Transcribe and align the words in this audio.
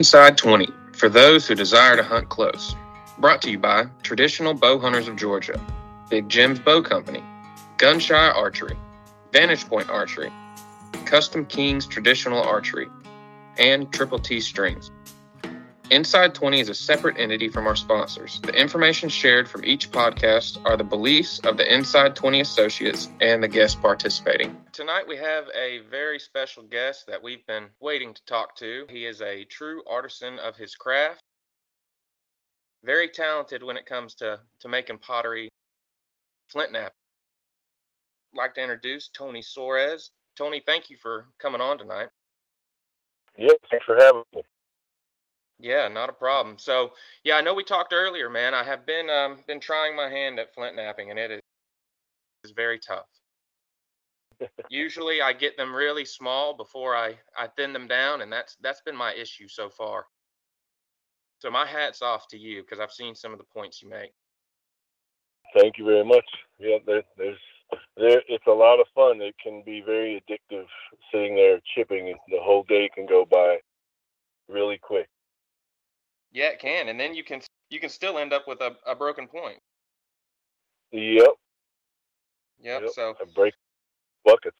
Inside 0.00 0.38
20 0.38 0.66
for 0.94 1.10
those 1.10 1.46
who 1.46 1.54
desire 1.54 1.94
to 1.94 2.02
hunt 2.02 2.30
close. 2.30 2.74
Brought 3.18 3.42
to 3.42 3.50
you 3.50 3.58
by 3.58 3.84
Traditional 4.02 4.54
Bow 4.54 4.78
Hunters 4.78 5.08
of 5.08 5.16
Georgia, 5.16 5.60
Big 6.08 6.26
Jim's 6.26 6.58
Bow 6.58 6.80
Company, 6.80 7.22
Gunshy 7.76 8.14
Archery, 8.14 8.78
Vantage 9.30 9.68
Point 9.68 9.90
Archery, 9.90 10.32
Custom 11.04 11.44
Kings 11.44 11.84
Traditional 11.84 12.42
Archery, 12.42 12.88
and 13.58 13.92
Triple 13.92 14.18
T 14.18 14.40
Strings. 14.40 14.90
Inside 15.90 16.36
20 16.36 16.60
is 16.60 16.68
a 16.68 16.74
separate 16.74 17.18
entity 17.18 17.48
from 17.48 17.66
our 17.66 17.74
sponsors. 17.74 18.40
The 18.42 18.54
information 18.54 19.08
shared 19.08 19.48
from 19.48 19.64
each 19.64 19.90
podcast 19.90 20.64
are 20.64 20.76
the 20.76 20.84
beliefs 20.84 21.40
of 21.40 21.56
the 21.56 21.74
Inside 21.74 22.14
20 22.14 22.40
associates 22.40 23.08
and 23.20 23.42
the 23.42 23.48
guests 23.48 23.74
participating. 23.74 24.56
Tonight 24.70 25.08
we 25.08 25.16
have 25.16 25.48
a 25.52 25.80
very 25.90 26.20
special 26.20 26.62
guest 26.62 27.08
that 27.08 27.20
we've 27.20 27.44
been 27.46 27.70
waiting 27.80 28.14
to 28.14 28.24
talk 28.26 28.54
to. 28.58 28.86
He 28.88 29.04
is 29.04 29.20
a 29.20 29.42
true 29.46 29.82
artisan 29.90 30.38
of 30.38 30.54
his 30.54 30.76
craft, 30.76 31.24
very 32.84 33.08
talented 33.08 33.64
when 33.64 33.76
it 33.76 33.84
comes 33.84 34.14
to, 34.16 34.38
to 34.60 34.68
making 34.68 34.98
pottery, 34.98 35.48
flint 36.52 36.72
knap. 36.72 36.90
I'd 38.32 38.38
like 38.38 38.54
to 38.54 38.62
introduce 38.62 39.08
Tony 39.08 39.42
Soares. 39.42 40.10
Tony, 40.36 40.62
thank 40.64 40.88
you 40.88 40.98
for 41.02 41.26
coming 41.40 41.60
on 41.60 41.78
tonight. 41.78 42.10
Yeah, 43.36 43.54
thanks 43.68 43.86
for 43.86 43.96
having 43.96 44.22
me. 44.32 44.42
Yeah, 45.60 45.88
not 45.88 46.08
a 46.08 46.14
problem. 46.14 46.56
So, 46.58 46.92
yeah, 47.22 47.36
I 47.36 47.42
know 47.42 47.54
we 47.54 47.64
talked 47.64 47.92
earlier, 47.92 48.30
man. 48.30 48.54
I 48.54 48.64
have 48.64 48.86
been 48.86 49.10
um, 49.10 49.38
been 49.46 49.60
trying 49.60 49.94
my 49.94 50.08
hand 50.08 50.38
at 50.38 50.54
flint 50.54 50.76
knapping, 50.76 51.10
and 51.10 51.18
it 51.18 51.30
is 51.30 51.40
is 52.44 52.52
very 52.52 52.78
tough. 52.78 53.06
Usually, 54.70 55.20
I 55.20 55.34
get 55.34 55.58
them 55.58 55.74
really 55.74 56.06
small 56.06 56.56
before 56.56 56.96
I 56.96 57.18
I 57.36 57.48
thin 57.56 57.72
them 57.72 57.86
down, 57.86 58.22
and 58.22 58.32
that's 58.32 58.56
that's 58.62 58.80
been 58.80 58.96
my 58.96 59.12
issue 59.14 59.48
so 59.48 59.68
far. 59.68 60.06
So 61.40 61.50
my 61.50 61.66
hats 61.66 62.02
off 62.02 62.26
to 62.28 62.38
you 62.38 62.62
because 62.62 62.80
I've 62.80 62.92
seen 62.92 63.14
some 63.14 63.32
of 63.32 63.38
the 63.38 63.44
points 63.44 63.82
you 63.82 63.88
make. 63.88 64.12
Thank 65.54 65.78
you 65.78 65.84
very 65.84 66.04
much. 66.04 66.24
Yeah, 66.58 66.78
there, 66.86 67.02
there's 67.16 67.38
there. 67.96 68.22
It's 68.28 68.46
a 68.46 68.52
lot 68.52 68.80
of 68.80 68.86
fun. 68.94 69.20
It 69.20 69.34
can 69.42 69.62
be 69.64 69.82
very 69.84 70.22
addictive 70.22 70.66
sitting 71.12 71.34
there 71.34 71.60
chipping, 71.74 72.14
the 72.28 72.40
whole 72.40 72.64
day 72.64 72.88
can 72.94 73.06
go 73.06 73.26
by 73.30 73.58
really 74.48 74.78
quick. 74.78 75.08
Yeah, 76.32 76.48
it 76.48 76.60
can, 76.60 76.88
and 76.88 76.98
then 76.98 77.14
you 77.14 77.24
can 77.24 77.40
you 77.70 77.80
can 77.80 77.90
still 77.90 78.18
end 78.18 78.32
up 78.32 78.46
with 78.46 78.60
a, 78.60 78.76
a 78.86 78.94
broken 78.94 79.26
point. 79.26 79.58
Yep. 80.92 81.28
Yep. 82.62 82.82
yep. 82.82 82.90
So 82.94 83.14
a 83.20 83.26
break 83.26 83.54
bucket. 84.24 84.54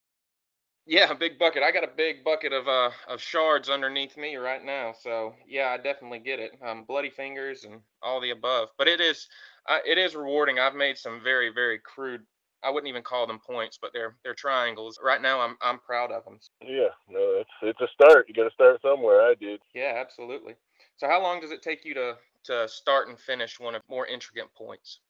Yeah, 0.86 1.10
a 1.10 1.14
big 1.14 1.38
bucket. 1.38 1.62
I 1.62 1.70
got 1.70 1.84
a 1.84 1.90
big 1.96 2.24
bucket 2.24 2.52
of 2.52 2.66
uh 2.66 2.90
of 3.08 3.20
shards 3.20 3.68
underneath 3.68 4.16
me 4.16 4.36
right 4.36 4.64
now. 4.64 4.92
So 4.98 5.34
yeah, 5.46 5.68
I 5.68 5.76
definitely 5.76 6.20
get 6.20 6.40
it. 6.40 6.52
Um, 6.66 6.84
bloody 6.84 7.10
fingers 7.10 7.64
and 7.64 7.80
all 8.02 8.20
the 8.20 8.30
above. 8.30 8.70
But 8.78 8.88
it 8.88 9.00
is 9.00 9.28
uh, 9.68 9.78
it 9.86 9.98
is 9.98 10.14
rewarding. 10.14 10.58
I've 10.58 10.74
made 10.74 10.98
some 10.98 11.20
very 11.22 11.50
very 11.52 11.78
crude. 11.78 12.22
I 12.62 12.70
wouldn't 12.70 12.88
even 12.88 13.02
call 13.02 13.26
them 13.26 13.38
points, 13.38 13.78
but 13.80 13.92
they're 13.92 14.16
they're 14.22 14.34
triangles. 14.34 14.98
Right 15.02 15.22
now, 15.22 15.40
I'm 15.40 15.56
I'm 15.62 15.78
proud 15.78 16.12
of 16.12 16.24
them. 16.24 16.38
Yeah, 16.62 16.90
no, 17.08 17.40
it's 17.40 17.50
it's 17.62 17.80
a 17.80 17.88
start. 17.94 18.26
You 18.28 18.34
got 18.34 18.48
to 18.48 18.54
start 18.54 18.80
somewhere. 18.82 19.22
I 19.22 19.34
did. 19.34 19.60
Yeah, 19.74 19.94
absolutely. 19.96 20.54
So 20.96 21.08
how 21.08 21.22
long 21.22 21.40
does 21.40 21.50
it 21.50 21.62
take 21.62 21.84
you 21.84 21.94
to 21.94 22.16
to 22.44 22.68
start 22.68 23.08
and 23.08 23.18
finish 23.18 23.58
one 23.58 23.74
of 23.74 23.82
more 23.88 24.06
intricate 24.06 24.52
points? 24.54 25.00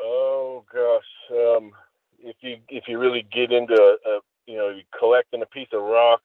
Oh 0.00 0.64
gosh, 0.72 1.36
um, 1.38 1.72
if 2.20 2.36
you 2.40 2.58
if 2.68 2.84
you 2.86 2.98
really 2.98 3.26
get 3.32 3.52
into 3.52 3.74
a, 3.74 4.08
a 4.08 4.20
you 4.46 4.56
know 4.56 4.68
you 4.68 4.82
collecting 4.98 5.42
a 5.42 5.46
piece 5.46 5.68
of 5.72 5.82
rock, 5.82 6.20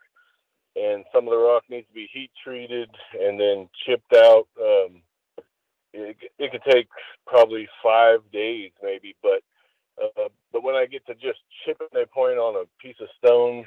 and 0.75 1.03
some 1.13 1.25
of 1.25 1.31
the 1.31 1.37
rock 1.37 1.63
needs 1.69 1.87
to 1.87 1.93
be 1.93 2.09
heat 2.11 2.31
treated 2.43 2.89
and 3.19 3.39
then 3.39 3.69
chipped 3.85 4.13
out. 4.13 4.47
Um, 4.59 5.01
it, 5.93 6.17
it 6.39 6.51
could 6.51 6.63
take 6.71 6.87
probably 7.27 7.67
five 7.83 8.19
days 8.31 8.71
maybe, 8.81 9.15
but 9.21 9.41
uh, 10.01 10.29
but 10.51 10.63
when 10.63 10.75
I 10.75 10.85
get 10.85 11.05
to 11.07 11.13
just 11.15 11.39
chipping 11.65 11.87
a 11.95 12.05
point 12.07 12.37
on 12.37 12.55
a 12.55 12.83
piece 12.83 12.95
of 13.01 13.07
stone, 13.17 13.65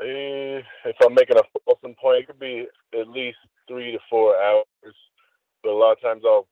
eh, 0.00 0.62
if 0.84 0.96
I'm 1.04 1.14
making 1.14 1.36
a 1.38 1.42
Folsom 1.64 1.94
point, 2.00 2.20
it 2.20 2.26
could 2.26 2.38
be 2.38 2.66
at 2.98 3.08
least 3.08 3.38
three 3.68 3.92
to 3.92 3.98
four 4.08 4.36
hours. 4.40 4.64
But 5.62 5.70
a 5.70 5.76
lot 5.76 5.92
of 5.92 6.00
times 6.00 6.22
I'll 6.24 6.48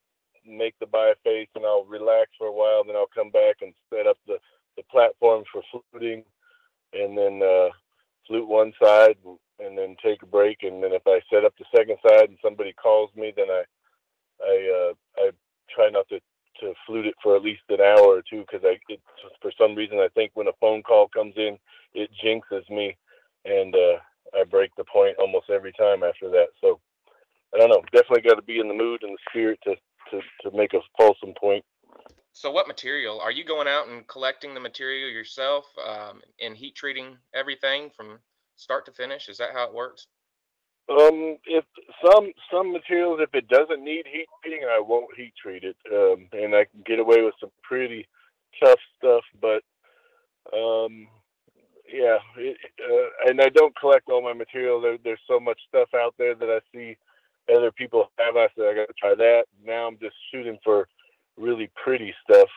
make 0.47 0.78
the 0.78 0.87
biface 0.87 1.49
and 1.55 1.65
I'll 1.65 1.84
relax 1.84 2.31
for 2.38 2.47
a 2.47 2.53
while, 2.53 2.84
then 2.84 2.97
I'll 2.97 3.11
come 3.15 3.31
back 3.31 3.56
and 3.61 3.72
set 3.91 4.06
up 4.06 4.17
the, 4.27 4.38
the 4.77 4.83
platform 4.91 5.44
for 5.53 5.62
fluting 5.91 6.25
and 6.93 7.17
then 7.17 7.43
uh, 7.43 7.69
flute 8.27 8.49
one 8.49 8.72
side 8.83 9.17
and 9.59 9.77
then 9.77 9.97
take 10.03 10.22
a 10.22 10.27
break. 10.27 10.59
And 10.62 10.83
then 10.83 10.93
if 10.93 11.03
I 11.06 11.21
set 11.33 11.44
up 11.44 11.55
the 11.59 11.65
second 11.77 11.99
side 12.06 12.28
and 12.28 12.38
somebody 12.43 12.72
calls 12.72 13.11
me, 13.17 13.33
then 13.37 13.47
I 13.50 13.62
I 14.41 14.91
uh, 14.91 14.94
I 15.22 15.31
try 15.75 15.91
not 15.91 16.09
to 16.09 16.21
to 16.61 16.75
flute 16.87 17.07
it 17.07 17.15
for 17.23 17.37
at 17.37 17.43
least 17.43 17.63
an 17.69 17.81
hour 17.81 18.17
or 18.17 18.23
two 18.29 18.41
because 18.41 18.65
I 18.65 18.79
it, 18.89 19.01
for 19.41 19.53
some 19.59 19.75
reason 19.75 19.99
I 19.99 20.09
think 20.15 20.33
when 20.35 20.49
a 20.49 20.59
phone 20.61 20.83
call 20.83 21.09
comes 21.09 21.35
in, 21.37 21.59
it 21.95 22.11
jinxes 22.25 22.69
me, 22.71 22.97
and 23.45 23.75
uh, 23.75 23.99
I 24.39 24.45
break 24.45 24.71
the 24.77 24.85
point 24.85 25.17
almost 25.19 25.51
every 25.51 25.73
time 25.73 26.03
after 26.03 26.29
that. 26.31 26.49
So 26.61 26.81
I 27.55 27.59
don't 27.59 27.71
know. 27.71 27.83
Definitely 27.93 28.29
got 28.29 28.37
to 28.37 28.43
be 28.43 28.61
in 28.61 28.69
the 28.69 28.75
mood 28.75 29.03
and 29.03 29.13
the 29.13 29.19
spirit 29.31 29.59
to, 29.65 29.75
to, 30.11 30.21
to 30.43 30.57
make 30.57 30.75
a 30.75 30.81
Folsom 30.99 31.33
point. 31.41 31.65
So, 32.33 32.51
what 32.51 32.69
material 32.69 33.21
are 33.21 33.33
you 33.33 33.45
going 33.45 33.67
out 33.67 33.89
and 33.89 34.07
collecting 34.07 34.55
the 34.55 34.61
material 34.61 35.09
yourself 35.09 35.65
um, 35.85 36.21
and 36.41 36.57
heat 36.57 36.77
treating 36.77 37.17
everything 37.35 37.91
from 37.97 38.19
start 38.57 38.85
to 38.87 38.93
finish? 38.93 39.29
Is 39.29 39.39
that 39.39 39.51
how 39.53 39.65
it 39.65 39.75
works? 39.75 40.07
Um, 40.91 41.37
if 41.44 41.65
some 42.03 42.32
some 42.50 42.72
materials, 42.72 43.21
if 43.21 43.34
it 43.34 43.49
doesn't 43.49 43.84
need 43.84 44.06
heat 44.06 44.26
treating, 44.43 44.65
I 44.65 44.81
won't 44.81 45.15
heat 45.16 45.34
treat 45.41 45.62
it, 45.62 45.76
um, 45.93 46.28
and 46.32 46.54
I 46.54 46.65
can 46.65 46.82
get 46.87 46.99
away 46.99 47.22
with 47.22 47.34
some 47.38 47.50
pretty 47.62 48.06
tough 48.62 48.78
stuff. 48.97 49.22
But 49.38 49.62
um, 50.56 51.09
yeah, 51.93 52.16
it, 52.38 52.56
uh, 52.81 53.31
and 53.31 53.41
I 53.41 53.50
don't 53.50 53.78
collect 53.78 54.09
all 54.09 54.22
my 54.22 54.32
material. 54.32 54.81
There, 54.81 54.97
there's 55.04 55.21
so 55.28 55.38
much 55.38 55.60
stuff 55.69 55.88
out 55.94 56.15
there 56.16 56.34
that 56.34 56.49
I 56.49 56.60
see 56.72 56.97
other 57.55 57.70
people 57.70 58.10
have. 58.19 58.37
I 58.37 58.49
said 58.56 58.66
I 58.66 58.75
got 58.75 58.87
to 58.88 58.94
try 58.99 59.15
that. 59.15 59.44
Now 59.65 59.88
I'm 59.88 59.99
just 59.99 60.16
shooting 60.32 60.59
for 60.65 60.88
really 61.37 61.70
pretty 61.82 62.15
stuff, 62.25 62.49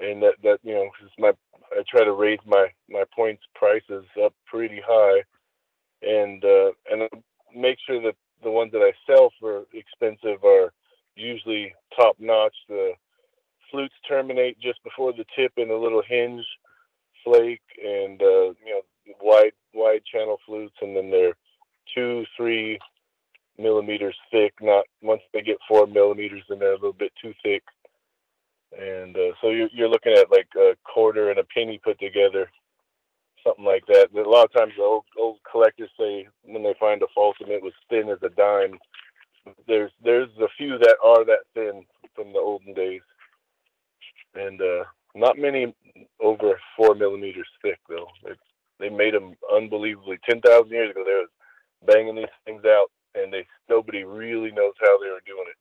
and 0.00 0.22
that 0.22 0.34
that 0.42 0.58
you 0.62 0.72
know, 0.72 0.88
cause 0.98 1.10
my 1.18 1.32
I 1.72 1.82
try 1.86 2.04
to 2.04 2.12
raise 2.12 2.40
my 2.46 2.68
my 2.88 3.04
points 3.14 3.42
prices 3.54 4.04
up 4.24 4.32
pretty 4.46 4.80
high, 4.86 5.22
and 6.02 6.42
uh, 6.44 6.70
and 6.90 7.08
make 7.54 7.78
sure 7.86 8.00
that 8.02 8.16
the 8.42 8.50
ones 8.50 8.72
that 8.72 8.82
I 8.82 8.92
sell 9.06 9.32
for 9.38 9.64
expensive 9.72 10.44
are 10.44 10.72
usually 11.16 11.72
top 11.96 12.16
notch. 12.18 12.54
The 12.68 12.92
flutes 13.70 13.94
terminate 14.08 14.58
just 14.60 14.82
before 14.84 15.12
the 15.12 15.24
tip 15.36 15.52
in 15.56 15.70
a 15.70 15.76
little 15.76 16.02
hinge 16.06 16.44
flake, 17.24 17.62
and 17.82 18.20
uh, 18.20 18.50
you 18.64 18.70
know 18.70 18.82
wide 19.20 19.52
wide 19.74 20.02
channel 20.04 20.38
flutes, 20.46 20.74
and 20.80 20.96
then 20.96 21.10
they're 21.10 21.36
two, 21.94 22.24
three, 22.36 22.78
millimeters 23.58 24.16
thick. 24.30 24.54
Not 24.60 24.84
once 25.02 25.22
they 25.32 25.42
get 25.42 25.58
four 25.68 25.86
millimeters, 25.86 26.42
then 26.48 26.58
they're 26.58 26.72
a 26.72 26.76
little 26.76 26.92
bit 26.92 27.12
too 27.20 27.32
thick. 27.42 27.62
And 28.78 29.16
uh, 29.16 29.32
so 29.40 29.50
you're, 29.50 29.68
you're 29.72 29.88
looking 29.88 30.14
at 30.14 30.30
like 30.30 30.48
a 30.56 30.76
quarter 30.84 31.30
and 31.30 31.38
a 31.38 31.44
penny 31.44 31.78
put 31.82 31.98
together, 31.98 32.48
something 33.44 33.64
like 33.64 33.84
that. 33.86 34.08
a 34.14 34.28
lot 34.28 34.44
of 34.44 34.52
times 34.52 34.72
the 34.76 34.82
old, 34.82 35.04
old 35.18 35.38
collectors 35.50 35.90
say 35.98 36.26
when 36.44 36.62
they 36.62 36.74
find 36.80 37.02
a 37.02 37.06
Folsom, 37.14 37.50
it 37.50 37.62
was 37.62 37.74
thin 37.90 38.08
as 38.08 38.22
a 38.22 38.30
dime. 38.42 38.78
There's 39.66 39.92
there's 40.02 40.30
a 40.40 40.48
few 40.56 40.78
that 40.78 40.96
are 41.04 41.24
that 41.24 41.44
thin 41.54 41.84
from 42.14 42.32
the 42.32 42.38
olden 42.38 42.74
days, 42.74 43.02
and 44.34 44.60
uh, 44.60 44.84
not 45.14 45.38
many 45.38 45.74
over 46.20 46.58
four 46.76 46.94
millimeters 46.94 47.48
thick 47.60 47.78
though. 47.88 48.08
They, 48.24 48.34
they 48.80 48.88
made 48.88 49.14
them 49.14 49.34
unbelievably. 49.52 50.18
Ten 50.28 50.40
thousand 50.40 50.70
years 50.70 50.90
ago, 50.90 51.02
they 51.04 51.12
was 51.12 51.28
banging 51.86 52.16
these 52.16 52.26
things 52.44 52.64
out 52.64 52.90
and 53.14 53.32
they 53.32 53.46
nobody 53.68 54.04
really 54.04 54.50
knows 54.50 54.74
how 54.80 54.98
they 54.98 55.10
were 55.10 55.22
doing 55.26 55.46
it. 55.48 55.56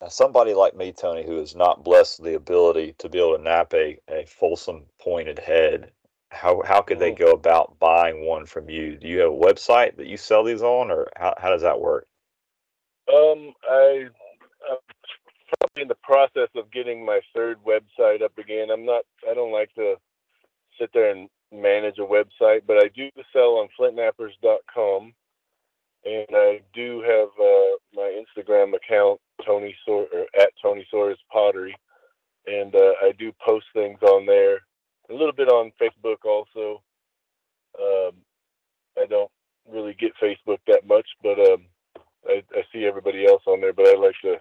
Now, 0.00 0.08
somebody 0.08 0.54
like 0.54 0.76
me, 0.76 0.92
Tony, 0.92 1.24
who 1.24 1.40
is 1.40 1.54
not 1.54 1.84
blessed 1.84 2.20
with 2.20 2.30
the 2.30 2.36
ability 2.36 2.94
to 2.98 3.08
be 3.08 3.18
able 3.18 3.38
to 3.38 3.42
knap 3.42 3.72
a, 3.74 3.98
a 4.08 4.26
Folsom 4.26 4.84
pointed 5.00 5.38
head, 5.38 5.92
how 6.30 6.62
how 6.66 6.82
could 6.82 6.98
they 6.98 7.12
mm-hmm. 7.12 7.24
go 7.24 7.32
about 7.32 7.73
buying 7.94 8.26
one 8.26 8.44
from 8.44 8.68
you? 8.68 8.96
Do 8.96 9.06
you 9.06 9.20
have 9.20 9.32
a 9.32 9.36
website 9.36 9.96
that 9.96 10.06
you 10.06 10.16
sell 10.16 10.42
these 10.42 10.62
on, 10.62 10.90
or 10.90 11.08
how 11.16 11.34
how 11.38 11.50
does 11.50 11.62
that 11.62 11.80
work? 11.80 12.06
Um, 13.08 13.52
I 13.70 14.06
I'm 14.70 14.78
probably 15.58 15.82
in 15.82 15.88
the 15.88 15.96
process 16.02 16.48
of 16.56 16.72
getting 16.72 17.04
my 17.04 17.20
third 17.34 17.58
website 17.64 18.22
up 18.22 18.36
again. 18.38 18.70
I'm 18.70 18.84
not. 18.84 19.04
I 19.30 19.34
don't 19.34 19.52
like 19.52 19.72
to 19.74 19.94
sit 20.80 20.90
there 20.92 21.10
and 21.10 21.28
manage 21.52 21.98
a 21.98 22.02
website, 22.02 22.62
but 22.66 22.78
I 22.78 22.88
do 22.88 23.10
sell 23.32 23.58
on 23.58 23.68
flintknappers.com 23.78 25.14
and 26.04 26.26
I 26.32 26.60
do 26.74 27.00
have 27.02 27.28
uh, 27.40 27.76
my 27.94 28.22
Instagram 28.22 28.74
account, 28.74 29.20
Tony 29.46 29.74
Sor 29.86 30.06
or 30.12 30.26
at 30.40 30.50
Tony 30.60 30.86
Soares 30.92 31.16
Pottery, 31.32 31.74
and 32.46 32.74
uh, 32.74 32.92
I 33.02 33.12
do 33.18 33.32
post 33.44 33.66
things 33.72 33.98
on 34.02 34.26
there. 34.26 34.60
A 35.10 35.12
little 35.12 35.32
bit 35.32 35.48
on 35.48 35.72
Facebook 35.80 36.24
also. 36.24 36.82
Um, 37.80 38.12
I 38.98 39.06
don't 39.06 39.30
really 39.70 39.94
get 39.94 40.12
Facebook 40.22 40.58
that 40.66 40.86
much, 40.86 41.06
but 41.22 41.38
um, 41.38 41.66
see 42.74 42.84
everybody 42.84 43.26
else 43.26 43.42
on 43.46 43.60
there, 43.60 43.72
but 43.72 43.86
I 43.86 43.94
like 43.94 44.14
to 44.22 44.36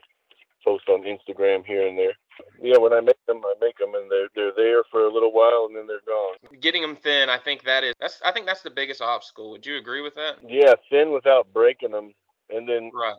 post 0.63 0.87
on 0.89 1.03
Instagram 1.03 1.65
here 1.65 1.87
and 1.87 1.97
there. 1.97 2.13
Yeah, 2.61 2.77
when 2.77 2.93
I 2.93 3.01
make 3.01 3.23
them, 3.27 3.41
I 3.45 3.53
make 3.61 3.77
them, 3.77 3.93
and 3.93 4.09
they're 4.09 4.29
they're 4.35 4.53
there 4.55 4.83
for 4.89 5.05
a 5.05 5.13
little 5.13 5.31
while, 5.31 5.67
and 5.67 5.75
then 5.75 5.85
they're 5.85 5.99
gone. 6.07 6.35
Getting 6.59 6.81
them 6.81 6.95
thin, 6.95 7.29
I 7.29 7.37
think 7.37 7.63
that 7.63 7.83
is 7.83 7.93
that's 7.99 8.19
I 8.25 8.31
think 8.31 8.47
that's 8.47 8.63
the 8.63 8.71
biggest 8.83 9.01
obstacle. 9.01 9.49
Would 9.51 9.65
you 9.65 9.77
agree 9.77 10.01
with 10.01 10.15
that? 10.15 10.35
Yeah, 10.45 10.73
thin 10.89 11.13
without 11.13 11.53
breaking 11.53 11.91
them, 11.91 12.13
and 12.49 12.67
then 12.67 12.91
right. 12.93 13.15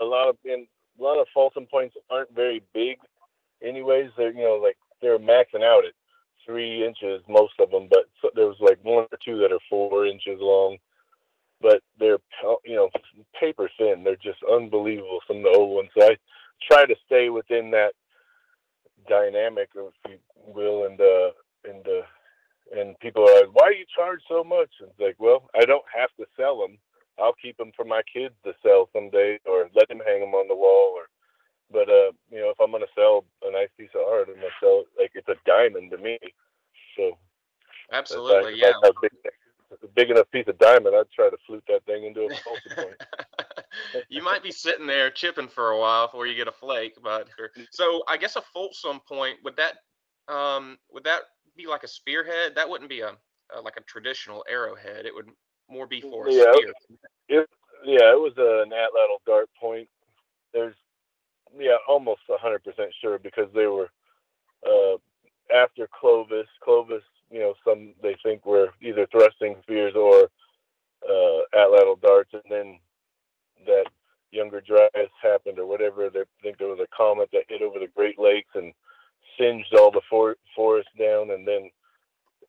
a 0.00 0.04
lot 0.04 0.28
of 0.28 0.36
and 0.44 0.66
a 0.98 1.02
lot 1.02 1.20
of 1.20 1.28
Folsom 1.32 1.66
points 1.66 1.94
aren't 2.10 2.34
very 2.34 2.62
big, 2.74 2.96
anyways. 3.62 4.10
They're 4.16 4.32
you 4.32 4.42
know 4.42 4.60
like 4.60 4.76
they're 5.00 5.20
maxing 5.20 5.62
out 5.62 5.84
at 5.84 5.92
three 6.44 6.84
inches, 6.84 7.22
most 7.28 7.54
of 7.60 7.70
them, 7.70 7.86
but 7.88 8.06
so, 8.20 8.30
there 8.34 8.46
was 8.46 8.56
like 8.60 8.78
one 8.82 9.06
or 9.12 9.18
two 9.24 9.38
that 9.38 9.52
are 9.52 9.60
four 9.70 10.06
inches 10.06 10.38
long. 10.40 10.78
But 11.60 11.80
they're 12.00 12.18
you 12.64 12.74
know 12.74 12.90
paper 13.38 13.70
thin. 13.78 14.02
They're 14.02 14.16
just 14.16 14.42
unbelievable. 14.52 15.20
Some 15.28 15.38
of 15.38 15.42
the 15.44 15.56
old 15.56 15.76
ones. 15.76 15.90
So 15.96 16.06
I 16.06 16.16
try 16.70 16.86
to 16.86 16.96
stay 17.06 17.28
within 17.28 17.70
that 17.70 17.92
dynamic, 19.08 19.68
if 19.76 20.10
you 20.10 20.18
will, 20.52 20.86
and 20.86 21.00
uh, 21.00 21.30
and 21.70 21.86
uh, 21.86 22.02
and 22.74 22.98
people 23.00 23.22
are 23.22 23.40
like, 23.40 23.54
"Why 23.54 23.70
do 23.70 23.76
you 23.76 23.86
charge 23.94 24.20
so 24.28 24.42
much?" 24.42 24.70
And 24.80 24.90
it's 24.90 25.00
like, 25.00 25.16
well, 25.18 25.48
I 25.54 25.64
don't 25.64 25.84
have 25.94 26.10
to 26.18 26.26
sell 26.36 26.58
them. 26.58 26.78
I'll 27.18 27.34
keep 27.40 27.56
them 27.56 27.72
for 27.74 27.84
my 27.84 28.02
kids 28.02 28.34
to 28.44 28.52
sell 28.62 28.88
someday, 28.92 29.38
or 29.46 29.70
let 29.74 29.88
them 29.88 30.00
hang 30.04 30.20
them 30.20 30.34
on 30.34 30.48
the 30.48 30.56
wall, 30.56 30.94
or. 30.96 31.08
But 31.68 31.88
uh, 31.88 32.12
you 32.30 32.38
know, 32.38 32.50
if 32.50 32.60
I'm 32.60 32.70
gonna 32.70 32.86
sell 32.94 33.24
a 33.42 33.50
nice 33.50 33.70
piece 33.76 33.90
of 33.94 34.06
art, 34.06 34.28
I'm 34.28 34.36
gonna 34.36 34.46
sell 34.62 34.84
it 34.86 35.02
like 35.02 35.10
it's 35.14 35.28
a 35.28 35.34
diamond 35.46 35.90
to 35.90 35.98
me. 35.98 36.16
So 36.96 37.18
absolutely, 37.90 38.54
yeah. 38.60 38.72
Big, 39.02 39.10
a 39.82 39.88
big 39.88 40.10
enough 40.10 40.30
piece 40.30 40.46
of 40.48 40.58
diamond, 40.58 40.94
I'd 40.94 41.10
try 41.10 41.28
to 41.28 41.36
flute 41.46 41.64
that 41.68 41.84
thing 41.86 42.04
into 42.04 42.26
a 42.26 42.74
point. 42.74 42.94
you 44.08 44.22
might 44.22 44.42
be 44.42 44.52
sitting 44.52 44.86
there 44.86 45.10
chipping 45.10 45.48
for 45.48 45.70
a 45.70 45.78
while 45.78 46.06
before 46.06 46.26
you 46.26 46.34
get 46.34 46.48
a 46.48 46.52
flake, 46.52 46.96
but 47.02 47.28
so 47.70 48.02
I 48.08 48.16
guess 48.16 48.36
a 48.36 48.42
Folsom 48.42 49.00
point 49.06 49.38
would 49.44 49.56
that 49.56 49.78
um 50.32 50.78
would 50.90 51.04
that 51.04 51.22
be 51.56 51.66
like 51.66 51.82
a 51.82 51.88
spearhead? 51.88 52.54
That 52.54 52.68
wouldn't 52.68 52.90
be 52.90 53.00
a, 53.00 53.12
a 53.56 53.60
like 53.60 53.76
a 53.76 53.82
traditional 53.82 54.44
arrowhead. 54.48 55.06
It 55.06 55.14
would 55.14 55.28
more 55.70 55.86
be 55.86 56.00
for 56.00 56.28
a 56.28 56.32
yeah, 56.32 56.52
spear. 56.52 56.72
It, 57.28 57.48
yeah, 57.84 58.12
it 58.12 58.20
was 58.20 58.32
an 58.36 58.70
atlatl 58.70 59.24
dart 59.26 59.48
point. 59.60 59.88
There's 60.52 60.74
yeah, 61.56 61.76
almost 61.88 62.20
hundred 62.28 62.64
percent 62.64 62.92
sure 63.00 63.18
because 63.18 63.48
they 63.54 63.66
were 63.66 63.88
uh, 64.66 64.96
after 65.54 65.88
Clovis. 65.98 66.46
Clovis, 66.62 67.02
you 67.30 67.40
know, 67.40 67.54
some 67.64 67.94
they 68.02 68.16
think 68.22 68.44
were 68.44 68.68
either 68.80 69.06
thrusting 69.10 69.56
spears 69.62 69.94
or 69.94 70.28
uh, 71.08 71.40
atlatl 71.54 72.00
darts, 72.00 72.32
and 72.32 72.42
then 72.50 72.78
that 73.66 73.86
younger 74.30 74.60
dryas 74.60 75.10
happened 75.22 75.58
or 75.58 75.66
whatever. 75.66 76.10
They 76.10 76.24
think 76.42 76.58
there 76.58 76.68
was 76.68 76.80
a 76.80 76.96
comet 76.96 77.30
that 77.32 77.44
hit 77.48 77.62
over 77.62 77.78
the 77.78 77.88
Great 77.94 78.18
Lakes 78.18 78.50
and 78.54 78.72
singed 79.38 79.74
all 79.74 79.90
the 79.90 80.00
for- 80.08 80.36
forest 80.54 80.88
down, 80.98 81.30
and 81.30 81.46
then 81.46 81.70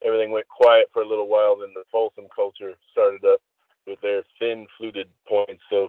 everything 0.03 0.31
went 0.31 0.47
quiet 0.47 0.87
for 0.93 1.01
a 1.01 1.07
little 1.07 1.27
while. 1.27 1.57
Then 1.57 1.73
the 1.73 1.83
Folsom 1.91 2.27
culture 2.35 2.73
started 2.91 3.23
up 3.25 3.41
with 3.85 3.99
their 4.01 4.23
thin 4.39 4.67
fluted 4.77 5.07
points. 5.27 5.63
So 5.69 5.87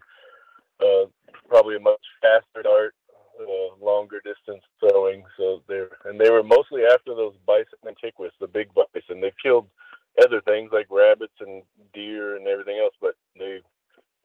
uh, 0.80 1.06
probably 1.48 1.76
a 1.76 1.80
much 1.80 2.00
faster 2.20 2.62
dart, 2.62 2.94
uh, 3.40 3.84
longer 3.84 4.20
distance 4.24 4.64
throwing. 4.80 5.24
So 5.36 5.62
they're 5.68 5.90
and 6.04 6.20
they 6.20 6.30
were 6.30 6.42
mostly 6.42 6.82
after 6.84 7.14
those 7.14 7.34
bison 7.46 7.78
antiquus, 7.86 8.32
the 8.40 8.46
big 8.46 8.68
bison. 8.74 9.20
They 9.20 9.32
killed 9.42 9.68
other 10.22 10.40
things 10.42 10.70
like 10.72 10.86
rabbits 10.90 11.34
and 11.40 11.62
deer 11.92 12.36
and 12.36 12.46
everything 12.46 12.78
else, 12.82 12.94
but 13.00 13.14
they 13.38 13.60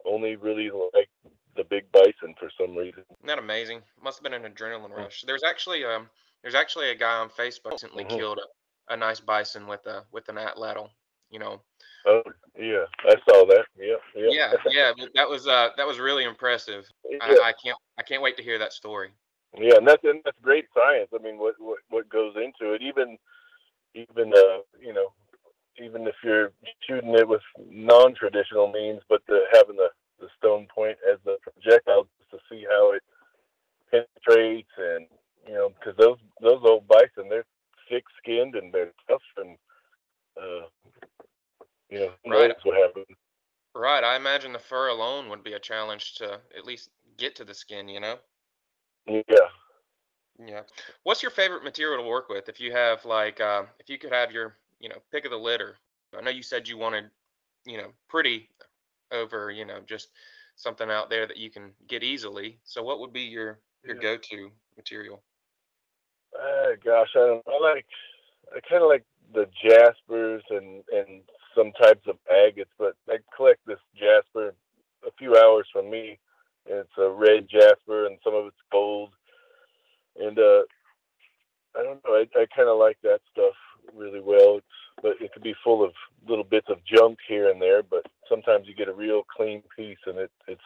only 0.05 0.35
really 0.35 0.69
like 0.93 1.09
the 1.55 1.63
big 1.63 1.91
bison 1.91 2.33
for 2.39 2.49
some 2.59 2.75
reason. 2.75 3.03
Isn't 3.19 3.27
that 3.27 3.39
amazing? 3.39 3.81
Must 4.01 4.17
have 4.17 4.23
been 4.23 4.33
an 4.33 4.51
adrenaline 4.51 4.91
rush. 4.95 5.23
There's 5.25 5.43
actually 5.43 5.85
um 5.85 6.09
there's 6.43 6.55
actually 6.55 6.91
a 6.91 6.95
guy 6.95 7.17
on 7.17 7.29
Facebook 7.29 7.71
recently 7.71 8.03
mm-hmm. 8.03 8.17
killed 8.17 8.39
a, 8.89 8.93
a 8.93 8.97
nice 8.97 9.19
bison 9.19 9.67
with 9.67 9.85
a 9.87 10.03
with 10.11 10.29
an 10.29 10.35
atlatl. 10.35 10.89
You 11.31 11.39
know. 11.39 11.61
Oh 12.05 12.21
yeah, 12.59 12.83
I 13.05 13.15
saw 13.27 13.45
that. 13.45 13.65
Yeah, 13.77 13.95
yeah. 14.15 14.27
Yeah, 14.69 14.91
yeah. 14.97 15.05
That 15.15 15.29
was 15.29 15.47
uh 15.47 15.69
that 15.77 15.87
was 15.87 15.99
really 15.99 16.25
impressive. 16.25 16.85
Yeah. 17.09 17.19
I, 17.21 17.49
I 17.49 17.53
can't 17.63 17.77
I 17.99 18.01
can't 18.01 18.23
wait 18.23 18.37
to 18.37 18.43
hear 18.43 18.57
that 18.57 18.73
story. 18.73 19.11
Yeah, 19.55 19.75
and 19.77 19.87
that's 19.87 20.03
and 20.03 20.19
that's 20.25 20.37
great 20.41 20.65
science. 20.75 21.09
I 21.13 21.21
mean, 21.21 21.37
what 21.37 21.53
what 21.59 21.77
what 21.89 22.09
goes 22.09 22.33
into 22.35 22.73
it? 22.73 22.81
Even 22.81 23.17
even 23.93 24.33
uh 24.33 24.61
you 24.81 24.93
know 24.93 25.13
even 25.81 26.07
if 26.07 26.15
you're 26.23 26.51
shooting 26.87 27.13
it 27.15 27.27
with 27.27 27.41
non-traditional 27.69 28.71
means, 28.71 29.01
but 29.09 29.21
the, 29.27 29.41
having 29.53 29.75
the, 29.75 29.89
the 30.19 30.27
stone 30.37 30.67
point 30.73 30.97
as 31.11 31.17
the 31.25 31.37
projectile 31.41 32.07
just 32.19 32.31
to 32.31 32.37
see 32.49 32.65
how 32.69 32.93
it 32.93 33.01
penetrates 33.89 34.69
and 34.77 35.07
you 35.47 35.53
know 35.53 35.69
because 35.69 35.95
those 35.97 36.17
those 36.41 36.61
old 36.63 36.87
bison 36.87 37.29
they're 37.29 37.45
thick 37.89 38.03
skinned 38.17 38.55
and 38.55 38.73
they're 38.73 38.91
tough 39.07 39.21
and 39.37 39.57
uh, 40.37 40.65
you 41.89 41.99
know 41.99 42.09
right. 42.27 42.49
knows 42.49 42.57
what 42.63 42.77
happens. 42.77 43.05
Right, 43.75 44.03
I 44.03 44.15
imagine 44.15 44.53
the 44.53 44.59
fur 44.59 44.89
alone 44.89 45.29
would 45.29 45.43
be 45.43 45.53
a 45.53 45.59
challenge 45.59 46.15
to 46.15 46.39
at 46.55 46.65
least 46.65 46.89
get 47.17 47.35
to 47.37 47.43
the 47.43 47.53
skin. 47.53 47.89
You 47.89 47.99
know. 47.99 48.15
Yeah. 49.07 49.49
Yeah. 50.43 50.61
What's 51.03 51.21
your 51.21 51.31
favorite 51.31 51.63
material 51.63 52.01
to 52.01 52.07
work 52.07 52.29
with? 52.29 52.49
If 52.49 52.59
you 52.59 52.71
have 52.71 53.05
like, 53.05 53.39
uh, 53.39 53.63
if 53.79 53.87
you 53.89 53.99
could 53.99 54.11
have 54.11 54.31
your 54.31 54.55
you 54.83 54.89
know, 54.89 54.97
pick 55.11 55.23
of 55.23 55.31
the 55.31 55.37
litter. 55.37 55.77
I 56.15 56.21
know 56.21 56.29
you 56.29 56.43
said 56.43 56.67
you 56.67 56.77
wanted, 56.77 57.05
you 57.65 57.77
know, 57.77 57.87
pretty 58.09 58.49
over, 59.11 59.49
you 59.49 59.65
know, 59.65 59.79
just 59.87 60.09
something 60.57 60.91
out 60.91 61.09
there 61.09 61.25
that 61.25 61.37
you 61.37 61.49
can 61.49 61.71
get 61.87 62.03
easily. 62.03 62.59
So 62.65 62.83
what 62.83 62.99
would 62.99 63.13
be 63.13 63.21
your 63.21 63.59
your 63.83 63.95
yeah. 63.95 64.01
go-to 64.01 64.51
material? 64.75 65.23
Uh, 66.43 66.75
gosh, 66.83 67.09
I 67.15 67.19
don't. 67.19 67.43
I 67.47 67.59
like. 67.61 67.85
I 68.55 68.59
kind 68.69 68.83
of 68.83 68.89
like 68.89 69.05
the 69.33 69.47
jaspers 69.63 70.43
and 70.49 70.83
and 70.91 71.21
some 71.55 71.71
types 71.81 72.05
of 72.07 72.17
agates, 72.29 72.69
but 72.77 72.95
I 73.09 73.17
collect 73.35 73.65
this 73.65 73.79
jasper 73.95 74.53
a 75.07 75.11
few 75.17 75.35
hours 75.35 75.67
from 75.71 75.89
me. 75.89 76.19
And 76.69 76.79
it's 76.79 76.97
a 76.97 77.09
red 77.09 77.47
jasper, 77.49 78.05
and 78.05 78.17
some 78.23 78.35
of 78.35 78.45
it's 78.47 78.55
gold. 78.71 79.11
And 80.19 80.37
uh, 80.39 80.63
I 81.77 81.83
don't 81.83 82.03
know. 82.05 82.15
I, 82.15 82.25
I 82.39 82.45
kind 82.55 82.69
of 82.69 82.79
like 82.79 82.97
that 83.03 83.19
stuff 83.31 83.55
really 83.95 84.21
well. 84.21 84.57
It's, 84.57 84.67
but 85.01 85.13
it 85.19 85.33
could 85.33 85.43
be 85.43 85.55
full 85.63 85.83
of 85.83 85.91
little 86.27 86.43
bits 86.43 86.67
of 86.69 86.77
junk 86.85 87.19
here 87.27 87.49
and 87.49 87.61
there. 87.61 87.83
But 87.83 88.05
sometimes 88.29 88.67
you 88.67 88.75
get 88.75 88.87
a 88.87 88.93
real 88.93 89.23
clean 89.35 89.63
piece, 89.75 89.97
and 90.05 90.17
it, 90.17 90.31
it's 90.47 90.61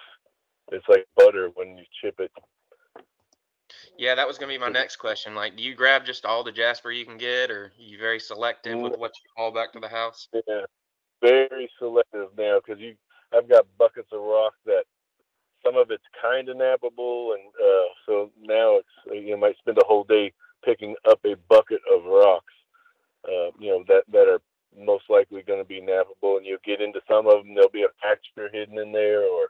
it's 0.71 0.85
like 0.89 1.07
butter 1.15 1.49
when 1.55 1.77
you 1.77 1.83
chip 2.01 2.19
it. 2.19 2.31
Yeah, 3.97 4.15
that 4.15 4.27
was 4.27 4.37
gonna 4.37 4.51
be 4.51 4.57
my 4.57 4.69
next 4.69 4.97
question. 4.97 5.35
Like, 5.35 5.57
do 5.57 5.63
you 5.63 5.75
grab 5.75 6.05
just 6.05 6.25
all 6.25 6.43
the 6.43 6.51
jasper 6.51 6.91
you 6.91 7.05
can 7.05 7.17
get, 7.17 7.51
or 7.51 7.65
are 7.65 7.71
you 7.77 7.97
very 7.97 8.19
selective 8.19 8.79
with 8.79 8.97
what 8.97 9.11
you 9.23 9.29
haul 9.35 9.51
back 9.51 9.73
to 9.73 9.79
the 9.79 9.87
house? 9.87 10.27
Yeah, 10.33 10.65
very 11.21 11.69
selective 11.79 12.29
now 12.37 12.59
because 12.65 12.81
you. 12.81 12.95
I've 13.35 13.49
got 13.49 13.65
buckets 13.77 14.07
of 14.13 14.21
rock 14.21 14.53
that 14.65 14.83
some 15.61 15.75
of 15.75 15.91
it's 15.91 16.03
kind 16.21 16.47
of 16.47 16.55
knappable, 16.55 17.33
and 17.33 17.43
uh, 17.61 17.87
so 18.05 18.31
now 18.41 18.77
it's 18.77 19.25
you 19.27 19.35
might 19.35 19.57
spend 19.57 19.77
a 19.77 19.85
whole 19.85 20.05
day 20.05 20.31
picking 20.63 20.95
up 21.09 21.19
a 21.25 21.35
bucket 21.49 21.81
of 21.93 22.05
rocks 22.05 22.53
uh, 23.27 23.51
you 23.59 23.69
know, 23.69 23.83
that 23.87 24.03
that 24.11 24.27
are 24.27 24.41
most 24.77 25.05
likely 25.09 25.41
going 25.41 25.59
to 25.59 25.67
be 25.67 25.81
knappable. 25.81 26.37
And 26.37 26.45
you'll 26.45 26.59
get 26.65 26.81
into 26.81 27.01
some 27.07 27.27
of 27.27 27.43
them, 27.43 27.53
there'll 27.53 27.69
be 27.69 27.83
a 27.83 27.93
fracture 27.99 28.49
hidden 28.51 28.77
in 28.79 28.91
there, 28.91 29.23
or 29.23 29.47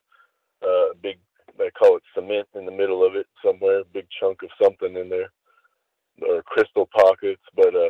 uh, 0.64 0.92
a 0.92 0.96
big, 0.96 1.20
they 1.58 1.70
call 1.72 1.98
it 1.98 2.04
cement 2.14 2.48
in 2.56 2.66
the 2.66 2.72
middle 2.72 3.06
of 3.06 3.16
it 3.16 3.28
somewhere, 3.44 3.84
big 3.94 4.08
chunk 4.20 4.44
of 4.44 4.50
something 4.62 4.96
in 4.96 5.10
there, 5.10 5.32
or 6.28 6.44
crystal 6.44 6.88
pockets. 6.94 7.42
But 7.56 7.76
uh, 7.76 7.90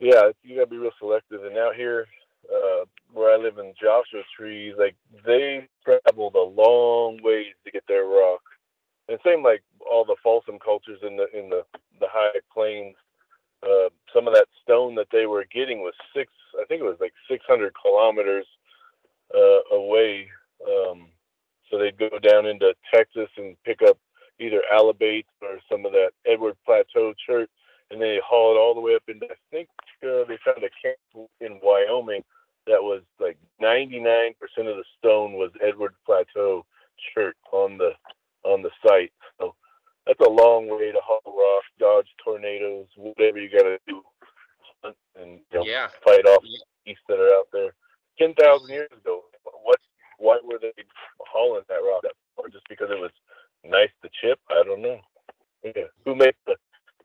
yeah, 0.00 0.30
you 0.42 0.56
got 0.56 0.64
to 0.64 0.70
be 0.70 0.78
real 0.78 0.92
selective. 0.98 1.44
And 1.44 1.56
out 1.56 1.76
here, 1.76 2.06
uh, 2.52 2.84
where 3.12 3.32
I 3.32 3.42
live 3.42 3.58
in 3.58 3.74
Joshua 3.80 4.22
trees, 4.36 4.74
like 4.78 4.96
they 5.24 5.68
traveled 5.84 6.34
a 6.34 6.40
long 6.40 7.18
ways 7.22 7.54
to 7.64 7.70
get 7.70 7.84
their 7.88 8.04
rock. 8.04 8.40
And 9.08 9.18
same 9.24 9.42
like 9.42 9.62
all 9.80 10.04
the 10.04 10.16
Folsom 10.22 10.58
cultures 10.58 11.00
in 11.02 11.16
the 11.16 11.26
in 11.36 11.50
the 11.50 11.64
the 12.00 12.06
high 12.10 12.38
plains 12.52 12.96
uh, 13.62 13.88
some 14.14 14.26
of 14.26 14.34
that 14.34 14.46
stone 14.62 14.94
that 14.96 15.06
they 15.12 15.26
were 15.26 15.46
getting 15.52 15.80
was 15.80 15.94
six, 16.14 16.32
I 16.60 16.64
think 16.64 16.80
it 16.80 16.84
was 16.84 16.98
like 17.00 17.12
600 17.30 17.72
kilometers 17.80 18.46
uh, 19.34 19.76
away. 19.76 20.28
Um, 20.66 21.08
so 21.72 21.78
they'd 21.78 21.98
go 21.98 22.18
down 22.18 22.46
into 22.46 22.74
Texas 22.92 23.28
and 23.36 23.56
pick 23.64 23.80
up 23.82 23.98
either 24.38 24.62
alibate 24.72 25.24
or 25.40 25.58
some 25.70 25.86
of 25.86 25.92
that 25.92 26.10
Edward 26.26 26.56
Plateau 26.66 27.14
chert, 27.26 27.48
and 27.90 28.00
they 28.00 28.20
haul 28.24 28.54
it 28.54 28.58
all 28.58 28.74
the 28.74 28.80
way 28.80 28.94
up 28.94 29.02
into. 29.08 29.26
I 29.26 29.34
think 29.50 29.68
uh, 30.04 30.24
they 30.28 30.38
found 30.44 30.58
a 30.58 30.70
camp 30.82 31.28
in 31.40 31.60
Wyoming 31.62 32.22
that 32.66 32.82
was 32.82 33.02
like 33.18 33.38
99% 33.60 34.32
of 34.58 34.76
the 34.76 34.84
stone 34.98 35.32
was 35.32 35.50
Edward 35.66 35.94
Plateau 36.04 36.64
chert 37.14 37.36
on 37.52 37.78
the 37.78 37.92
on 38.44 38.62
the 38.62 38.70
site. 38.86 39.12
So 39.40 39.54
that's 40.06 40.20
a 40.20 40.28
long 40.28 40.68
way 40.68 40.92
to 40.92 40.98
haul 41.02 41.22
rock, 41.26 41.64
dodge 41.78 42.08
tornadoes, 42.22 42.86
whatever 42.96 43.38
you 43.38 43.50
got 43.50 43.62
to 43.62 43.78
do, 43.86 44.02
and 44.84 45.40
you 45.52 45.58
know, 45.58 45.64
yeah. 45.64 45.88
fight 46.04 46.26
off 46.26 46.42
yeah. 46.44 46.58
beasts 46.84 47.02
that 47.08 47.18
are 47.18 47.34
out 47.34 47.48
there. 47.52 47.74
Ten 48.18 48.34
thousand 48.34 48.68
years 48.68 48.90
ago, 48.92 49.22
what? 49.62 49.78
why 50.22 50.38
were 50.44 50.58
they 50.60 50.72
hauling 51.18 51.62
that 51.68 51.74
rock 51.74 52.04
up? 52.06 52.52
Just 52.52 52.68
because 52.68 52.88
it 52.90 52.98
was 52.98 53.10
nice 53.64 53.90
to 54.02 54.08
chip? 54.20 54.38
I 54.50 54.62
don't 54.64 54.80
know. 54.80 55.00
Yeah. 55.64 55.90
Who 56.04 56.14
makes 56.14 56.38
the 56.46 56.54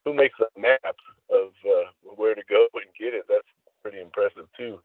who 0.05 0.13
makes 0.13 0.36
a 0.39 0.59
map 0.59 0.95
of 1.29 1.50
uh, 1.65 1.89
where 2.15 2.36
to 2.36 2.43
go 2.47 2.67
and 2.75 2.86
get 2.97 3.13
it? 3.13 3.25
That's 3.27 3.47
pretty 3.81 4.00
impressive 4.00 4.47
too. 4.55 4.79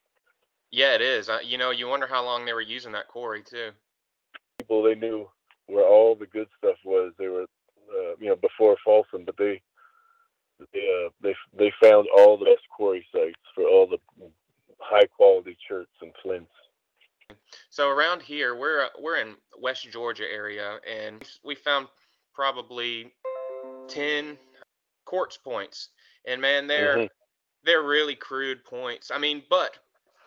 Yeah, 0.71 0.95
it 0.95 1.03
is. 1.03 1.31
you 1.45 1.59
know, 1.59 1.71
you 1.71 1.87
wonder 1.87 2.07
how 2.07 2.25
long 2.25 2.47
they 2.47 2.55
were 2.55 2.63
using 2.63 2.93
that 2.93 3.09
quarry 3.09 3.43
too. 3.43 3.71
People 4.59 4.83
they 4.83 4.95
knew 4.95 5.29
where 5.67 5.87
all 5.87 6.15
the 6.15 6.27
good 6.27 6.49
stuff 6.59 6.77
was. 6.85 7.13
They 7.19 7.29
were, 7.29 7.43
uh, 7.43 8.17
you 8.19 8.29
know, 8.29 8.37
before 8.37 8.77
Folsom, 8.85 9.25
but 9.27 9.37
they 9.37 9.61
they 10.73 11.05
uh, 11.07 11.11
they 11.23 11.35
they 11.57 11.73
found 11.83 12.09
all 12.17 12.39
the 12.39 12.47
best 12.47 12.67
quarry 12.75 13.07
sites 13.13 13.37
for 13.55 13.65
all 13.65 13.87
the 13.87 13.99
high 14.81 15.07
quality 15.07 15.57
cherts 15.69 15.93
and 16.01 16.13
flints. 16.23 16.51
So 17.71 17.89
around 17.89 18.23
here, 18.23 18.57
we're 18.57 18.89
we're 19.01 19.17
in 19.17 19.35
West 19.61 19.91
Georgia 19.91 20.25
area, 20.31 20.79
and 20.89 21.23
we 21.45 21.55
found 21.55 21.89
probably 22.35 23.13
ten 23.89 24.39
quartz 25.05 25.37
points, 25.37 25.91
and 26.27 26.41
man, 26.41 26.67
they're 26.67 26.97
mm-hmm. 26.97 27.07
they're 27.65 27.83
really 27.83 28.15
crude 28.15 28.65
points. 28.65 29.11
I 29.11 29.19
mean, 29.19 29.43
but 29.51 29.79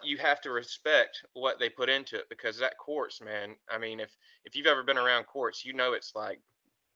you 0.03 0.17
have 0.17 0.41
to 0.41 0.51
respect 0.51 1.24
what 1.34 1.60
they 1.60 1.70
put 1.70 1.89
into 1.89 2.15
it 2.15 2.29
because 2.29 2.58
that 2.60 2.77
quartz, 2.77 3.22
man. 3.22 3.55
I 3.70 3.77
mean, 3.77 4.00
if 4.00 4.12
if 4.46 4.55
you've 4.55 4.67
ever 4.67 4.84
been 4.84 4.98
around 4.98 5.25
quartz, 5.25 5.65
you 5.65 5.74
know 5.74 5.94
it's 5.94 6.13
like 6.15 6.39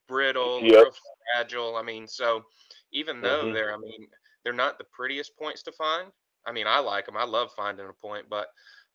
brittle, 0.08 0.60
yep. 0.62 0.88
fragile. 1.34 1.76
I 1.76 1.82
mean, 1.82 2.06
so 2.06 2.44
even 2.92 3.20
though 3.20 3.44
mm-hmm. 3.44 3.54
they're, 3.54 3.72
I 3.72 3.78
mean, 3.78 4.06
they're 4.44 4.52
not 4.52 4.78
the 4.78 4.84
prettiest 4.84 5.36
points 5.36 5.62
to 5.64 5.72
find. 5.72 6.10
I 6.46 6.52
mean, 6.52 6.66
I 6.66 6.78
like 6.78 7.06
them. 7.06 7.16
I 7.16 7.24
love 7.24 7.50
finding 7.54 7.86
a 7.86 7.92
point, 7.92 8.26
but 8.28 8.48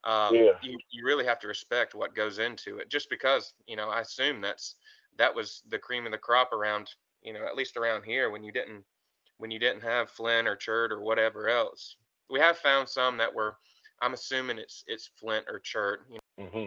um, 0.05 0.35
yeah. 0.35 0.51
you, 0.61 0.77
you 0.91 1.05
really 1.05 1.25
have 1.25 1.39
to 1.39 1.47
respect 1.47 1.95
what 1.95 2.15
goes 2.15 2.39
into 2.39 2.77
it. 2.77 2.89
Just 2.89 3.09
because, 3.09 3.53
you 3.67 3.75
know, 3.75 3.89
I 3.89 4.01
assume 4.01 4.41
that's 4.41 4.75
that 5.17 5.33
was 5.33 5.63
the 5.69 5.79
cream 5.79 6.05
of 6.05 6.11
the 6.11 6.17
crop 6.17 6.53
around, 6.53 6.91
you 7.23 7.33
know, 7.33 7.45
at 7.45 7.55
least 7.55 7.77
around 7.77 8.03
here 8.03 8.29
when 8.29 8.43
you 8.43 8.51
didn't 8.51 8.83
when 9.37 9.51
you 9.51 9.59
didn't 9.59 9.81
have 9.81 10.09
flint 10.09 10.47
or 10.47 10.55
chert 10.55 10.91
or 10.91 11.01
whatever 11.01 11.49
else. 11.49 11.95
We 12.29 12.39
have 12.39 12.57
found 12.57 12.87
some 12.87 13.17
that 13.17 13.33
were. 13.33 13.57
I'm 14.01 14.13
assuming 14.13 14.59
it's 14.59 14.83
it's 14.87 15.09
flint 15.15 15.45
or 15.49 15.59
chert. 15.59 16.05
You 16.09 16.19
know? 16.37 16.45
mm-hmm. 16.45 16.65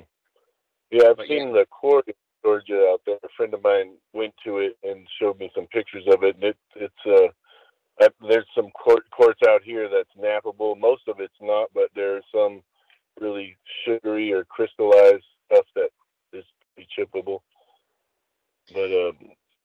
Yeah, 0.90 1.10
I've 1.10 1.16
but 1.16 1.28
seen 1.28 1.48
yeah. 1.48 1.60
the 1.60 1.66
quarry 1.70 2.02
Georgia 2.42 2.88
out 2.92 3.02
there. 3.06 3.18
A 3.22 3.28
friend 3.36 3.52
of 3.54 3.62
mine 3.62 3.96
went 4.12 4.34
to 4.44 4.58
it 4.58 4.76
and 4.82 5.06
showed 5.20 5.38
me 5.38 5.50
some 5.54 5.66
pictures 5.66 6.04
of 6.08 6.24
it, 6.24 6.34
and 6.36 6.44
it 6.44 6.56
it's 6.76 6.94
uh 7.06 8.08
there's 8.28 8.46
some 8.54 8.70
quartz 8.70 9.40
out 9.48 9.62
here 9.64 9.88
that's 9.88 10.08
nappable. 10.18 10.78
Most 10.78 11.02
of 11.08 11.20
it's 11.20 11.34
not, 11.40 11.68
but 11.74 11.90
there's 11.94 12.24
some 12.32 12.62
really 13.20 13.56
sugary 13.84 14.32
or 14.32 14.44
crystallized 14.44 15.24
stuff 15.46 15.66
that 15.74 15.90
is 16.32 16.44
chippable. 16.98 17.40
But 18.72 18.90
um, 18.92 19.16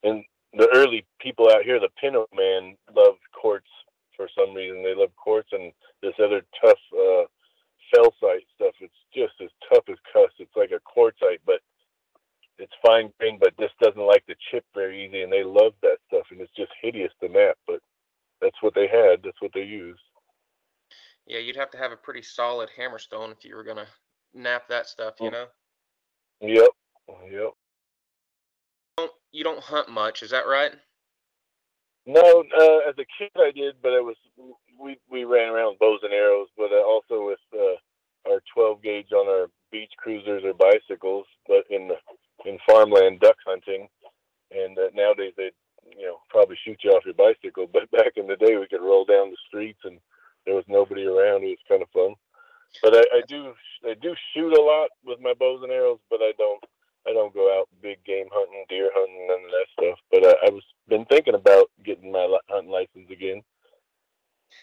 and 0.04 0.24
the 0.54 0.68
early 0.74 1.06
people 1.20 1.50
out 1.50 1.64
here, 1.64 1.80
the 1.80 1.90
Pinto 2.00 2.28
man, 2.36 2.76
loved 2.96 3.20
quartz 3.40 3.68
for 4.16 4.28
some 4.38 4.54
reason. 4.54 4.84
They 4.84 4.96
love 4.96 5.16
quartz 5.16 5.50
and 5.52 5.72
this 6.02 6.14
other 6.24 6.42
tough 6.64 6.78
uh, 6.94 7.26
felsite 7.94 8.46
stuff. 8.56 8.76
It's 8.80 8.94
just 9.14 9.34
as 9.42 9.50
tough 9.72 9.84
as 9.90 9.98
cuss. 10.12 10.32
It's 10.40 10.56
like 10.56 10.72
a 10.72 10.80
quartzite, 10.80 11.42
but 11.46 11.60
it's 12.60 12.74
fine 12.86 13.12
grain, 13.20 13.40
but 13.40 13.58
just 13.60 13.78
doesn't 13.80 14.08
like 14.08 14.26
to 14.28 14.36
chip 14.52 14.64
very 14.74 15.06
easy. 15.06 15.22
And 15.22 15.32
they 15.32 15.44
love 15.44 15.74
that 15.82 15.98
stuff, 16.08 16.28
and 16.32 16.40
it's 16.40 16.56
just 16.56 16.72
hideous 16.82 17.12
to 17.22 17.28
knap. 17.28 17.54
But 17.68 17.80
that's 18.42 18.62
what 18.62 18.76
they 18.76 18.88
had. 18.88 19.22
That's 19.24 19.42
what 19.42 19.52
they 19.54 19.64
used. 19.64 20.02
Yeah, 21.26 21.40
you'd 21.40 21.56
have 21.56 21.72
to 21.72 21.78
have 21.78 21.92
a 21.92 21.98
pretty 21.98 22.22
solid 22.22 22.70
hammerstone 22.78 23.32
if 23.32 23.46
you 23.46 23.56
were 23.56 23.64
gonna 23.64 23.88
knap 24.36 24.68
that 24.70 24.88
stuff, 24.88 25.16
you 25.20 25.30
mm. 25.30 25.34
know. 25.34 25.46
Yep. 26.42 26.70
Yep. 27.32 27.32
You 27.32 27.54
don't, 28.98 29.12
you 29.32 29.44
don't 29.44 29.64
hunt 29.64 29.90
much, 29.90 30.24
is 30.24 30.32
that 30.32 30.48
right? 30.48 30.74
No, 32.06 32.44
uh, 32.60 32.90
as 32.90 32.96
a 33.00 33.08
kid 33.18 33.32
I 33.38 33.52
did, 33.52 33.76
but 33.82 33.94
it 33.94 34.04
was 34.04 34.18
we 34.80 34.98
we 35.10 35.24
ran 35.24 35.50
around 35.50 35.72
with 35.72 35.80
bows 35.80 36.00
and 36.04 36.14
arrows, 36.14 36.50
but 36.58 36.72
uh, 36.72 36.84
also 36.84 37.28
with 37.28 37.40
uh, 37.54 38.30
our 38.30 38.42
12 38.54 38.82
gauge 38.82 39.12
on 39.14 39.28
our 39.28 39.48
beach 39.72 39.92
cruisers 39.98 40.44
or 40.44 40.54
bicycles, 40.54 41.26
but 41.48 41.64
in 41.70 41.88
the 41.88 41.96
in 42.46 42.58
farmland 42.68 43.22
duck 43.22 43.38
hunting. 43.46 43.88
And 44.52 44.78
uh, 44.78 44.90
nowadays 44.94 45.34
they 45.38 45.52
you 45.98 46.06
know 46.06 46.18
probably 46.30 46.58
shoot 46.64 46.80
you 46.84 46.92
off 46.92 47.06
your 47.06 47.14
bicycle, 47.14 47.68
but 47.72 47.90
back 47.98 48.14
in 48.18 48.28
the 48.28 48.36
day 48.36 48.58
we 48.58 48.68
could 48.68 48.82
roll 48.84 49.06
down 49.06 49.32
the 49.32 49.38
streets 49.48 49.80
and 49.86 50.00
there 50.46 50.56
was 50.56 50.66
nobody 50.68 51.06
around. 51.06 51.44
It 51.44 51.58
was 51.58 51.68
kind 51.68 51.82
of 51.82 51.90
fun. 51.90 52.16
But 52.82 52.96
I, 52.96 53.18
I 53.18 53.22
do 53.28 53.54
I 53.86 53.94
do 54.02 54.16
shoot 54.34 54.54
a 54.54 54.62
lot 54.62 54.90
with 55.06 55.20
my 55.20 55.34
bows 55.34 55.62
and 55.64 55.72
arrows, 55.72 56.00
but 56.10 56.20
I 56.22 56.34
don't 56.38 56.64
I 57.08 57.14
don't 57.14 57.34
go 57.34 57.60
out 57.60 57.68
big 57.82 58.04
game 58.06 58.28
hunting, 58.32 58.66
deer 58.70 58.90
hunting, 58.94 59.28
none 59.28 59.46
of 59.46 59.52
that 59.52 59.68
stuff. 59.74 60.00
But 60.12 60.26
I, 60.26 60.48
I 60.48 60.50
was 60.50 60.64
been 60.88 61.06
thinking 61.06 61.36
about 61.36 61.70
getting 61.86 62.12
my 62.12 62.28
hunting 62.50 62.72
license 62.72 63.10
again. 63.12 63.42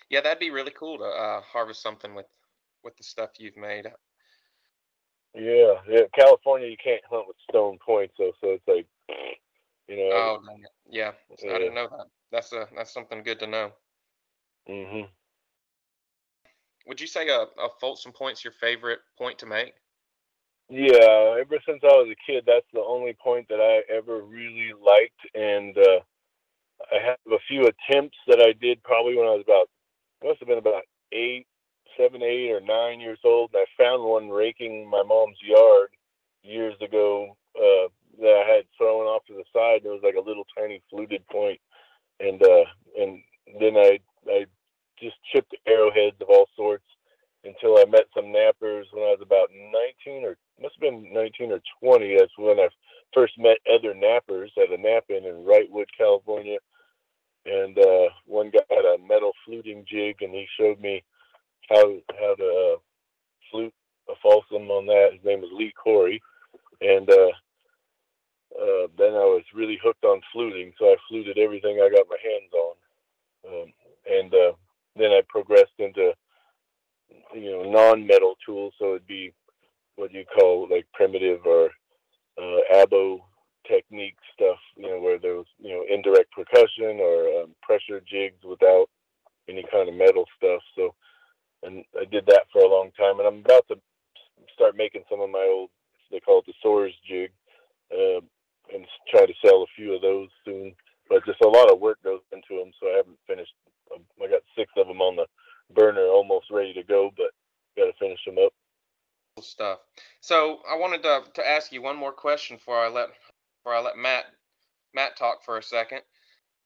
Yeah, 0.09 0.21
that'd 0.21 0.39
be 0.39 0.51
really 0.51 0.73
cool 0.73 0.99
to 0.99 1.05
uh, 1.05 1.41
harvest 1.43 1.83
something 1.83 2.15
with 2.15 2.27
with 2.83 2.97
the 2.97 3.05
stuff 3.05 3.31
you've 3.39 3.57
made. 3.57 3.87
Yeah, 5.35 5.75
yeah. 5.89 6.03
California, 6.15 6.69
you 6.69 6.77
can't 6.83 7.03
hunt 7.09 7.29
with 7.29 7.37
stone 7.49 7.79
points, 7.85 8.15
though. 8.19 8.33
So 8.41 8.49
it's 8.49 8.67
like, 8.67 8.87
you 9.87 9.97
know. 9.97 10.11
Oh, 10.13 10.41
yeah. 10.89 11.13
yeah. 11.43 11.55
I 11.55 11.59
didn't 11.59 11.75
know 11.75 11.89
that. 11.89 12.07
That's 12.33 12.53
a 12.53 12.69
that's 12.75 12.93
something 12.93 13.23
good 13.23 13.39
to 13.41 13.47
know. 13.47 13.73
Mhm. 14.69 15.09
Would 16.87 17.01
you 17.01 17.07
say 17.07 17.29
a, 17.29 17.43
a 17.43 17.69
Folsom 17.81 18.13
Point's 18.13 18.45
your 18.45 18.53
favorite 18.53 19.01
point 19.19 19.39
to 19.41 19.47
make? 19.47 19.75
Yeah, 20.69 21.37
ever 21.41 21.59
since 21.67 21.81
I 21.83 21.89
was 21.89 22.09
a 22.11 22.31
kid, 22.31 22.45
that's 22.47 22.67
the 22.73 22.81
only 22.81 23.17
point 23.21 23.49
that 23.49 23.61
I 23.61 23.93
ever 23.93 24.23
really 24.23 24.73
liked, 24.73 25.21
and 25.35 25.77
uh, 25.77 26.01
I 26.93 27.05
have 27.05 27.19
a 27.31 27.39
few 27.49 27.63
attempts 27.67 28.17
that 28.29 28.41
I 28.41 28.53
did 28.53 28.83
probably 28.83 29.17
when 29.17 29.27
I 29.27 29.35
was 29.35 29.45
about 29.45 29.69
must 30.23 30.39
have 30.41 30.49
been 30.49 30.59
about 30.59 30.85
eight, 31.13 31.47
seven, 31.99 32.23
eight, 32.23 32.51
or 32.51 32.61
nine 32.61 33.01
years 33.01 33.19
old. 33.25 33.51
And 33.53 33.63
I 33.63 33.83
found 33.83 34.05
one 34.05 34.29
raking 34.29 34.89
my 34.89 35.03
mom's 35.03 35.39
yard 35.43 35.89
years 36.43 36.75
ago 36.81 37.37
uh, 37.57 37.89
that 38.21 38.45
I 38.45 38.49
had 38.49 38.65
thrown 38.77 39.07
off 39.07 39.25
to 39.27 39.35
the 39.35 39.45
side. 39.53 39.83
And 39.83 39.87
it 39.87 39.89
was 39.89 40.03
like 40.03 40.17
a 40.17 40.27
little 40.27 40.47
tiny 40.57 40.83
fluted 40.91 41.27
point, 41.29 41.61
and 42.21 42.43
uh, 42.43 42.65
and 42.99 43.23
then 43.59 43.77
I 43.77 43.99
I 44.29 44.47
just 45.01 45.17
chipped 45.33 45.55
arrowheads 45.67 46.17
of 46.21 46.29
all 46.29 46.49
sorts 46.57 46.85
until 47.45 47.79
I 47.79 47.85
met 47.87 48.05
some 48.15 48.33
knappers 48.33 48.87
when 48.93 49.05
I 49.05 49.17
was 49.17 49.23
about 49.23 49.49
19 50.07 50.25
or 50.25 50.37
must 50.61 50.75
have 50.75 50.93
been 50.93 51.13
19 51.13 51.53
or 51.53 51.61
20. 51.83 52.17
That's 52.17 52.33
when 52.37 52.59
I 52.61 52.69
first 53.15 53.39
met 53.39 53.59
other 53.73 53.95
knappers 53.95 54.53
at 54.57 54.73
a 54.73 54.77
knap 54.77 55.03
in 55.09 55.25
in 55.25 55.45
Wrightwood, 55.45 55.87
California. 55.97 56.59
And 57.47 57.79
uh, 57.79 58.09
one 58.27 58.51
guy 58.51 58.61
had 58.69 58.85
a 58.85 58.99
metal 58.99 59.33
fluting 59.45 59.85
jig, 59.91 60.17
and 60.21 60.35
he 60.35 60.47
showed 60.59 60.79
me 60.81 61.03
how 61.71 61.97
how 62.19 62.35
to 62.35 62.75
uh, 62.75 62.79
flute 63.51 63.73
a 64.11 64.15
Folsom 64.23 64.71
on 64.71 64.87
that. 64.87 65.15
His 65.15 65.25
name 65.25 65.41
was 65.41 65.51
Lee 65.53 65.73
Corey, 65.73 66.21
and 66.83 67.09
uh, 67.09 67.33
uh, 68.61 68.87
then 68.99 69.15
I 69.15 69.25
was 69.25 69.43
really 69.55 69.79
hooked 69.83 70.05
on 70.05 70.21
fluting, 70.33 70.73
so 70.79 70.87
I 70.87 70.97
fluted 71.09 71.39
everything 71.39 71.81
I 71.81 71.89
got 71.89 72.07
my 72.11 72.19
hands 72.23 72.53
on, 72.53 72.75
um, 73.49 73.73
and 74.07 74.35
uh, 74.35 74.53
then 74.97 75.11
I 75.11 75.23
progressed 75.29 75.79
into 75.79 76.13
you 77.35 77.51
know 77.51 77.71
non-metal 77.71 78.35
tools, 78.45 78.75
so 78.79 78.91
it'd 78.91 79.07
be 79.07 79.33
what 79.97 80.13
you 80.13 80.25
call 80.25 80.69
like 80.71 80.87
primitive 80.95 81.41
or 81.45 81.71
uh, 82.39 82.61
abo 82.75 83.21
technique 83.69 84.17
stuff, 84.35 84.59
you 84.77 84.89
know, 84.89 85.01
where 85.01 85.19
there 85.19 85.37
was 85.37 85.47
you 85.59 85.71
know 85.71 85.85
indirect 85.89 86.33
percussion 86.33 87.01
or 87.01 87.43
um, 87.43 87.55
pressure 87.63 88.01
jigs 88.09 88.43
without 88.45 88.87
any 89.49 89.65
kind 89.71 89.89
of 89.89 89.95
metal 89.95 90.25
stuff. 90.37 90.63
So 90.77 90.95
and 91.63 91.85
I 91.99 92.05
did 92.05 92.27
that 92.27 92.45
for 92.53 92.63
a 92.63 92.69
long 92.69 92.91
time. 92.97 93.19
And 93.19 93.29
I'm 93.29 93.41
about 93.45 93.67
to 93.69 93.77
start 94.55 94.77
making 94.77 95.05
some 95.11 95.21
of 95.21 95.31
my 95.31 95.47
old, 95.51 95.71
they 96.11 96.21
call 96.21 96.41
it 96.41 96.47
the 96.47 96.55
Soares 96.65 96.95
jig, 97.07 97.31
uh, 97.93 98.21
and 98.75 98.87
try 99.11 99.27
to 99.27 99.33
sell 99.45 99.63
a 99.63 99.75
few 99.77 99.95
of 99.95 100.03
those 100.03 100.29
soon. 100.45 100.75
But 101.09 101.27
just 101.27 101.43
a 101.43 101.49
lot 101.49 101.73
of 101.73 101.81
work 101.81 101.99
goes 102.03 102.21
into 102.33 102.61
them, 102.61 102.73
so 102.79 102.87
I 102.87 102.97
haven't 102.99 103.19
finished. 103.27 103.53
I 103.93 104.29
got 104.29 104.43
six 104.57 104.71
of 104.77 104.87
them 104.87 105.01
on 105.01 105.17
the 105.17 105.27
burner, 105.75 106.07
almost 106.07 106.51
ready 106.51 106.73
to 106.75 106.83
go, 106.83 107.11
but 107.17 107.31
got 107.77 107.87
to 107.87 107.99
finish 107.99 108.21
them 108.25 108.39
up. 108.39 108.53
Stuff. 109.41 109.79
So 110.21 110.59
I 110.71 110.77
wanted 110.77 111.03
to 111.05 111.23
to 111.35 111.49
ask 111.49 111.73
you 111.73 111.81
one 111.81 111.97
more 111.97 112.13
question 112.13 112.57
before 112.57 112.79
I 112.79 112.89
let 112.89 113.09
before 113.59 113.75
I 113.75 113.81
let 113.81 113.97
Matt 113.97 114.25
Matt 114.93 115.17
talk 115.17 115.45
for 115.45 115.57
a 115.57 115.63
second. 115.63 116.03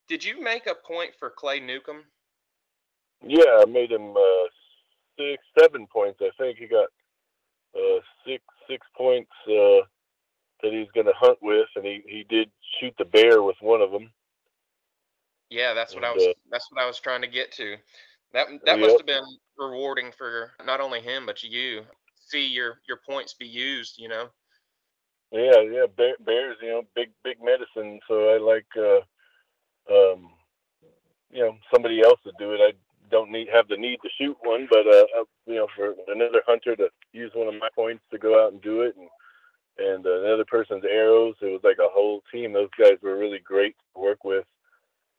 Did 0.08 0.24
you 0.24 0.42
make 0.42 0.66
a 0.66 0.74
point 0.74 1.12
for 1.18 1.30
Clay 1.30 1.60
Newcomb? 1.60 2.02
Yeah, 3.26 3.60
I 3.60 3.64
made 3.66 3.92
him 3.92 4.16
uh, 4.16 4.48
six, 5.18 5.42
seven 5.58 5.86
points. 5.86 6.20
I 6.20 6.30
think 6.38 6.58
he 6.58 6.66
got 6.66 6.88
uh, 7.76 8.00
six 8.26 8.42
six 8.68 8.86
points 8.96 9.30
uh, 9.46 9.86
that 10.62 10.72
he's 10.72 10.90
going 10.94 11.06
to 11.06 11.12
hunt 11.16 11.38
with, 11.42 11.68
and 11.76 11.84
he, 11.84 12.02
he 12.06 12.24
did 12.28 12.50
shoot 12.80 12.94
the 12.98 13.04
bear 13.04 13.42
with 13.42 13.56
one 13.60 13.82
of 13.82 13.92
them. 13.92 14.10
Yeah, 15.54 15.72
that's 15.72 15.94
what 15.94 16.02
and, 16.02 16.12
I 16.12 16.14
was. 16.14 16.24
Uh, 16.24 16.32
that's 16.50 16.66
what 16.70 16.82
I 16.82 16.86
was 16.86 16.98
trying 16.98 17.22
to 17.22 17.28
get 17.28 17.52
to. 17.52 17.76
That 18.32 18.48
that 18.66 18.78
yep. 18.78 18.80
must 18.80 18.96
have 18.98 19.06
been 19.06 19.22
rewarding 19.56 20.10
for 20.18 20.50
not 20.66 20.80
only 20.80 21.00
him 21.00 21.26
but 21.26 21.42
you. 21.44 21.82
See 22.26 22.44
your 22.44 22.80
your 22.88 22.98
points 23.08 23.34
be 23.34 23.46
used. 23.46 23.94
You 23.96 24.08
know. 24.08 24.26
Yeah, 25.30 25.60
yeah. 25.60 25.86
Bear, 25.96 26.14
bears, 26.26 26.56
you 26.60 26.70
know, 26.70 26.82
big 26.96 27.10
big 27.22 27.36
medicine. 27.40 28.00
So 28.08 28.30
I 28.30 28.38
like, 28.38 28.66
uh, 28.76 29.00
um, 29.94 30.30
you 31.30 31.42
know, 31.42 31.56
somebody 31.72 32.02
else 32.02 32.18
to 32.24 32.32
do 32.38 32.52
it. 32.52 32.60
I 32.60 32.72
don't 33.10 33.30
need 33.30 33.46
have 33.52 33.68
the 33.68 33.76
need 33.76 33.98
to 34.02 34.08
shoot 34.18 34.36
one, 34.42 34.66
but 34.68 34.86
uh, 34.88 35.06
uh, 35.20 35.24
you 35.46 35.54
know, 35.54 35.68
for 35.76 35.94
another 36.08 36.42
hunter 36.48 36.74
to 36.74 36.88
use 37.12 37.30
one 37.34 37.46
of 37.46 37.60
my 37.60 37.68
points 37.76 38.02
to 38.10 38.18
go 38.18 38.44
out 38.44 38.52
and 38.52 38.60
do 38.60 38.82
it, 38.82 38.96
and 38.96 39.08
and 39.78 40.04
uh, 40.04 40.22
another 40.24 40.44
person's 40.44 40.84
arrows. 40.84 41.36
It 41.40 41.46
was 41.46 41.62
like 41.62 41.78
a 41.78 41.92
whole 41.92 42.22
team. 42.32 42.52
Those 42.52 42.70
guys 42.76 42.98
were 43.02 43.18
really 43.18 43.40
great 43.44 43.76
to 43.94 44.02
work 44.02 44.24
with, 44.24 44.44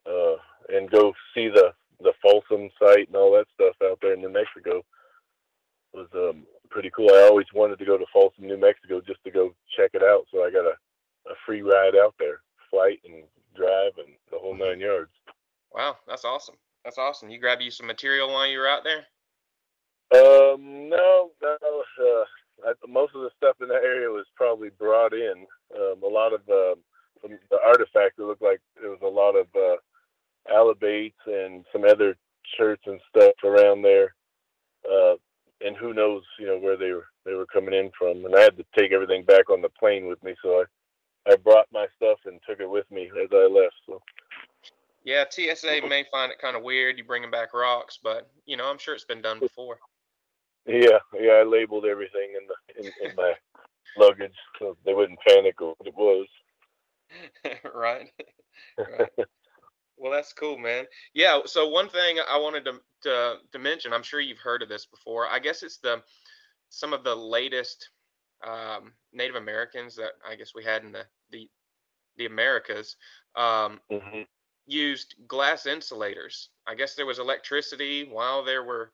uh, 0.07 0.35
and 0.69 0.89
go 0.89 1.13
see 1.33 1.49
the 1.49 1.73
the 2.01 2.13
Folsom 2.21 2.69
site 2.77 3.07
and 3.07 3.15
all 3.15 3.31
that 3.33 3.47
stuff 3.53 3.75
out 3.83 3.99
there 4.01 4.13
in 4.13 4.21
New 4.21 4.31
Mexico 4.31 4.83
was 5.93 6.07
um, 6.13 6.45
pretty 6.69 6.91
cool. 6.93 7.09
I 7.09 7.27
always 7.29 7.47
wanted 7.53 7.79
to 7.79 7.85
go 7.85 7.97
to 7.97 8.05
Folsom, 8.11 8.47
New 8.47 8.57
Mexico, 8.57 8.99
just 8.99 9.23
to 9.23 9.31
go 9.31 9.55
check 9.77 9.91
it 9.93 10.03
out. 10.03 10.25
So 10.31 10.43
I 10.43 10.51
got 10.51 10.65
a, 10.65 10.75
a 11.31 11.35
free 11.45 11.61
ride 11.61 11.95
out 11.95 12.13
there, 12.19 12.41
flight 12.69 12.99
and 13.05 13.23
drive 13.55 13.93
and 13.97 14.13
the 14.31 14.37
whole 14.37 14.57
nine 14.57 14.81
yards. 14.81 15.11
Wow, 15.73 15.97
that's 16.07 16.25
awesome. 16.25 16.55
That's 16.83 16.97
awesome. 16.97 17.29
You 17.29 17.39
grab 17.39 17.61
you 17.61 17.71
some 17.71 17.87
material 17.87 18.27
while 18.27 18.47
you 18.47 18.59
were 18.59 18.67
out 18.67 18.83
there? 18.83 19.05
Um, 20.13 20.89
no, 20.89 21.31
no. 21.41 21.83
Uh, 21.99 22.69
I, 22.69 22.73
most 22.87 23.15
of 23.15 23.21
the 23.21 23.31
stuff 23.37 23.55
in 23.61 23.67
that 23.69 23.83
area 23.83 24.09
was 24.09 24.25
probably 24.35 24.69
brought 24.69 25.13
in. 25.13 25.45
Um, 25.75 26.03
a 26.03 26.07
lot 26.07 26.33
of 26.33 26.41
uh, 26.41 26.75
the 27.23 27.57
artifacts. 27.65 28.19
It 28.19 28.23
looked 28.23 28.41
like 28.41 28.61
there 28.79 28.91
was 28.91 28.99
a 29.03 29.07
lot 29.07 29.35
of 29.35 29.47
uh, 29.55 29.77
alibates 30.53 31.19
and 31.25 31.65
some 31.71 31.83
other 31.83 32.15
cherts 32.57 32.83
and 32.85 32.99
stuff 33.09 33.33
around 33.43 33.81
there. 33.81 34.13
Uh, 34.89 35.15
and 35.61 35.75
who 35.75 35.93
knows, 35.93 36.23
you 36.39 36.45
know, 36.45 36.59
where 36.59 36.77
they 36.77 36.91
were 36.91 37.07
they 37.25 37.33
were 37.33 37.47
coming 37.47 37.73
in 37.73 37.91
from. 37.97 38.25
And 38.25 38.35
I 38.35 38.41
had 38.41 38.57
to 38.57 38.65
take 38.77 38.91
everything 38.91 39.23
back 39.23 39.49
on 39.49 39.61
the 39.61 39.69
plane 39.69 40.07
with 40.07 40.21
me, 40.23 40.35
so 40.43 40.63
I 41.27 41.31
I 41.31 41.35
brought 41.37 41.65
my 41.73 41.87
stuff 41.95 42.19
and 42.25 42.39
took 42.47 42.59
it 42.59 42.69
with 42.69 42.89
me 42.91 43.09
as 43.21 43.29
I 43.31 43.47
left. 43.47 43.75
So. 43.87 44.01
Yeah, 45.03 45.23
TSA 45.55 45.87
may 45.87 46.05
find 46.11 46.31
it 46.31 46.39
kind 46.39 46.55
of 46.55 46.63
weird 46.63 46.97
you 46.97 47.03
bringing 47.03 47.31
back 47.31 47.53
rocks, 47.53 47.99
but 48.01 48.29
you 48.45 48.57
know, 48.57 48.69
I'm 48.69 48.77
sure 48.77 48.93
it's 48.93 49.05
been 49.05 49.21
done 49.21 49.39
before. 49.39 49.77
Yeah, 50.67 50.97
yeah, 51.19 51.33
I 51.33 51.43
labeled 51.43 51.85
everything 51.85 52.33
in 52.35 52.47
the 52.47 52.87
in, 52.87 53.09
in 53.09 53.15
my 53.15 53.33
luggage 53.97 54.35
so 54.59 54.75
they 54.85 54.93
wouldn't 54.93 55.19
panic 55.27 55.59
what 55.59 55.75
it 55.85 55.93
was. 55.95 56.27
right. 57.75 58.09
right. 58.77 59.27
Well, 59.97 60.11
that's 60.11 60.33
cool, 60.33 60.57
man. 60.57 60.85
Yeah. 61.13 61.39
So 61.45 61.69
one 61.69 61.89
thing 61.89 62.17
I 62.29 62.37
wanted 62.37 62.65
to, 62.65 62.79
to 63.03 63.35
to 63.51 63.59
mention, 63.59 63.93
I'm 63.93 64.03
sure 64.03 64.19
you've 64.19 64.39
heard 64.39 64.61
of 64.61 64.69
this 64.69 64.85
before. 64.85 65.27
I 65.27 65.39
guess 65.39 65.63
it's 65.63 65.77
the 65.77 66.01
some 66.69 66.93
of 66.93 67.03
the 67.03 67.15
latest 67.15 67.89
um, 68.45 68.91
Native 69.13 69.35
Americans 69.35 69.95
that 69.95 70.11
I 70.27 70.35
guess 70.35 70.51
we 70.53 70.63
had 70.63 70.83
in 70.83 70.91
the 70.91 71.05
the 71.31 71.49
the 72.17 72.25
Americas 72.25 72.95
um, 73.35 73.79
mm-hmm. 73.91 74.21
Used 74.67 75.15
glass 75.27 75.65
insulators. 75.65 76.49
I 76.67 76.75
guess 76.75 76.95
there 76.95 77.05
was 77.05 77.19
electricity 77.19 78.07
while 78.09 78.43
there 78.43 78.63
were 78.63 78.91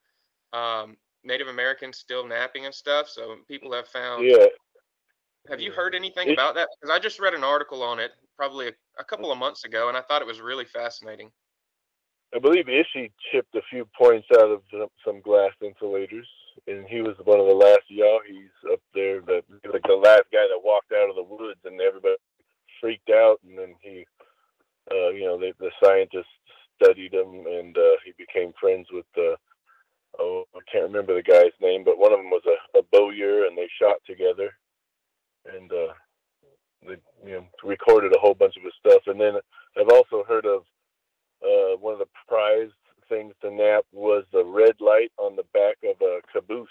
um, 0.53 0.97
Native 1.23 1.47
Americans 1.47 1.97
still 1.97 2.27
knapping 2.27 2.65
and 2.65 2.73
stuff. 2.73 3.07
So 3.09 3.37
people 3.47 3.71
have 3.73 3.87
found. 3.87 4.25
Yeah. 4.27 4.47
Have 5.49 5.61
you 5.61 5.71
heard 5.71 5.95
anything 5.95 6.29
it, 6.29 6.33
about 6.33 6.55
that? 6.55 6.67
Because 6.79 6.95
I 6.95 6.99
just 6.99 7.19
read 7.19 7.33
an 7.33 7.43
article 7.43 7.81
on 7.81 7.99
it 7.99 8.11
probably 8.37 8.67
a, 8.67 8.71
a, 8.99 9.03
couple 9.03 9.31
of 9.31 9.37
months 9.37 9.65
ago, 9.65 9.87
and 9.87 9.97
I 9.97 10.01
thought 10.01 10.21
it 10.21 10.27
was 10.27 10.41
really 10.41 10.65
fascinating. 10.65 11.31
I 12.33 12.39
believe 12.39 12.69
Ishi 12.69 13.11
chipped 13.31 13.53
a 13.55 13.61
few 13.69 13.87
points 13.97 14.27
out 14.35 14.49
of 14.49 14.61
some 15.05 15.21
glass 15.21 15.51
insulators, 15.61 16.27
and 16.67 16.87
he 16.87 17.01
was 17.01 17.15
one 17.23 17.39
of 17.39 17.45
the 17.45 17.53
last 17.53 17.85
Yahis 17.91 18.73
up 18.73 18.79
there. 18.93 19.21
That 19.21 19.43
like 19.71 19.83
the 19.83 19.93
last 19.93 20.25
guy 20.31 20.47
that 20.47 20.63
walked 20.63 20.91
out 20.91 21.09
of 21.09 21.15
the 21.15 21.23
woods, 21.23 21.59
and 21.65 21.79
everybody 21.81 22.15
freaked 22.79 23.09
out. 23.09 23.39
And 23.47 23.57
then 23.57 23.75
he, 23.81 24.05
uh, 24.89 25.09
you 25.09 25.25
know, 25.25 25.37
they, 25.37 25.53
the 25.59 25.71
scientists 25.83 26.33
studied 26.81 27.13
him, 27.13 27.45
and 27.47 27.77
uh, 27.77 27.97
he 28.03 28.13
became 28.17 28.53
friends 28.59 28.87
with 28.91 29.05
the. 29.15 29.35
Oh, 30.19 30.43
I 30.55 30.59
can't 30.69 30.83
remember 30.83 31.15
the 31.15 31.23
guy's 31.23 31.55
name, 31.61 31.83
but 31.85 31.97
one 31.97 32.11
of 32.11 32.19
them 32.19 32.31
was 32.31 32.43
a, 32.45 32.79
a 32.79 32.81
bowyer, 32.91 33.45
and 33.45 33.57
they 33.57 33.69
shot 33.79 33.97
together. 34.05 34.51
And 35.45 35.71
uh, 35.71 35.93
they 36.87 36.97
you 37.25 37.33
know 37.33 37.45
recorded 37.63 38.13
a 38.15 38.19
whole 38.19 38.33
bunch 38.33 38.55
of 38.57 38.63
his 38.63 38.73
stuff. 38.79 39.03
And 39.07 39.19
then 39.19 39.35
I've 39.77 39.89
also 39.89 40.23
heard 40.27 40.45
of 40.45 40.63
uh, 41.43 41.77
one 41.77 41.93
of 41.93 41.99
the 41.99 42.07
prized 42.27 42.73
things 43.09 43.33
to 43.41 43.47
knap 43.47 43.81
was 43.91 44.23
the 44.31 44.43
red 44.43 44.75
light 44.79 45.11
on 45.17 45.35
the 45.35 45.45
back 45.53 45.77
of 45.83 46.01
a 46.01 46.21
caboose 46.31 46.69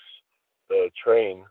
uh, 0.71 0.89
train, 1.03 1.45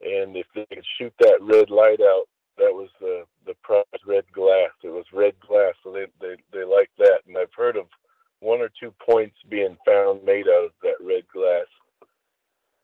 and 0.00 0.36
if 0.36 0.41
they 0.54 0.66
could 0.66 0.84
shoot 0.98 1.12
that 1.20 1.38
red 1.40 1.70
light 1.70 2.00
out, 2.00 2.24
that 2.58 2.72
was 2.72 2.88
the 3.00 3.24
the 3.46 3.54
prize 3.62 3.84
red 4.06 4.24
glass. 4.32 4.70
It 4.82 4.88
was 4.88 5.04
red 5.12 5.34
glass, 5.40 5.74
so 5.82 5.92
they 5.92 6.06
they 6.20 6.36
they 6.52 6.64
like 6.64 6.90
that. 6.98 7.20
And 7.26 7.36
I've 7.36 7.54
heard 7.56 7.76
of 7.76 7.86
one 8.40 8.60
or 8.60 8.70
two 8.80 8.92
points 9.04 9.36
being 9.48 9.76
found 9.86 10.24
made 10.24 10.48
out 10.48 10.66
of 10.66 10.70
that 10.82 10.96
red 11.00 11.24
glass. 11.32 11.66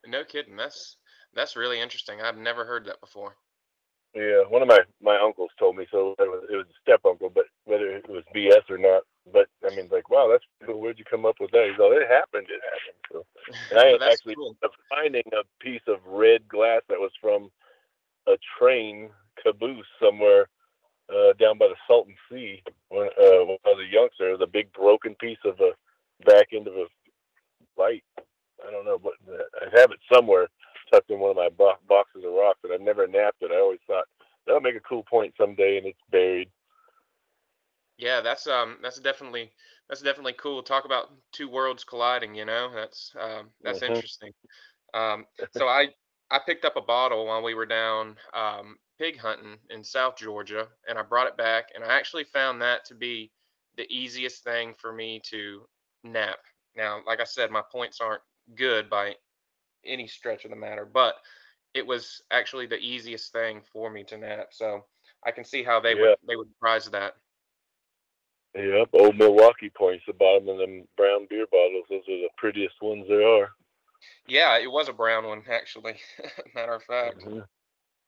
No 0.07 0.25
kidding. 0.25 0.57
That's 0.57 0.97
that's 1.35 1.57
really 1.57 1.81
interesting. 1.81 2.21
I've 2.21 2.39
never 2.39 2.65
heard 2.65 2.87
that 2.87 3.01
before. 3.01 3.37
Yeah, 4.15 4.43
one 4.49 4.63
of 4.63 4.69
my 4.69 4.81
my 5.03 5.19
uncles 5.19 5.51
told 5.59 5.77
me 5.77 5.87
so. 5.91 6.15
It 6.19 6.23
was, 6.23 6.45
it 6.51 6.57
was 6.57 6.67
a 6.67 6.81
step 6.83 7.01
uncle, 7.05 7.31
but 7.31 7.45
whether 7.65 7.89
it 7.89 8.09
was 8.09 8.25
BS 8.35 8.71
or 8.71 8.79
not, 8.79 9.03
but 9.33 9.49
I 9.65 9.75
mean, 9.75 9.89
like, 9.91 10.11
wow, 10.11 10.29
that's 10.31 10.45
cool. 10.65 10.81
Where'd 10.81 10.99
you 10.99 11.05
come 11.05 11.27
up 11.27 11.37
with 11.41 11.51
that? 11.53 11.69
He's 11.71 11.79
like, 11.79 11.93
it 11.93 12.09
happened. 12.09 12.47
It 12.49 12.61
happened. 12.65 12.99
So, 13.11 13.27
and 13.71 14.03
I 14.03 14.11
actually 14.11 14.35
cool. 14.35 14.57
finding 14.89 15.25
a 15.33 15.45
piece 15.63 15.83
of 15.87 15.99
red 16.07 16.47
glass 16.49 16.83
that 16.89 16.99
was 16.99 17.13
from 17.21 17.51
a 18.27 18.37
train 18.59 19.11
caboose 19.43 19.87
somewhere 20.03 20.49
uh, 21.11 21.33
down 21.41 21.59
by 21.59 21.69
the 21.69 21.77
Salton 21.87 22.15
Sea 22.31 22.63
when, 22.89 23.07
uh, 23.07 23.45
when 23.45 23.57
I 23.65 23.71
was 23.71 23.85
a 23.89 23.93
youngster. 23.93 24.29
It 24.29 24.39
was 24.39 24.43
a 24.43 24.51
big 24.51 24.73
broken 24.73 25.15
piece 25.15 25.39
of 25.45 25.59
a 25.61 25.73
back 26.25 26.49
end 26.53 26.69
of 26.69 26.75
a 26.75 26.87
light. 27.81 28.05
I 28.67 28.71
don't 28.71 28.85
know, 28.85 28.99
but 28.99 29.15
I 29.29 29.79
have 29.79 29.91
it 29.91 30.01
somewhere 30.13 30.49
tucked 30.93 31.11
in 31.11 31.21
one 31.21 31.31
of 31.31 31.37
my 31.37 31.49
bo- 31.49 31.79
boxes 31.89 32.25
of 32.25 32.33
rocks, 32.33 32.61
and 32.65 32.73
I've 32.73 32.81
never 32.81 33.07
knapped 33.07 33.43
it. 33.43 33.53
I 33.53 33.61
always 33.61 33.81
thought 33.87 34.05
that'll 34.47 34.61
make 34.61 34.77
a 34.77 34.81
cool 34.81 35.05
point 35.05 35.35
someday, 35.39 35.79
and 35.79 35.87
it's 35.87 35.99
buried. 36.11 36.51
Yeah, 37.99 38.21
that's 38.21 38.47
um, 38.47 38.77
that's 38.83 39.01
definitely 39.01 39.53
that's 39.89 40.03
definitely 40.03 40.35
cool. 40.35 40.63
Talk 40.63 40.85
about 40.85 41.11
two 41.33 41.49
worlds 41.49 41.85
colliding. 41.85 42.35
You 42.35 42.45
know, 42.45 42.71
that's 42.75 43.13
um, 43.21 43.49
that's 43.63 43.81
mm-hmm. 43.81 43.95
interesting. 43.95 44.33
Um, 44.95 45.27
so 45.57 45.67
I 45.69 45.89
I 46.31 46.39
picked 46.45 46.65
up 46.65 46.77
a 46.77 46.83
bottle 46.83 47.27
while 47.27 47.43
we 47.43 47.55
were 47.55 47.67
down 47.67 48.17
um, 48.35 48.77
pig 48.99 49.19
hunting 49.19 49.57
in 49.71 49.83
South 49.83 50.17
Georgia, 50.17 50.69
and 50.89 50.99
I 50.99 51.03
brought 51.03 51.27
it 51.27 51.37
back, 51.37 51.71
and 51.75 51.85
I 51.85 51.97
actually 51.97 52.25
found 52.25 52.63
that 52.63 52.85
to 52.87 52.95
be 52.95 53.31
the 53.77 53.87
easiest 53.91 54.45
thing 54.45 54.75
for 54.79 54.93
me 54.93 55.21
to 55.31 55.63
knap. 56.07 56.37
Now, 56.77 57.01
like 57.07 57.21
I 57.21 57.25
said, 57.25 57.51
my 57.51 57.63
points 57.73 58.01
aren't 58.01 58.23
good 58.55 58.89
by 58.89 59.15
any 59.85 60.07
stretch 60.07 60.45
of 60.45 60.51
the 60.51 60.57
matter, 60.57 60.85
but 60.85 61.15
it 61.75 61.87
was 61.87 62.23
actually 62.31 62.67
the 62.67 62.79
easiest 62.79 63.33
thing 63.33 63.63
for 63.73 63.91
me 63.91 64.05
to 64.05 64.17
knap. 64.17 64.47
So 64.53 64.85
I 65.25 65.31
can 65.31 65.45
see 65.45 65.63
how 65.63 65.81
they 65.81 65.95
yeah. 65.95 66.01
would 66.01 66.17
they 66.27 66.37
would 66.37 66.49
prize 66.61 66.87
that. 66.87 67.15
Yep, 68.55 68.89
old 68.95 69.17
Milwaukee 69.17 69.71
points, 69.71 70.05
the 70.07 70.15
bottom 70.15 70.49
of 70.49 70.59
them 70.59 70.85
brown 70.97 71.27
beer 71.29 71.47
bottles. 71.51 71.85
Those 71.91 72.03
are 72.09 72.23
the 72.23 72.31
prettiest 72.37 72.75
ones 72.81 73.07
there 73.09 73.27
are. 73.27 73.51
Yeah, 74.27 74.59
it 74.59 74.71
was 74.71 74.89
a 74.89 74.93
brown 74.93 75.27
one 75.27 75.43
actually. 75.51 75.97
Matter 76.55 76.75
of 76.75 76.83
fact. 76.83 77.21
Mm-hmm. 77.21 77.41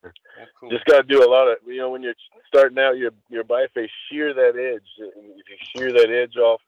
Well, 0.02 0.12
cool. 0.58 0.70
Just 0.70 0.86
got 0.86 0.96
to 0.96 1.02
do 1.02 1.22
a 1.22 1.28
lot 1.28 1.48
of 1.48 1.58
you 1.66 1.76
know 1.76 1.90
when 1.90 2.02
you're 2.02 2.14
starting 2.46 2.78
out 2.78 2.96
your 2.96 3.10
your 3.28 3.44
biface 3.44 3.90
shear 4.10 4.32
that 4.32 4.56
edge. 4.56 4.88
If 4.98 5.44
you 5.48 5.56
shear 5.76 5.92
that 5.92 6.10
edge 6.10 6.36
off 6.36 6.62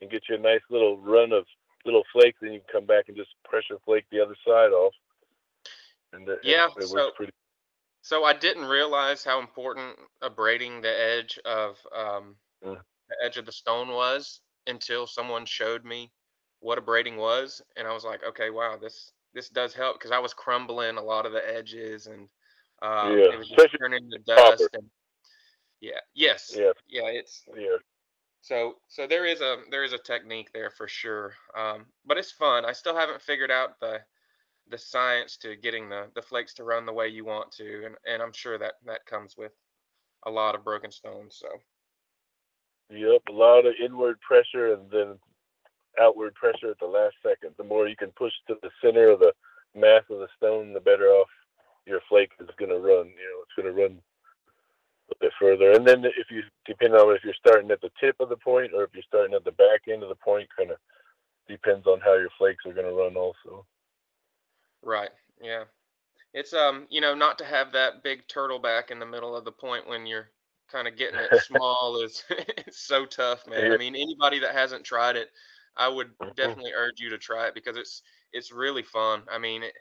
and 0.00 0.10
get 0.10 0.24
you 0.28 0.34
a 0.34 0.38
nice 0.38 0.62
little 0.68 0.98
run 0.98 1.32
of 1.32 1.44
little 1.84 2.02
flakes, 2.12 2.38
then 2.42 2.52
you 2.52 2.60
can 2.60 2.80
come 2.80 2.86
back 2.86 3.04
and 3.08 3.16
just 3.16 3.30
pressure 3.44 3.76
flake 3.84 4.04
the 4.10 4.20
other 4.20 4.36
side 4.46 4.72
off. 4.72 4.94
And 6.12 6.28
yeah, 6.42 6.66
it, 6.76 6.84
it 6.84 6.88
so, 6.88 7.10
pretty. 7.16 7.32
So 8.02 8.24
I 8.24 8.32
didn't 8.32 8.64
realize 8.64 9.24
how 9.24 9.38
important 9.40 9.96
abrading 10.20 10.82
the 10.82 10.88
edge 10.90 11.38
of 11.44 11.78
um, 11.96 12.34
mm. 12.64 12.78
The 13.12 13.26
edge 13.26 13.36
of 13.36 13.46
the 13.46 13.52
stone 13.52 13.88
was 13.88 14.40
until 14.66 15.06
someone 15.06 15.44
showed 15.46 15.84
me 15.84 16.10
what 16.60 16.78
abrading 16.78 17.16
was, 17.16 17.60
and 17.76 17.86
I 17.86 17.92
was 17.92 18.04
like, 18.04 18.22
okay, 18.24 18.50
wow, 18.50 18.76
this 18.80 19.12
this 19.34 19.48
does 19.48 19.74
help 19.74 19.98
because 19.98 20.10
I 20.10 20.18
was 20.18 20.34
crumbling 20.34 20.96
a 20.96 21.02
lot 21.02 21.26
of 21.26 21.32
the 21.32 21.56
edges 21.56 22.06
and 22.06 22.28
um, 22.82 23.16
yeah. 23.16 23.32
it 23.32 23.38
was 23.38 23.48
just 23.48 23.76
turning 23.78 24.10
to 24.10 24.18
dust. 24.26 24.68
And, 24.74 24.84
yeah. 25.80 26.00
Yes. 26.14 26.52
Yeah. 26.54 26.72
Yeah. 26.88 27.06
It's 27.06 27.42
yeah. 27.56 27.78
So 28.42 28.74
so 28.88 29.06
there 29.06 29.24
is 29.24 29.40
a 29.40 29.58
there 29.70 29.84
is 29.84 29.92
a 29.92 29.98
technique 29.98 30.50
there 30.52 30.70
for 30.70 30.88
sure. 30.88 31.34
Um, 31.56 31.86
but 32.04 32.18
it's 32.18 32.32
fun. 32.32 32.64
I 32.64 32.72
still 32.72 32.94
haven't 32.94 33.22
figured 33.22 33.50
out 33.50 33.80
the 33.80 34.00
the 34.68 34.78
science 34.78 35.36
to 35.38 35.56
getting 35.56 35.88
the 35.88 36.08
the 36.14 36.22
flakes 36.22 36.54
to 36.54 36.64
run 36.64 36.86
the 36.86 36.92
way 36.92 37.08
you 37.08 37.24
want 37.24 37.52
to, 37.52 37.86
and 37.86 37.94
and 38.06 38.22
I'm 38.22 38.32
sure 38.32 38.58
that 38.58 38.74
that 38.84 39.06
comes 39.06 39.36
with 39.36 39.52
a 40.26 40.30
lot 40.30 40.54
of 40.54 40.64
broken 40.64 40.90
stones. 40.90 41.36
So. 41.40 41.48
Yep, 42.92 43.22
a 43.28 43.32
lot 43.32 43.64
of 43.66 43.74
inward 43.82 44.20
pressure 44.20 44.74
and 44.74 44.90
then 44.90 45.18
outward 46.00 46.34
pressure 46.34 46.70
at 46.70 46.78
the 46.78 46.86
last 46.86 47.14
second. 47.22 47.54
The 47.56 47.64
more 47.64 47.88
you 47.88 47.96
can 47.96 48.10
push 48.10 48.32
to 48.48 48.56
the 48.62 48.70
center 48.82 49.08
of 49.08 49.20
the 49.20 49.32
mass 49.74 50.02
of 50.10 50.18
the 50.18 50.28
stone, 50.36 50.72
the 50.72 50.80
better 50.80 51.08
off 51.08 51.28
your 51.86 52.00
flake 52.08 52.32
is 52.40 52.48
going 52.58 52.70
to 52.70 52.76
run. 52.76 53.06
You 53.06 53.26
know, 53.26 53.42
it's 53.42 53.56
going 53.56 53.74
to 53.74 53.82
run 53.82 53.98
a 55.10 55.14
bit 55.20 55.32
further. 55.40 55.72
And 55.72 55.86
then 55.86 56.04
if 56.04 56.30
you, 56.30 56.42
depending 56.66 56.98
on 56.98 57.14
if 57.14 57.24
you're 57.24 57.34
starting 57.34 57.70
at 57.70 57.80
the 57.80 57.90
tip 57.98 58.16
of 58.20 58.28
the 58.28 58.36
point 58.36 58.72
or 58.74 58.84
if 58.84 58.90
you're 58.92 59.02
starting 59.08 59.34
at 59.34 59.44
the 59.44 59.52
back 59.52 59.82
end 59.88 60.02
of 60.02 60.08
the 60.08 60.14
point, 60.16 60.48
kind 60.56 60.70
of 60.70 60.76
depends 61.48 61.86
on 61.86 62.00
how 62.00 62.14
your 62.14 62.30
flakes 62.38 62.64
are 62.66 62.74
going 62.74 62.86
to 62.86 62.92
run 62.92 63.16
also. 63.16 63.64
Right. 64.82 65.10
Yeah. 65.40 65.64
It's 66.34 66.54
um, 66.54 66.86
you 66.88 67.00
know, 67.00 67.14
not 67.14 67.38
to 67.38 67.44
have 67.44 67.72
that 67.72 68.02
big 68.02 68.26
turtle 68.26 68.58
back 68.58 68.90
in 68.90 68.98
the 68.98 69.06
middle 69.06 69.36
of 69.36 69.44
the 69.44 69.52
point 69.52 69.88
when 69.88 70.06
you're 70.06 70.30
kind 70.72 70.88
of 70.88 70.96
getting 70.96 71.20
it 71.20 71.42
small 71.44 72.00
is 72.02 72.24
it's 72.30 72.80
so 72.80 73.04
tough, 73.04 73.46
man. 73.46 73.72
I 73.72 73.76
mean, 73.76 73.94
anybody 73.94 74.38
that 74.40 74.54
hasn't 74.54 74.84
tried 74.84 75.16
it, 75.16 75.28
I 75.76 75.88
would 75.88 76.16
mm-hmm. 76.18 76.32
definitely 76.34 76.72
urge 76.74 77.00
you 77.00 77.10
to 77.10 77.18
try 77.18 77.46
it 77.46 77.54
because 77.54 77.76
it's 77.76 78.02
it's 78.32 78.50
really 78.50 78.82
fun. 78.82 79.22
I 79.30 79.38
mean, 79.38 79.62
it, 79.62 79.74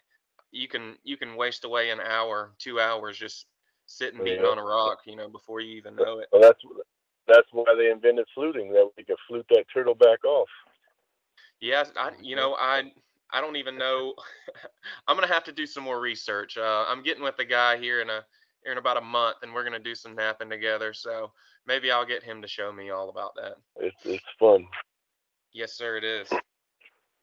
you 0.51 0.67
can 0.67 0.95
you 1.03 1.17
can 1.17 1.35
waste 1.35 1.65
away 1.65 1.89
an 1.89 1.99
hour, 2.01 2.53
two 2.59 2.79
hours 2.79 3.17
just 3.17 3.45
sitting 3.85 4.23
beating 4.23 4.43
yeah. 4.43 4.49
on 4.49 4.57
a 4.57 4.63
rock, 4.63 4.99
you 5.05 5.15
know, 5.15 5.29
before 5.29 5.61
you 5.61 5.75
even 5.77 5.95
know 5.95 6.19
it. 6.19 6.27
Well, 6.31 6.41
that's 6.41 6.61
that's 7.27 7.47
why 7.51 7.73
they 7.77 7.89
invented 7.89 8.25
fluting 8.35 8.71
that 8.73 8.89
we 8.97 9.03
could 9.03 9.17
flute 9.27 9.45
that 9.49 9.65
turtle 9.73 9.95
back 9.95 10.23
off. 10.25 10.49
Yes, 11.59 11.91
I 11.95 12.11
you 12.21 12.35
know 12.35 12.55
I 12.59 12.91
I 13.31 13.41
don't 13.41 13.55
even 13.55 13.77
know. 13.77 14.13
I'm 15.07 15.15
gonna 15.15 15.31
have 15.31 15.43
to 15.45 15.51
do 15.51 15.65
some 15.65 15.83
more 15.83 16.01
research. 16.01 16.57
Uh, 16.57 16.85
I'm 16.87 17.03
getting 17.03 17.23
with 17.23 17.37
the 17.37 17.45
guy 17.45 17.77
here 17.77 18.01
in 18.01 18.09
a 18.09 18.25
here 18.63 18.71
in 18.71 18.77
about 18.77 18.97
a 18.97 19.01
month, 19.01 19.37
and 19.43 19.53
we're 19.53 19.63
gonna 19.63 19.79
do 19.79 19.95
some 19.95 20.15
knapping 20.15 20.49
together. 20.49 20.93
So 20.93 21.31
maybe 21.65 21.91
I'll 21.91 22.05
get 22.05 22.23
him 22.23 22.41
to 22.41 22.47
show 22.47 22.71
me 22.71 22.89
all 22.89 23.09
about 23.09 23.35
that. 23.35 23.55
It's 23.77 23.97
it's 24.05 24.23
fun. 24.39 24.67
Yes, 25.53 25.73
sir. 25.73 25.97
It 25.97 26.03
is. 26.03 26.29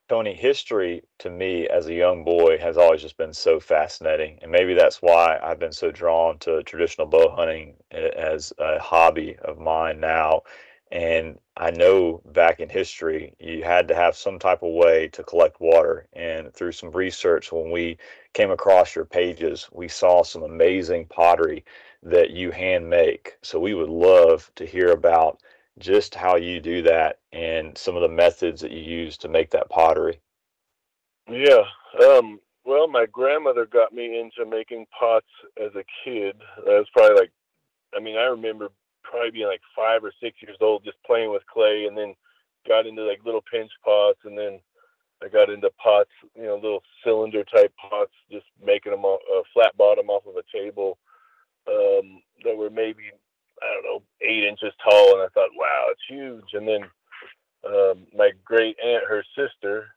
Tony, 0.08 0.34
history 0.34 1.02
to 1.18 1.28
me 1.28 1.68
as 1.68 1.86
a 1.86 1.94
young 1.94 2.24
boy 2.24 2.56
has 2.58 2.78
always 2.78 3.02
just 3.02 3.18
been 3.18 3.32
so 3.32 3.60
fascinating. 3.60 4.38
And 4.40 4.50
maybe 4.50 4.72
that's 4.72 5.02
why 5.02 5.38
I've 5.42 5.58
been 5.58 5.72
so 5.72 5.90
drawn 5.90 6.38
to 6.40 6.62
traditional 6.62 7.06
bow 7.06 7.30
hunting 7.30 7.74
as 7.90 8.52
a 8.58 8.78
hobby 8.78 9.36
of 9.44 9.58
mine 9.58 10.00
now. 10.00 10.42
And 10.90 11.38
I 11.56 11.70
know 11.70 12.22
back 12.32 12.60
in 12.60 12.68
history, 12.68 13.34
you 13.38 13.62
had 13.62 13.88
to 13.88 13.94
have 13.94 14.16
some 14.16 14.38
type 14.38 14.62
of 14.62 14.72
way 14.72 15.08
to 15.08 15.22
collect 15.22 15.60
water. 15.60 16.06
And 16.14 16.52
through 16.54 16.72
some 16.72 16.90
research, 16.90 17.52
when 17.52 17.70
we 17.70 17.98
came 18.32 18.50
across 18.50 18.94
your 18.94 19.04
pages, 19.04 19.68
we 19.72 19.88
saw 19.88 20.22
some 20.22 20.42
amazing 20.42 21.06
pottery 21.06 21.64
that 22.02 22.30
you 22.30 22.50
hand 22.50 22.88
make. 22.88 23.36
So 23.42 23.58
we 23.58 23.74
would 23.74 23.90
love 23.90 24.50
to 24.56 24.64
hear 24.64 24.92
about 24.92 25.40
just 25.78 26.14
how 26.14 26.36
you 26.36 26.60
do 26.60 26.82
that 26.82 27.18
and 27.32 27.76
some 27.76 27.94
of 27.94 28.02
the 28.02 28.08
methods 28.08 28.60
that 28.62 28.72
you 28.72 28.80
use 28.80 29.16
to 29.18 29.28
make 29.28 29.50
that 29.50 29.68
pottery. 29.68 30.20
Yeah. 31.30 31.64
Um, 32.02 32.40
well, 32.64 32.88
my 32.88 33.06
grandmother 33.06 33.66
got 33.66 33.92
me 33.92 34.18
into 34.18 34.48
making 34.48 34.86
pots 34.98 35.26
as 35.62 35.72
a 35.74 35.84
kid. 36.04 36.36
I 36.66 36.78
was 36.78 36.88
probably 36.92 37.18
like, 37.18 37.30
I 37.96 38.00
mean, 38.00 38.16
I 38.16 38.24
remember 38.24 38.70
probably 39.08 39.30
being 39.30 39.48
like 39.48 39.62
five 39.74 40.04
or 40.04 40.12
six 40.22 40.36
years 40.40 40.58
old, 40.60 40.84
just 40.84 41.02
playing 41.04 41.30
with 41.30 41.46
clay, 41.52 41.86
and 41.86 41.96
then 41.96 42.14
got 42.66 42.86
into 42.86 43.02
like 43.02 43.24
little 43.24 43.44
pinch 43.50 43.70
pots, 43.84 44.20
and 44.24 44.36
then 44.36 44.60
I 45.22 45.28
got 45.28 45.50
into 45.50 45.70
pots, 45.82 46.10
you 46.36 46.44
know, 46.44 46.54
little 46.54 46.82
cylinder 47.02 47.44
type 47.44 47.72
pots, 47.90 48.12
just 48.30 48.46
making 48.64 48.92
them 48.92 49.04
a 49.04 49.14
uh, 49.14 49.42
flat 49.52 49.76
bottom 49.76 50.10
off 50.10 50.26
of 50.26 50.36
a 50.36 50.56
table 50.56 50.98
um, 51.68 52.22
that 52.44 52.56
were 52.56 52.70
maybe 52.70 53.10
I 53.62 53.74
don't 53.74 53.84
know, 53.84 54.02
eight 54.20 54.44
inches 54.44 54.72
tall, 54.82 55.14
and 55.14 55.22
I 55.22 55.28
thought, 55.34 55.50
wow, 55.56 55.86
it's 55.90 56.00
huge. 56.08 56.52
And 56.52 56.68
then 56.68 56.82
um, 57.66 58.06
my 58.16 58.30
great 58.44 58.76
aunt, 58.84 59.04
her 59.08 59.24
sister, 59.36 59.88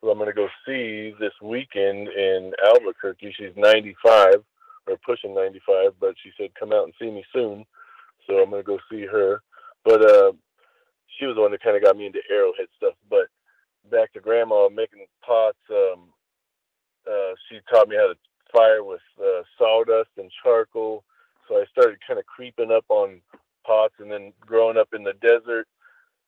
who 0.00 0.10
I'm 0.10 0.18
going 0.18 0.28
to 0.28 0.34
go 0.34 0.48
see 0.66 1.14
this 1.18 1.32
weekend 1.42 2.08
in 2.08 2.52
Albuquerque, 2.66 3.34
she's 3.36 3.56
95 3.56 4.44
or 4.86 4.96
pushing 5.04 5.34
95, 5.34 5.92
but 6.00 6.14
she 6.22 6.30
said, 6.36 6.54
come 6.58 6.72
out 6.72 6.84
and 6.84 6.94
see 6.98 7.10
me 7.10 7.24
soon. 7.32 7.64
So 8.26 8.42
I'm 8.42 8.50
to 8.50 8.62
go 8.62 8.78
see 8.90 9.06
her. 9.06 9.42
But 9.84 10.02
uh, 10.02 10.32
she 11.18 11.26
was 11.26 11.36
the 11.36 11.42
one 11.42 11.50
that 11.52 11.62
kind 11.62 11.76
of 11.76 11.82
got 11.82 11.96
me 11.96 12.06
into 12.06 12.20
arrowhead 12.30 12.68
stuff. 12.76 12.94
But 13.08 13.28
back 13.90 14.12
to 14.12 14.20
grandma 14.20 14.68
making 14.68 15.06
pots, 15.26 15.58
um, 15.70 16.08
uh, 17.10 17.34
she 17.48 17.60
taught 17.72 17.88
me 17.88 17.96
how 17.96 18.08
to 18.08 18.14
fire 18.52 18.84
with 18.84 19.00
uh, 19.20 19.42
sawdust 19.58 20.10
and 20.18 20.30
charcoal 20.42 21.04
so 21.50 21.56
I 21.56 21.64
started 21.72 21.98
kind 22.06 22.20
of 22.20 22.26
creeping 22.26 22.70
up 22.70 22.84
on 22.88 23.20
pots, 23.66 23.94
and 23.98 24.10
then 24.10 24.32
growing 24.40 24.78
up 24.78 24.88
in 24.94 25.02
the 25.02 25.14
desert, 25.14 25.66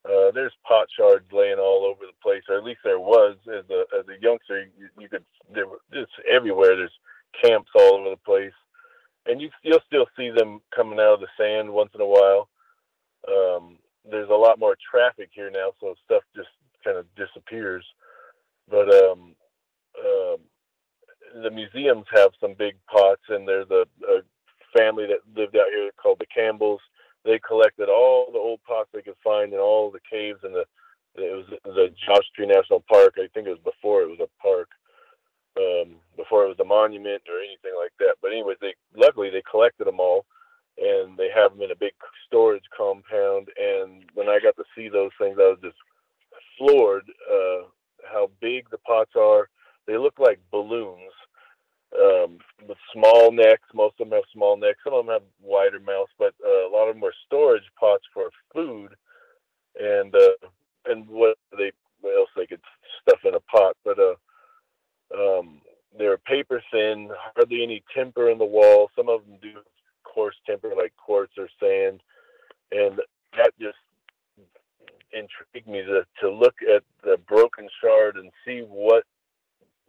uh, 0.05 0.33
there's 0.35 0.53
pot 0.67 0.89
shards 0.97 1.27
laying 1.33 1.61
all 1.61 1.85
over 1.87 2.01
the 2.01 2.19
place, 2.21 2.43
or 2.49 2.57
at 2.57 2.65
least 2.65 2.81
there 2.83 2.99
was 2.99 3.37
as 3.47 3.65
a 3.71 3.85
as 3.97 4.05
a 4.09 4.21
youngster. 4.21 4.67
You, 4.77 4.89
you 4.99 5.09
could 5.09 5.25
there 5.55 5.69
were 5.69 5.79
just 5.95 6.11
everywhere. 6.29 6.75
There's 6.75 6.99
camps 7.41 7.71
all 7.77 7.95
over 8.01 8.11
the 8.11 8.17
place, 8.17 8.53
and 9.27 9.41
you 9.41 9.51
you'll 9.63 9.81
still 9.87 10.07
see 10.17 10.31
them 10.31 10.61
coming 10.75 10.99
out 10.99 11.15
of 11.15 11.21
the 11.21 11.29
sand 11.39 11.71
once 11.71 11.91
in 11.95 12.01
a 12.01 12.07
while. 12.07 12.49
Um, 13.29 13.79
there's 14.11 14.31
a 14.31 14.35
lot 14.35 14.59
more 14.59 14.77
traffic 14.91 15.31
here 15.33 15.51
now, 15.51 15.71
so 15.81 15.95
stuff 16.05 16.23
just 16.35 16.49
kind 16.85 16.97
of 16.97 17.07
disappears. 17.15 17.85
But 18.69 18.93
um, 18.93 19.35
um, 19.99 20.37
the 21.43 21.51
museums 21.51 22.07
have 22.15 22.31
some 22.41 22.55
big 22.59 22.75
pots, 22.91 23.23
and 23.29 23.47
there's 23.47 23.71
a, 23.71 23.87
a 24.09 24.21
family 24.77 25.07
that 25.07 25.39
lived 25.39 25.57
out 25.57 25.71
here 25.71 25.91
called 26.01 26.19
the 26.19 26.27
Campbells. 26.35 26.81
They 27.25 27.39
collected 27.39 27.89
all 27.89 28.31
the 28.33 28.39
old 28.39 28.61
pots 28.67 28.89
they 28.93 29.03
could 29.03 29.17
find 29.23 29.53
in 29.53 29.61
all 29.61 29.91
the 29.91 30.01
caves 30.11 30.41
in 30.45 30.53
the 30.53 30.65
it 31.15 31.37
was 31.37 31.45
the 31.65 31.93
Joshua 32.07 32.23
Tree 32.35 32.47
National 32.47 32.81
Park. 32.89 33.15
I 33.19 33.29
think 33.35 33.47
it 33.47 33.51
was 33.51 33.59
before 33.65 34.03
it 34.03 34.09
was 34.09 34.21
a 34.21 34.43
park, 34.43 34.69
um, 35.57 35.97
before 36.17 36.45
it 36.45 36.49
was 36.49 36.61
a 36.61 36.65
monument 36.65 37.23
or 37.29 37.39
anything 37.39 37.73
like 37.77 37.93
that. 37.99 38.17
But 38.21 38.33
anyways, 38.33 38.59
they 38.61 38.75
luckily 38.97 39.31
they 39.31 39.43
collected 39.49 39.87
them 39.87 40.01
all, 40.01 40.25
and 40.79 41.17
they 41.17 41.29
have 41.35 41.53
them 41.53 41.63
in 41.63 41.71
a 41.71 41.77
big 41.77 41.93
storage 42.27 42.65
compound. 42.77 43.49
And 43.59 44.05
when 44.15 44.29
I 44.29 44.39
got 44.43 44.57
to 44.57 44.65
see 44.75 44.89
those 44.89 45.11
things, 45.19 45.37
I 45.39 45.51
was 45.51 45.59
just 45.63 45.77
floored 46.59 47.05
uh, 47.31 47.67
how 48.11 48.31
big 48.41 48.71
the 48.71 48.79
pots 48.79 49.13
are. 49.17 49.49
They 49.87 49.99
look 49.99 50.19
like 50.19 50.39
balloons, 50.51 51.13
um, 51.99 52.39
with 52.67 52.79
small 52.93 53.33
necks. 53.33 53.69
Most 53.75 53.95
of 54.01 54.09
them 54.09 54.17
have 54.17 54.25
small 54.33 54.57
necks. 54.57 54.79
Some 54.85 54.95
of 54.95 55.07
them 55.07 55.13
have 55.13 55.23
wider 55.41 55.81
mouths, 55.81 56.11
but 56.19 56.35
uh, 56.45 56.69
a 56.69 56.73
lot 56.73 56.89
of 56.89 56.95
them 56.95 57.03
were 57.03 57.15
storage 57.27 57.69
pots 57.79 58.05
for 58.13 58.31
food, 58.55 58.95
and 59.79 60.15
uh, 60.15 60.49
and 60.87 61.07
what 61.09 61.37
they 61.57 61.73
what 62.01 62.17
else 62.17 62.31
they 62.37 62.47
could 62.47 62.61
stuff 63.03 63.21
in 63.25 63.35
a 63.35 63.41
pot. 63.41 63.77
But 63.85 63.99
uh, 63.99 64.15
um, 65.17 65.61
they're 65.97 66.19
paper 66.19 66.63
thin, 66.73 67.11
hardly 67.35 67.63
any 67.63 67.83
temper 67.95 68.31
in 68.31 68.39
the 68.39 68.45
wall. 68.45 68.91
Some 68.97 69.09
of 69.09 69.25
them 69.25 69.37
do 69.43 69.61
coarse 70.05 70.37
temper, 70.47 70.73
like 70.77 70.93
quartz 70.97 71.33
or 71.39 71.49
sand, 71.61 72.01
and 72.71 73.01
that 73.37 73.53
just 73.61 73.77
intrigued 75.13 75.69
me 75.69 75.83
to, 75.83 76.07
to 76.21 76.31
look 76.31 76.57
at 76.63 76.83
the 77.05 77.19
broken 77.29 77.69
shard 77.83 78.17
and 78.17 78.31
see 78.45 78.61
what 78.61 79.05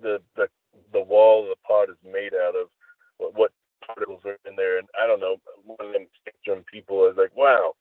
the 0.01 0.19
the 0.36 0.47
the 0.91 1.01
wall 1.01 1.43
of 1.43 1.49
the 1.49 1.55
pot 1.67 1.89
is 1.89 1.97
made 2.03 2.33
out 2.33 2.55
of, 2.55 2.67
what, 3.17 3.36
what 3.36 3.51
particles 3.86 4.21
are 4.25 4.38
in 4.49 4.55
there. 4.55 4.79
And 4.79 4.88
I 5.01 5.07
don't 5.07 5.19
know, 5.19 5.38
one 5.65 5.77
of 5.79 5.93
them 5.93 6.07
spectrum 6.19 6.63
people 6.71 7.07
is 7.07 7.17
like, 7.17 7.36
wow, 7.36 7.73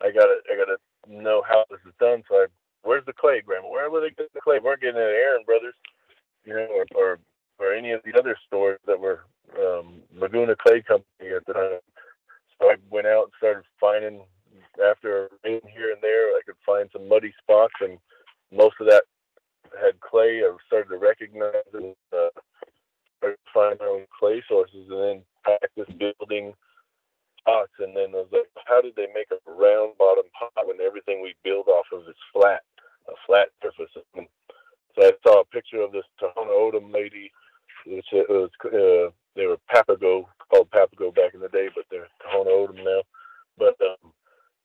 I 0.00 0.10
gotta, 0.10 0.40
I 0.50 0.56
gotta 0.56 0.78
know 1.08 1.42
how 1.46 1.64
this 1.70 1.80
is 1.86 1.94
done. 2.00 2.22
So 2.28 2.36
I, 2.36 2.46
where's 2.82 3.04
the 3.06 3.12
clay, 3.12 3.42
Grandma? 3.44 3.68
Where 3.68 3.90
were 3.90 4.00
they 4.00 4.10
getting 4.10 4.32
the 4.34 4.40
clay? 4.40 4.58
We 4.58 4.64
weren't 4.64 4.80
getting 4.80 4.96
it 4.96 5.04
Aaron 5.04 5.44
Brothers, 5.44 5.74
you 6.44 6.54
know, 6.54 6.66
or, 6.70 6.86
or, 6.94 7.18
or 7.58 7.74
any 7.74 7.92
of 7.92 8.00
the 8.04 8.18
other 8.18 8.36
stores 8.46 8.78
that 8.86 8.98
were 8.98 9.20
um, 9.58 10.02
Laguna 10.16 10.54
Clay 10.56 10.82
Company 10.82 11.30
at 11.36 11.46
the 11.46 11.52
time. 11.52 11.78
So 12.60 12.70
I 12.70 12.76
went 12.90 13.06
out 13.06 13.24
and 13.24 13.32
started 13.38 13.64
finding 13.80 14.22
after 14.80 15.28
rain 15.44 15.60
here 15.74 15.92
and 15.92 16.02
there, 16.02 16.28
I 16.36 16.40
could 16.44 16.56
find 16.64 16.88
some 16.92 17.08
muddy 17.08 17.32
spots, 17.42 17.74
and 17.80 17.98
most 18.50 18.76
of 18.80 18.86
that 18.88 19.04
had 19.80 20.00
clay. 20.00 20.42
I 20.44 20.56
started 20.66 20.88
to 20.90 20.98
recognize 20.98 21.68
and 21.72 21.94
uh, 22.12 22.30
find 23.52 23.78
my 23.80 23.86
own 23.86 24.06
clay 24.18 24.42
sources, 24.48 24.88
and 24.90 25.00
then 25.00 25.22
practice 25.44 25.94
building 25.98 26.54
pots. 27.44 27.72
And 27.78 27.96
then 27.96 28.14
I 28.14 28.24
was 28.24 28.32
like, 28.32 28.48
how 28.66 28.80
did 28.80 28.96
they 28.96 29.08
make 29.14 29.28
a 29.30 29.40
round 29.50 29.98
bottom 29.98 30.24
pot 30.38 30.66
when 30.66 30.80
everything 30.80 31.22
we 31.22 31.34
build 31.44 31.68
off 31.68 31.86
of 31.92 32.08
is 32.08 32.16
flat, 32.32 32.62
a 33.08 33.12
flat 33.26 33.48
surface? 33.62 33.92
And 34.16 34.26
so 34.94 35.06
I 35.06 35.12
saw 35.22 35.40
a 35.40 35.44
picture 35.46 35.80
of 35.80 35.92
this 35.92 36.04
Tohono 36.20 36.50
O'odham 36.50 36.92
lady, 36.92 37.30
which 37.86 38.06
it 38.12 38.28
was 38.28 38.50
uh, 38.64 39.10
they 39.34 39.46
were 39.46 39.58
Papago 39.72 40.26
back 41.14 41.34
in 41.34 41.40
the 41.40 41.48
day, 41.48 41.68
but 41.74 41.84
they're 41.90 42.08
Tohono 42.22 42.48
O'odham 42.48 42.84
now. 42.84 43.02
But 43.58 43.76
um, 43.80 44.12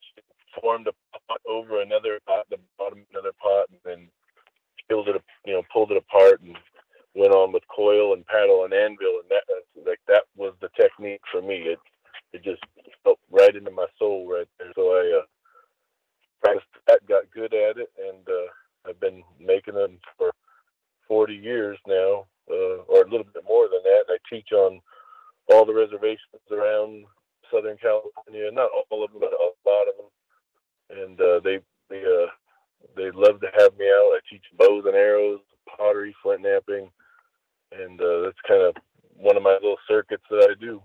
she 0.02 0.22
formed 0.62 0.88
a 0.88 0.94
pot 1.28 1.42
over 1.48 1.82
another 1.82 2.20
pot, 2.26 2.46
the 2.50 2.58
bottom 2.78 3.06
another 3.12 3.34
pot, 3.42 3.68
and 3.72 3.80
then 3.86 4.10
peeled 4.88 5.08
it, 5.10 5.22
you 5.46 5.54
know, 5.54 5.64
pulled 5.72 5.92
it 5.92 5.98
apart 5.98 6.42
and 6.42 6.56
went 7.16 7.34
on 7.34 7.52
with 7.52 7.64
coil 7.74 8.14
and 8.14 8.26
paddle 8.28 8.66
and 8.66 8.74
anvil, 8.74 9.22
and 9.22 9.30
that 9.30 9.44
like 9.86 10.00
that 10.08 10.24
was 10.36 10.54
the 10.62 10.70
technique 10.80 11.22
for 11.32 11.42
me. 11.42 11.56
It 11.56 11.80
it 12.34 12.44
just 12.44 12.62
felt 13.04 13.20
right 13.32 13.56
into 13.56 13.72
my 13.72 13.88
soul 13.98 14.28
right 14.30 14.48
there. 14.60 14.72
So 14.76 14.92
I 14.92 15.20
uh, 15.20 15.26
practiced 16.44 16.68
that, 16.88 17.08
got 17.08 17.32
good 17.34 17.54
at 17.54 17.78
it, 17.78 17.90
and 17.98 18.28
uh, 18.28 18.90
I've 18.90 19.00
been 19.00 19.24
making 19.40 19.76
them 19.76 20.00
for 20.18 20.32
40 21.08 21.34
years 21.34 21.78
now, 21.88 22.26
uh, 22.50 22.84
or 22.88 23.02
a 23.02 23.10
little 23.10 23.26
bit 23.34 23.44
more 23.48 23.68
than 23.68 23.82
that. 23.84 24.04
I 24.10 24.18
teach 24.30 24.52
on 24.52 24.82
all 25.52 25.66
the 25.66 25.74
reservations 25.74 26.44
around 26.52 27.06
Southern 27.52 27.78
California, 27.78 28.52
not 28.52 28.70
all 28.90 29.04
of 29.04 29.12
them, 29.12 29.22
but 29.22 29.32
a 29.32 29.70
lot 29.70 29.88
of 29.88 29.96
them, 29.98 31.02
and 31.02 31.22
uh, 31.22 31.40
they 31.44 31.60
they 31.90 32.04
uh, 32.04 32.28
they 32.96 33.12
love 33.12 33.40
to 33.42 33.48
have 33.58 33.78
me 33.78 33.86
out. 33.86 34.14
I 34.14 34.20
teach 34.30 34.44
bows 34.58 34.84
and 34.86 34.96
arrows, 34.96 35.40
pottery, 35.78 36.14
flint 36.22 36.42
knapping, 36.42 36.90
and 37.72 38.02
uh, 38.02 38.22
that's 38.24 38.42
kind 38.48 38.64
of 38.64 38.76
one 39.16 39.38
of 39.38 39.44
my 39.44 39.54
little 39.54 39.78
circuits 39.88 40.24
that 40.30 40.50
I 40.50 40.60
do. 40.60 40.82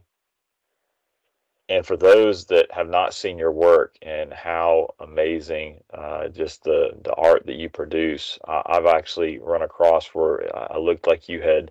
And 1.69 1.87
for 1.87 1.92
those 2.03 2.45
that 2.47 2.71
have 2.73 2.89
not 2.89 3.15
seen 3.15 3.39
your 3.39 3.53
work 3.53 3.97
and 4.03 4.33
how 4.33 4.95
amazing 5.01 5.83
uh, 5.95 6.29
just 6.29 6.65
the, 6.65 6.91
the 7.05 7.15
art 7.15 7.47
that 7.47 7.57
you 7.57 7.69
produce, 7.69 8.39
uh, 8.49 8.63
I've 8.67 8.87
actually 8.87 9.39
run 9.39 9.63
across 9.63 10.09
where 10.09 10.51
I 10.73 10.79
looked 10.79 11.07
like 11.07 11.29
you 11.29 11.41
had 11.41 11.71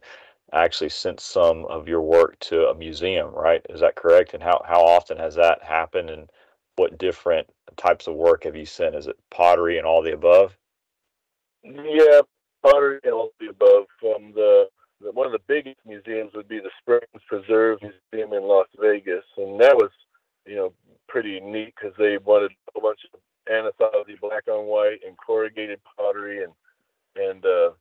actually 0.53 0.89
sent 0.89 1.19
some 1.19 1.65
of 1.65 1.87
your 1.87 2.01
work 2.01 2.37
to 2.39 2.67
a 2.67 2.75
museum, 2.75 3.33
right? 3.33 3.65
Is 3.69 3.79
that 3.81 3.95
correct? 3.95 4.33
And 4.33 4.43
how, 4.43 4.61
how 4.65 4.81
often 4.81 5.17
has 5.17 5.35
that 5.35 5.63
happened? 5.63 6.09
And 6.09 6.29
what 6.75 6.97
different 6.97 7.47
types 7.77 8.07
of 8.07 8.15
work 8.15 8.43
have 8.43 8.55
you 8.55 8.65
sent? 8.65 8.95
Is 8.95 9.07
it 9.07 9.17
pottery 9.29 9.77
and 9.77 9.87
all 9.87 10.01
the 10.01 10.13
above? 10.13 10.57
Yeah, 11.63 12.21
pottery 12.63 12.99
and 13.03 13.13
all 13.13 13.31
the 13.39 13.49
above. 13.49 13.85
From 13.99 14.33
the, 14.33 14.65
the 14.99 15.11
one 15.11 15.25
of 15.25 15.31
the 15.31 15.39
biggest 15.47 15.79
museums 15.85 16.31
would 16.35 16.47
be 16.47 16.59
the 16.59 16.71
Springs 16.81 17.23
Preserve 17.27 17.79
Museum 17.81 18.33
in 18.33 18.43
Las 18.43 18.67
Vegas, 18.79 19.23
and 19.37 19.59
that 19.61 19.75
was, 19.75 19.91
you 20.45 20.55
know, 20.55 20.73
pretty 21.07 21.39
neat 21.39 21.73
because 21.75 21.95
they 21.97 22.17
wanted 22.17 22.51
a 22.75 22.81
bunch 22.81 22.99
of 23.13 23.19
Anasazi 23.51 24.19
black 24.19 24.47
on 24.47 24.65
white 24.65 24.99
and 25.05 25.15
corrugated 25.17 25.79
pottery 25.97 26.43
and 26.43 26.53
and 27.13 27.45
uh, 27.45 27.71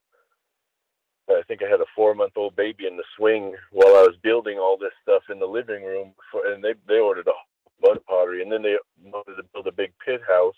I 1.37 1.43
think 1.47 1.63
I 1.63 1.69
had 1.69 1.81
a 1.81 1.87
four 1.95 2.15
month 2.15 2.33
old 2.37 2.57
baby 2.57 2.87
in 2.87 2.97
the 2.97 3.05
swing 3.17 3.55
while 3.71 3.95
I 3.97 4.03
was 4.03 4.17
building 4.23 4.59
all 4.59 4.77
this 4.77 4.93
stuff 5.03 5.23
in 5.31 5.39
the 5.39 5.47
living 5.47 5.85
room. 5.85 6.13
For, 6.31 6.53
and 6.53 6.63
they 6.63 6.75
they 6.89 6.99
ordered 6.99 7.29
a 7.29 7.33
bunch 7.81 7.99
of 7.99 8.07
pottery, 8.07 8.43
and 8.43 8.51
then 8.51 8.63
they 8.63 8.77
wanted 9.05 9.37
to 9.37 9.49
build 9.53 9.67
a 9.67 9.73
big 9.73 9.93
pit 10.05 10.21
house, 10.27 10.57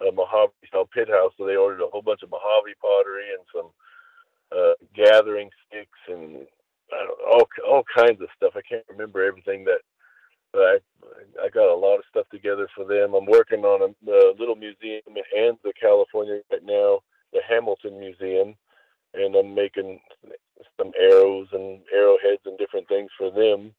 a 0.00 0.12
Mojave 0.12 0.52
style 0.66 0.88
pit 0.92 1.08
house. 1.08 1.32
So 1.36 1.46
they 1.46 1.56
ordered 1.56 1.82
a 1.82 1.88
whole 1.88 2.02
bunch 2.02 2.22
of 2.22 2.30
Mojave 2.30 2.74
pottery 2.80 3.28
and 3.36 3.44
some 3.52 3.70
uh, 4.52 4.74
gathering 4.94 5.50
sticks 5.66 5.98
and 6.08 6.46
all 7.30 7.84
of 8.24 8.30
stuff. 8.36 8.54
I 8.56 8.62
can't 8.68 8.84
remember 8.88 9.24
everything 9.24 9.64
that. 9.64 9.80
I 10.56 10.78
I 11.42 11.48
got 11.48 11.72
a 11.72 11.74
lot 11.74 11.96
of 11.96 12.04
stuff 12.08 12.26
together 12.30 12.68
for 12.76 12.84
them. 12.84 13.14
I'm 13.14 13.26
working 13.26 13.64
on 13.64 13.82
a, 13.82 14.10
a 14.10 14.34
little 14.38 14.54
museum 14.54 15.02
in 15.08 15.14
Anza, 15.36 15.72
California 15.80 16.40
right 16.50 16.64
now, 16.64 17.00
the 17.32 17.40
Hamilton 17.48 17.98
Museum 17.98 18.54
and 19.14 19.34
I'm 19.36 19.54
making 19.54 20.00
some 20.76 20.92
arrows 21.00 21.48
and 21.52 21.80
arrowheads 21.92 22.42
and 22.44 22.58
different 22.58 22.88
things 22.88 23.10
for 23.16 23.30
them. 23.30 23.72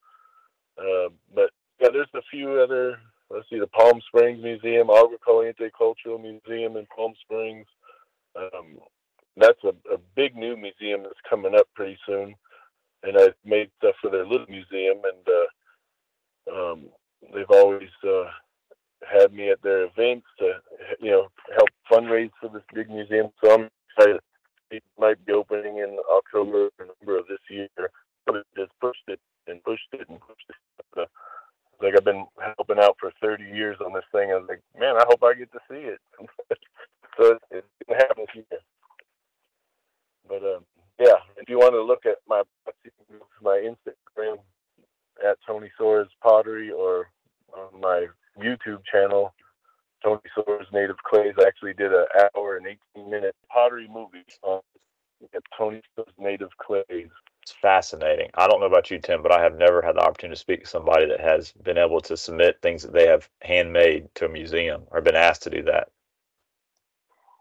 Uh, 0.77 1.09
but 1.33 1.51
yeah, 1.79 1.89
there's 1.91 2.07
a 2.15 2.21
few 2.31 2.59
other. 2.61 2.97
Let's 3.29 3.49
see, 3.49 3.59
the 3.59 3.67
Palm 3.67 3.99
Springs 4.07 4.41
Museum, 4.43 4.87
Caliente 5.25 5.69
Cultural 5.77 6.19
Museum 6.19 6.77
in 6.77 6.85
Palm 6.95 7.13
Springs. 7.21 7.65
Um, 8.35 8.77
that's 9.35 9.63
a, 9.63 9.69
a 9.93 9.97
big 10.15 10.35
new 10.35 10.55
museum 10.55 11.03
that's 11.03 11.19
coming 11.27 11.55
up 11.55 11.67
pretty 11.73 11.97
soon, 12.05 12.35
and 13.05 13.17
I've 13.17 13.35
made 13.43 13.69
stuff 13.77 13.95
for 14.01 14.09
their 14.09 14.25
little 14.25 14.47
museum, 14.49 14.97
and 15.03 15.27
uh, 15.27 16.71
um, 16.71 16.85
they've 17.33 17.49
always 17.49 17.89
uh, 18.03 18.25
had 19.09 19.33
me 19.33 19.49
at 19.49 19.61
their 19.61 19.85
events 19.85 20.27
to, 20.39 20.53
you 20.99 21.11
know, 21.11 21.27
help 21.55 21.69
fundraise 21.91 22.31
for 22.41 22.49
this 22.49 22.63
big 22.73 22.89
museum. 22.89 23.29
So 23.43 23.53
I'm 23.53 23.69
excited 23.97 24.21
it 24.71 24.83
might 24.99 25.23
be 25.25 25.33
opening 25.33 25.77
in 25.77 25.97
October, 26.11 26.69
or 26.79 26.85
November 26.85 27.19
of 27.19 27.27
this 27.27 27.39
year. 27.49 27.69
But 28.25 28.37
it 28.37 28.45
just 28.57 28.71
pushed 28.81 29.03
it 29.07 29.19
and 29.47 29.63
pushed 29.63 29.87
it 29.93 30.09
and 30.09 30.19
pushed 30.19 30.49
it. 30.49 30.55
Uh, 30.97 31.05
like 31.81 31.93
I've 31.95 32.05
been 32.05 32.25
helping 32.57 32.79
out 32.79 32.97
for 32.99 33.11
30 33.21 33.43
years 33.43 33.77
on 33.85 33.93
this 33.93 34.03
thing. 34.11 34.31
I 34.31 34.35
was 34.35 34.47
like, 34.49 34.61
man, 34.79 34.95
I 34.95 35.03
hope 35.07 35.21
I 35.23 35.33
get 35.33 35.51
to 35.51 35.59
see 35.69 35.85
it. 35.85 35.99
so 37.17 37.37
it's, 37.37 37.45
it's 37.51 37.67
gonna 37.87 37.99
happen 37.99 38.25
this 38.25 38.45
year. 38.49 38.59
But 40.27 40.41
um, 40.43 40.65
yeah, 40.99 41.19
if 41.37 41.49
you 41.49 41.57
want 41.57 41.73
to 41.73 41.83
look 41.83 42.05
at 42.05 42.17
my 42.27 42.41
my 43.41 43.67
Instagram 43.67 44.37
at 45.25 45.37
Tony 45.45 45.71
Soares 45.79 46.07
Pottery 46.21 46.71
or 46.71 47.09
on 47.53 47.79
my 47.79 48.07
YouTube 48.39 48.81
channel, 48.91 49.33
Tony 50.03 50.21
Soares 50.37 50.71
Native 50.71 50.97
Clays. 51.03 51.33
I 51.39 51.47
actually 51.47 51.73
did 51.73 51.93
an 51.93 52.05
hour 52.35 52.57
and 52.57 52.67
18 52.95 53.09
minute 53.09 53.35
pottery 53.51 53.87
movie 53.91 54.25
on 54.43 54.61
Tony 55.57 55.81
Soares 55.97 56.13
Native 56.17 56.55
Clays. 56.57 57.09
It's 57.41 57.53
fascinating. 57.61 58.29
I 58.35 58.47
don't 58.47 58.59
know 58.59 58.65
about 58.65 58.89
you, 58.89 58.99
Tim, 58.99 59.21
but 59.21 59.31
I 59.31 59.41
have 59.41 59.55
never 59.55 59.81
had 59.81 59.95
the 59.95 60.01
opportunity 60.01 60.35
to 60.35 60.39
speak 60.39 60.63
to 60.63 60.69
somebody 60.69 61.07
that 61.07 61.19
has 61.19 61.51
been 61.63 61.77
able 61.77 62.01
to 62.01 62.17
submit 62.17 62.59
things 62.61 62.81
that 62.83 62.93
they 62.93 63.07
have 63.07 63.29
handmade 63.41 64.07
to 64.15 64.25
a 64.25 64.29
museum 64.29 64.83
or 64.91 65.01
been 65.01 65.15
asked 65.15 65.43
to 65.43 65.49
do 65.51 65.61
that. 65.63 65.89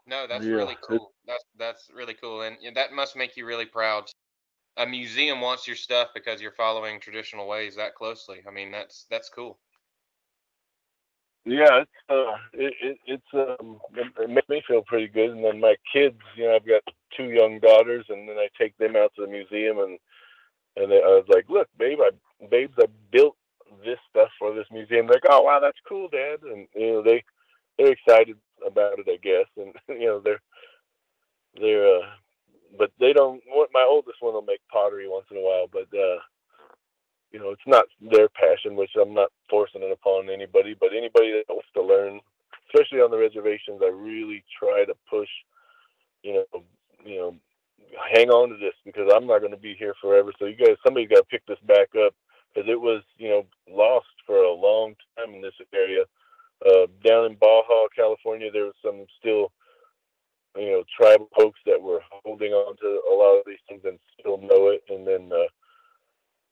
No, 0.07 0.27
that's 0.27 0.45
yeah. 0.45 0.53
really 0.53 0.77
cool. 0.87 1.12
That's 1.27 1.45
that's 1.59 1.90
really 1.95 2.14
cool, 2.14 2.43
and 2.43 2.57
that 2.75 2.93
must 2.93 3.17
make 3.17 3.37
you 3.37 3.47
really 3.47 3.67
proud. 3.67 4.11
A 4.77 4.87
museum 4.87 5.40
wants 5.40 5.67
your 5.67 5.77
stuff 5.77 6.09
because 6.14 6.40
you're 6.40 6.53
following 6.53 7.01
traditional 7.01 7.47
ways 7.47 7.77
that 7.77 7.95
closely. 7.95 8.43
I 8.47 8.51
mean, 8.51 8.71
that's 8.71 9.07
that's 9.11 9.31
cool. 9.31 9.59
Yeah, 11.47 11.83
it's 11.83 11.90
uh, 12.09 12.37
it, 12.55 12.75
it 12.83 12.99
it's 13.07 13.61
um, 13.61 13.79
it, 13.95 14.07
it 14.19 14.31
makes 14.31 14.49
me 14.49 14.62
feel 14.67 14.83
pretty 14.83 15.09
good. 15.09 15.31
And 15.31 15.45
then 15.45 15.61
my 15.61 15.77
kids, 15.93 16.17
you 16.37 16.45
know, 16.45 16.57
I've 16.57 16.67
got 16.67 16.83
two 17.17 17.31
young 17.31 17.61
daughters, 17.61 18.07
and 18.09 18.29
then 18.29 18.37
I 18.37 18.49
take 18.59 18.77
them 18.79 18.97
out 18.97 19.12
to 19.17 19.23
the 19.23 19.29
museum, 19.29 19.79
and 19.79 19.99
and 20.77 20.90
they, 20.90 20.97
I 20.97 21.09
was 21.09 21.27
like, 21.29 21.45
look, 21.49 21.69
babe, 21.79 21.99
I 22.01 22.11
babes, 22.47 22.75
I 22.79 22.87
built 23.12 23.37
this 23.85 23.99
stuff 24.11 24.31
for 24.38 24.55
this 24.55 24.67
museum. 24.73 25.07
They're 25.07 25.21
like, 25.23 25.31
oh 25.31 25.43
wow, 25.43 25.61
that's 25.61 25.79
cool, 25.87 26.09
Dad, 26.09 26.40
and 26.43 26.67
you 26.75 26.93
know 26.93 27.03
they 27.03 27.23
they're 27.79 27.93
excited 27.93 28.38
about 28.67 28.99
it, 28.99 29.07
I 29.09 29.19
guess, 29.23 29.47
and 29.57 30.01
you 30.01 30.07
know 30.07 30.21
they're 30.21 30.40
they're 31.61 31.99
uh, 31.99 32.07
but 32.79 32.90
they 32.99 33.12
don't. 33.12 33.43
My 33.73 33.87
oldest 33.88 34.19
one 34.21 34.35
will 34.35 34.43
make 34.43 34.61
once 35.09 35.27
in 35.31 35.37
a 35.37 35.41
while, 35.41 35.67
but 35.71 35.89
uh, 35.97 36.19
you 37.35 37.41
know, 37.41 37.51
it's 37.51 37.67
not 37.67 37.87
their 38.01 38.29
passion, 38.29 38.77
which 38.77 38.93
I'm 38.95 39.13
not 39.13 39.33
forcing 39.51 39.83
it 39.83 39.91
upon 39.91 40.31
anybody, 40.31 40.77
but 40.79 40.95
anybody 40.97 41.33
that 41.33 41.53
wants 41.53 41.67
to 41.75 41.83
learn, 41.83 42.21
especially 42.69 43.01
on 43.01 43.11
the 43.11 43.19
reservations, 43.19 43.81
I 43.83 43.89
really 43.89 44.45
try 44.57 44.85
to 44.85 44.95
push, 45.11 45.29
you 46.23 46.35
know, 46.35 46.63
you 47.05 47.17
know, 47.19 47.35
hang 48.15 48.31
on 48.31 48.51
to 48.51 48.57
this 48.57 48.75
because 48.85 49.11
I'm 49.13 49.27
not 49.27 49.41
going 49.41 49.51
to 49.51 49.59
be 49.59 49.75
here 49.77 49.95
forever. 50.01 50.31
So 50.39 50.47
you 50.47 50.55
guys, 50.55 50.77
somebody's 50.85 51.09
got 51.09 51.19
to 51.19 51.25
pick 51.25 51.45
this 51.47 51.59
back 51.67 51.89
up 52.07 52.15
because 52.55 52.71
it 52.71 52.81
was, 52.81 53.03
you 53.19 53.29
know, 53.29 53.43
lost 53.69 54.15
for 54.27 54.37
a 54.37 54.55
long 54.55 54.95
time 55.19 55.35
in 55.35 55.43
this 55.43 55.59
area. 55.75 56.05
Uh, 56.65 56.87
down 57.05 57.27
in 57.27 57.35
Baja, 57.35 57.89
California, 57.97 58.51
there 58.53 58.67
was 58.67 58.79
some 58.81 59.07
still, 59.19 59.51
you 60.57 60.71
know, 60.71 60.85
tribal 60.97 61.29
folks 61.37 61.59
that 61.67 61.83
were 61.83 62.01
holding 62.23 62.53
on 62.53 62.77
to 62.77 63.03
a 63.11 63.15
lot 63.15 63.41
of 63.41 63.45
these 63.45 63.59
things 63.69 63.83
and 63.85 63.99
still 64.21 64.39
know 64.39 64.69
it. 64.69 64.83
And 64.89 65.05
then, 65.05 65.31
uh, 65.33 65.51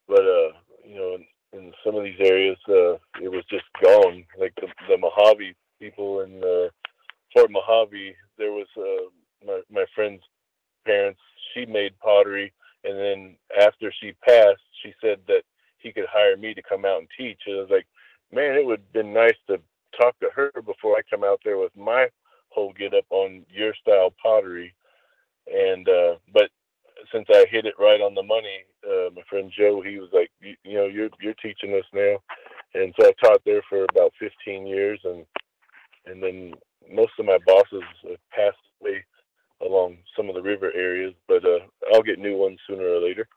but 0.08 0.22
uh, 0.22 0.52
you 0.84 0.96
know, 0.96 1.14
in, 1.14 1.58
in 1.58 1.72
some 1.84 1.96
of 1.96 2.04
these 2.04 2.20
areas, 2.20 2.58
uh, 2.68 2.94
it 3.20 3.30
was 3.30 3.44
just 3.50 3.64
gone. 3.82 4.24
Like 4.38 4.54
the, 4.56 4.68
the 4.88 4.98
Mojave 4.98 5.54
people 5.80 6.20
in 6.20 6.42
uh, 6.42 6.68
Fort 7.32 7.50
Mojave, 7.50 8.14
there 8.38 8.52
was 8.52 8.66
uh, 8.76 9.46
my 9.46 9.60
my 9.70 9.84
friend's 9.94 10.22
parents. 10.84 11.20
She 11.54 11.66
made 11.66 11.98
pottery, 12.00 12.52
and 12.84 12.98
then 12.98 13.36
after 13.60 13.92
she 14.00 14.12
passed, 14.26 14.62
she 14.82 14.92
said 15.00 15.18
that 15.28 15.42
he 15.78 15.92
could 15.92 16.06
hire 16.10 16.36
me 16.36 16.54
to 16.54 16.62
come 16.62 16.84
out 16.84 16.98
and 16.98 17.08
teach. 17.18 17.40
And 17.46 17.56
I 17.56 17.60
was 17.60 17.70
like, 17.70 17.86
man, 18.32 18.56
it 18.56 18.64
would 18.64 18.80
have 18.80 18.92
been 18.92 19.12
nice 19.12 19.36
to 19.48 19.60
talk 20.00 20.18
to 20.20 20.28
her 20.34 20.50
before 20.64 20.96
I 20.96 21.02
come 21.10 21.24
out 21.24 21.40
there 21.44 21.58
with 21.58 21.76
my 21.76 22.08
whole 22.48 22.72
get 22.72 22.94
up 22.94 23.06
on 23.10 23.44
your 23.50 23.74
style 23.74 24.14
pottery. 24.22 24.74
And 25.46 25.88
uh, 25.88 26.16
but 26.32 26.50
since 27.12 27.26
I 27.30 27.46
hit 27.50 27.66
it 27.66 27.74
right 27.78 28.00
on 28.00 28.14
the 28.14 28.22
money, 28.22 28.64
uh, 28.86 29.10
my 29.14 29.22
friend 29.28 29.50
Joe, 29.56 29.82
he 29.82 29.98
was 29.98 30.10
like, 30.12 30.30
you, 30.40 30.54
you, 30.64 30.74
know, 30.74 30.86
you're 30.86 31.08
you're 31.20 31.34
teaching 31.34 31.74
us 31.74 31.84
now, 31.92 32.18
and 32.74 32.94
so 32.98 33.08
I 33.08 33.12
taught 33.24 33.42
there 33.44 33.62
for 33.68 33.84
about 33.84 34.12
15 34.18 34.66
years, 34.66 35.00
and 35.04 35.24
and 36.06 36.22
then 36.22 36.52
most 36.90 37.12
of 37.18 37.26
my 37.26 37.38
bosses 37.46 37.82
have 38.08 38.18
passed 38.30 38.56
away 38.80 39.04
along 39.64 39.98
some 40.16 40.28
of 40.28 40.34
the 40.34 40.42
river 40.42 40.72
areas, 40.74 41.14
but 41.28 41.44
uh, 41.44 41.60
I'll 41.92 42.02
get 42.02 42.18
new 42.18 42.36
ones 42.36 42.58
sooner 42.66 42.86
or 42.86 43.00
later. 43.00 43.28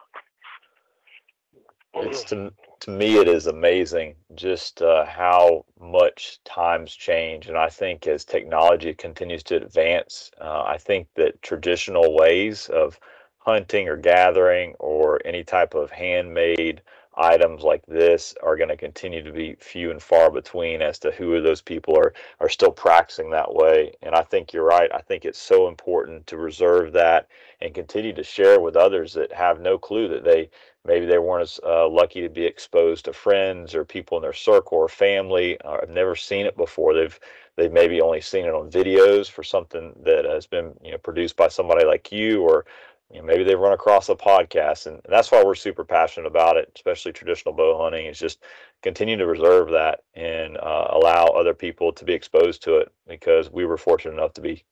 It's 1.94 2.24
to 2.26 2.52
to 2.82 2.92
me, 2.92 3.18
it 3.18 3.28
is 3.28 3.48
amazing 3.48 4.16
just 4.36 4.82
uh, 4.82 5.06
how 5.06 5.66
much 5.80 6.40
times 6.86 6.96
change, 6.96 7.48
and 7.48 7.58
I 7.58 7.70
think 7.70 8.08
as 8.08 8.26
technology 8.26 8.94
continues 8.94 9.44
to 9.44 9.56
advance, 9.56 10.32
uh, 10.40 10.64
I 10.68 10.78
think 10.78 11.08
that 11.16 11.42
traditional 11.42 12.16
ways 12.16 12.70
of 12.70 13.00
hunting 13.40 13.88
or 13.88 13.98
gathering 13.98 14.76
or 14.80 15.20
any 15.26 15.44
type 15.44 15.74
of 15.74 15.92
handmade 15.92 16.82
items 17.18 17.64
like 17.64 17.84
this 17.88 18.36
are 18.44 18.58
going 18.58 18.70
to 18.70 18.78
continue 18.78 19.24
to 19.24 19.32
be 19.32 19.56
few 19.60 19.90
and 19.90 20.02
far 20.02 20.30
between 20.30 20.82
as 20.82 21.00
to 21.00 21.12
who 21.12 21.42
those 21.42 21.62
people 21.62 21.98
are 21.98 22.14
are 22.40 22.50
still 22.50 22.72
practicing 22.72 23.30
that 23.32 23.54
way. 23.54 23.94
And 24.02 24.14
i 24.14 24.22
think 24.22 24.52
you're 24.52 24.66
right. 24.66 24.92
I 24.94 25.00
think 25.00 25.24
it's 25.26 25.40
so 25.40 25.68
important 25.68 26.28
to 26.28 26.38
reserve 26.38 26.92
that 26.94 27.28
and 27.62 27.74
continue 27.74 28.14
to 28.14 28.24
share 28.24 28.60
with 28.60 28.76
others 28.76 29.14
that 29.14 29.32
have 29.32 29.62
no 29.62 29.78
clue 29.78 30.08
that 30.10 30.26
they 30.26 30.50
maybe 30.86 31.06
they 31.06 31.18
weren't 31.18 31.44
as 31.44 31.60
uh, 31.66 31.88
lucky 31.88 32.22
to 32.22 32.30
be 32.30 32.46
exposed 32.46 33.06
to 33.06 33.14
friends 33.14 33.74
or 33.74 33.84
people 33.84 34.18
in 34.18 34.22
their 34.22 34.34
circle 34.34 34.78
or 34.78 34.88
family. 34.88 35.60
Uh, 35.62 35.78
I've 35.82 35.90
never 35.90 36.16
seen 36.16 36.46
it 36.46 36.56
before. 36.56 36.94
They've 36.94 37.20
they've 37.58 37.72
maybe 37.72 38.02
only 38.02 38.22
seen 38.22 38.46
it 38.46 38.54
on 38.54 38.70
videos 38.70 39.30
for 39.30 39.44
something 39.44 39.94
that 40.04 40.26
has 40.26 40.46
been 40.46 40.74
you 40.84 40.92
know 40.92 40.98
produced 40.98 41.36
by 41.36 41.48
somebody 41.48 41.86
like 41.86 42.12
you 42.12 42.42
or 42.44 42.66
you 43.12 43.20
know, 43.20 43.26
maybe 43.26 43.44
they've 43.44 43.60
run 43.60 43.74
across 43.74 44.10
a 44.10 44.16
podcast. 44.16 44.88
And 44.88 45.00
that's 45.08 45.32
why 45.32 45.44
we're 45.44 45.56
super 45.56 45.84
passionate 45.84 46.28
about 46.28 46.58
it 46.58 46.72
especially 46.76 47.12
traditional 47.12 47.54
bow 47.54 47.82
hunting 47.82 48.06
is 48.06 48.20
just 48.20 48.44
continue 48.82 49.18
to 49.18 49.28
reserve 49.28 49.72
that 49.72 50.02
and 50.14 50.58
uh, 50.58 50.88
allow 50.92 51.26
other 51.26 51.54
people 51.54 51.92
to 51.94 52.06
be 52.06 52.14
exposed 52.14 52.64
to 52.64 52.78
it 52.78 52.92
because 53.08 53.50
we 53.50 53.66
were 53.66 53.78
fortunate 53.78 54.14
enough 54.14 54.34
to 54.34 54.42
be. 54.42 54.64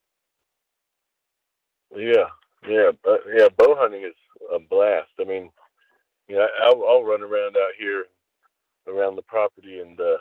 Yeah. 1.96 2.30
Yeah. 2.68 2.92
Uh, 3.08 3.18
yeah 3.36 3.50
bow 3.58 3.76
hunting 3.78 4.04
is 4.04 4.16
a 4.54 4.60
blast. 4.60 5.10
I 5.20 5.24
mean 5.26 5.52
you 6.28 6.36
know 6.36 6.48
I'll, 6.64 6.84
I'll 6.88 7.04
run 7.04 7.22
around 7.22 7.56
out 7.58 7.74
here 7.78 8.06
around 8.88 9.16
the 9.16 9.22
property 9.24 9.80
and 9.80 10.00
uh, 10.00 10.18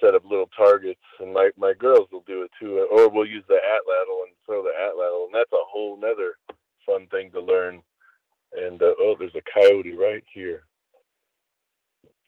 set 0.00 0.14
up 0.14 0.24
little 0.24 0.48
targets, 0.56 1.00
and 1.20 1.32
my 1.32 1.50
my 1.56 1.72
girls 1.78 2.08
will 2.10 2.24
do 2.26 2.42
it 2.42 2.50
too, 2.60 2.86
or 2.90 3.08
we'll 3.08 3.26
use 3.26 3.44
the 3.48 3.54
atlatl 3.54 4.26
and 4.26 4.34
throw 4.46 4.62
the 4.62 4.70
atlatl, 4.70 5.26
and 5.26 5.34
that's 5.34 5.52
a 5.52 5.68
whole 5.68 5.98
nother 6.00 6.34
fun 6.86 7.06
thing 7.10 7.30
to 7.32 7.40
learn. 7.40 7.82
And 8.52 8.82
uh, 8.82 8.94
oh, 8.98 9.14
there's 9.18 9.34
a 9.36 9.60
coyote 9.60 9.96
right 9.96 10.24
here, 10.32 10.64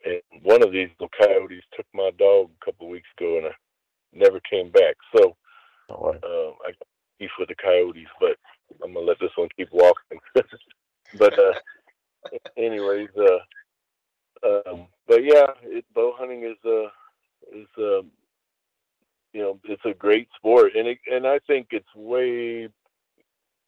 and 0.04 0.20
one 0.42 0.62
of 0.62 0.72
these 0.72 0.88
little 1.00 1.10
coyotes 1.18 1.64
took 1.76 1.86
my 1.94 2.10
dog 2.18 2.50
a 2.50 2.64
couple 2.64 2.86
of 2.86 2.92
weeks 2.92 3.08
ago, 3.18 3.38
and 3.38 3.46
I 3.46 3.52
never 4.12 4.40
came 4.48 4.70
back. 4.70 4.96
So 5.16 5.36
oh, 5.90 6.10
um, 6.10 6.54
I 6.66 6.72
beef 7.18 7.30
with 7.38 7.48
the 7.48 7.54
coyotes, 7.54 8.08
but 8.20 8.36
I'm 8.84 8.94
gonna 8.94 9.06
let 9.06 9.18
this 9.20 9.30
one 9.36 9.48
keep 9.56 9.68
walking. 9.72 10.18
but 11.18 11.38
uh, 11.38 11.54
anyways, 12.56 13.08
uh, 13.16 14.46
um, 14.46 14.86
but 15.06 15.24
yeah, 15.24 15.46
it, 15.64 15.84
bow 15.94 16.14
hunting 16.16 16.44
is 16.44 16.56
uh 16.64 16.88
is 17.56 17.68
um, 17.78 18.10
you 19.32 19.42
know 19.42 19.58
it's 19.64 19.84
a 19.84 19.94
great 19.94 20.28
sport, 20.36 20.72
and 20.76 20.88
it, 20.88 20.98
and 21.10 21.26
I 21.26 21.38
think 21.46 21.68
it's 21.70 21.94
way 21.94 22.68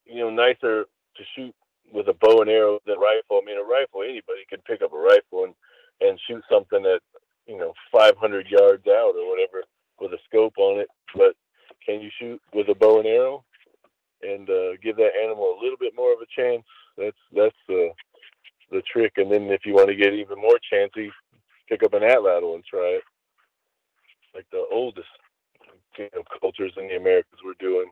you 0.06 0.20
know 0.20 0.30
nicer 0.30 0.84
to 1.16 1.22
shoot 1.34 1.54
with 1.92 2.08
a 2.08 2.14
bow 2.14 2.40
and 2.40 2.50
arrow 2.50 2.80
than 2.86 2.98
rifle. 2.98 3.40
I 3.42 3.44
mean, 3.44 3.58
a 3.58 3.62
rifle 3.62 4.02
anybody 4.02 4.44
can 4.48 4.60
pick 4.66 4.82
up 4.82 4.92
a 4.92 4.98
rifle 4.98 5.44
and 5.44 5.54
and 6.00 6.18
shoot 6.26 6.42
something 6.50 6.84
at 6.84 7.00
you 7.46 7.58
know 7.58 7.72
500 7.92 8.46
yards 8.48 8.86
out 8.88 9.14
or 9.16 9.28
whatever 9.28 9.62
with 10.00 10.12
a 10.12 10.18
scope 10.26 10.54
on 10.58 10.80
it, 10.80 10.88
but 11.14 11.34
can 11.84 12.00
you 12.00 12.10
shoot 12.18 12.40
with 12.52 12.68
a 12.68 12.74
bow 12.74 12.98
and 12.98 13.06
arrow 13.06 13.44
and 14.22 14.48
uh, 14.48 14.76
give 14.82 14.96
that 14.96 15.14
animal 15.22 15.54
a 15.54 15.60
little 15.62 15.76
bit 15.78 15.94
more 15.96 16.12
of 16.12 16.18
a 16.20 16.26
chance? 16.34 16.64
That's 16.96 17.16
that's 17.34 17.56
the 17.68 17.90
the 18.70 18.82
trick. 18.82 19.12
And 19.16 19.30
then 19.30 19.44
if 19.50 19.64
you 19.64 19.74
want 19.74 19.88
to 19.88 19.96
get 19.96 20.14
even 20.14 20.40
more 20.40 20.58
chancy, 20.70 21.10
pick 21.68 21.82
up 21.82 21.94
an 21.94 22.02
atlatl 22.02 22.54
and 22.54 22.64
try 22.64 22.98
it 22.98 23.02
like 24.34 24.46
the 24.50 24.66
oldest 24.70 25.08
you 25.96 26.08
know, 26.14 26.22
cultures 26.40 26.72
in 26.76 26.88
the 26.88 26.96
Americas 26.96 27.38
were 27.44 27.54
doing, 27.60 27.90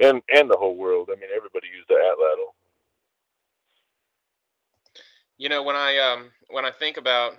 and 0.00 0.22
and 0.32 0.50
the 0.50 0.56
whole 0.56 0.76
world. 0.76 1.08
I 1.10 1.16
mean, 1.16 1.30
everybody 1.36 1.66
used 1.74 1.88
the 1.88 1.94
atlatl. 1.94 2.52
You 5.38 5.48
know, 5.48 5.62
when 5.62 5.76
I 5.76 5.98
um 5.98 6.30
when 6.50 6.64
I 6.64 6.70
think 6.70 6.96
about 6.96 7.32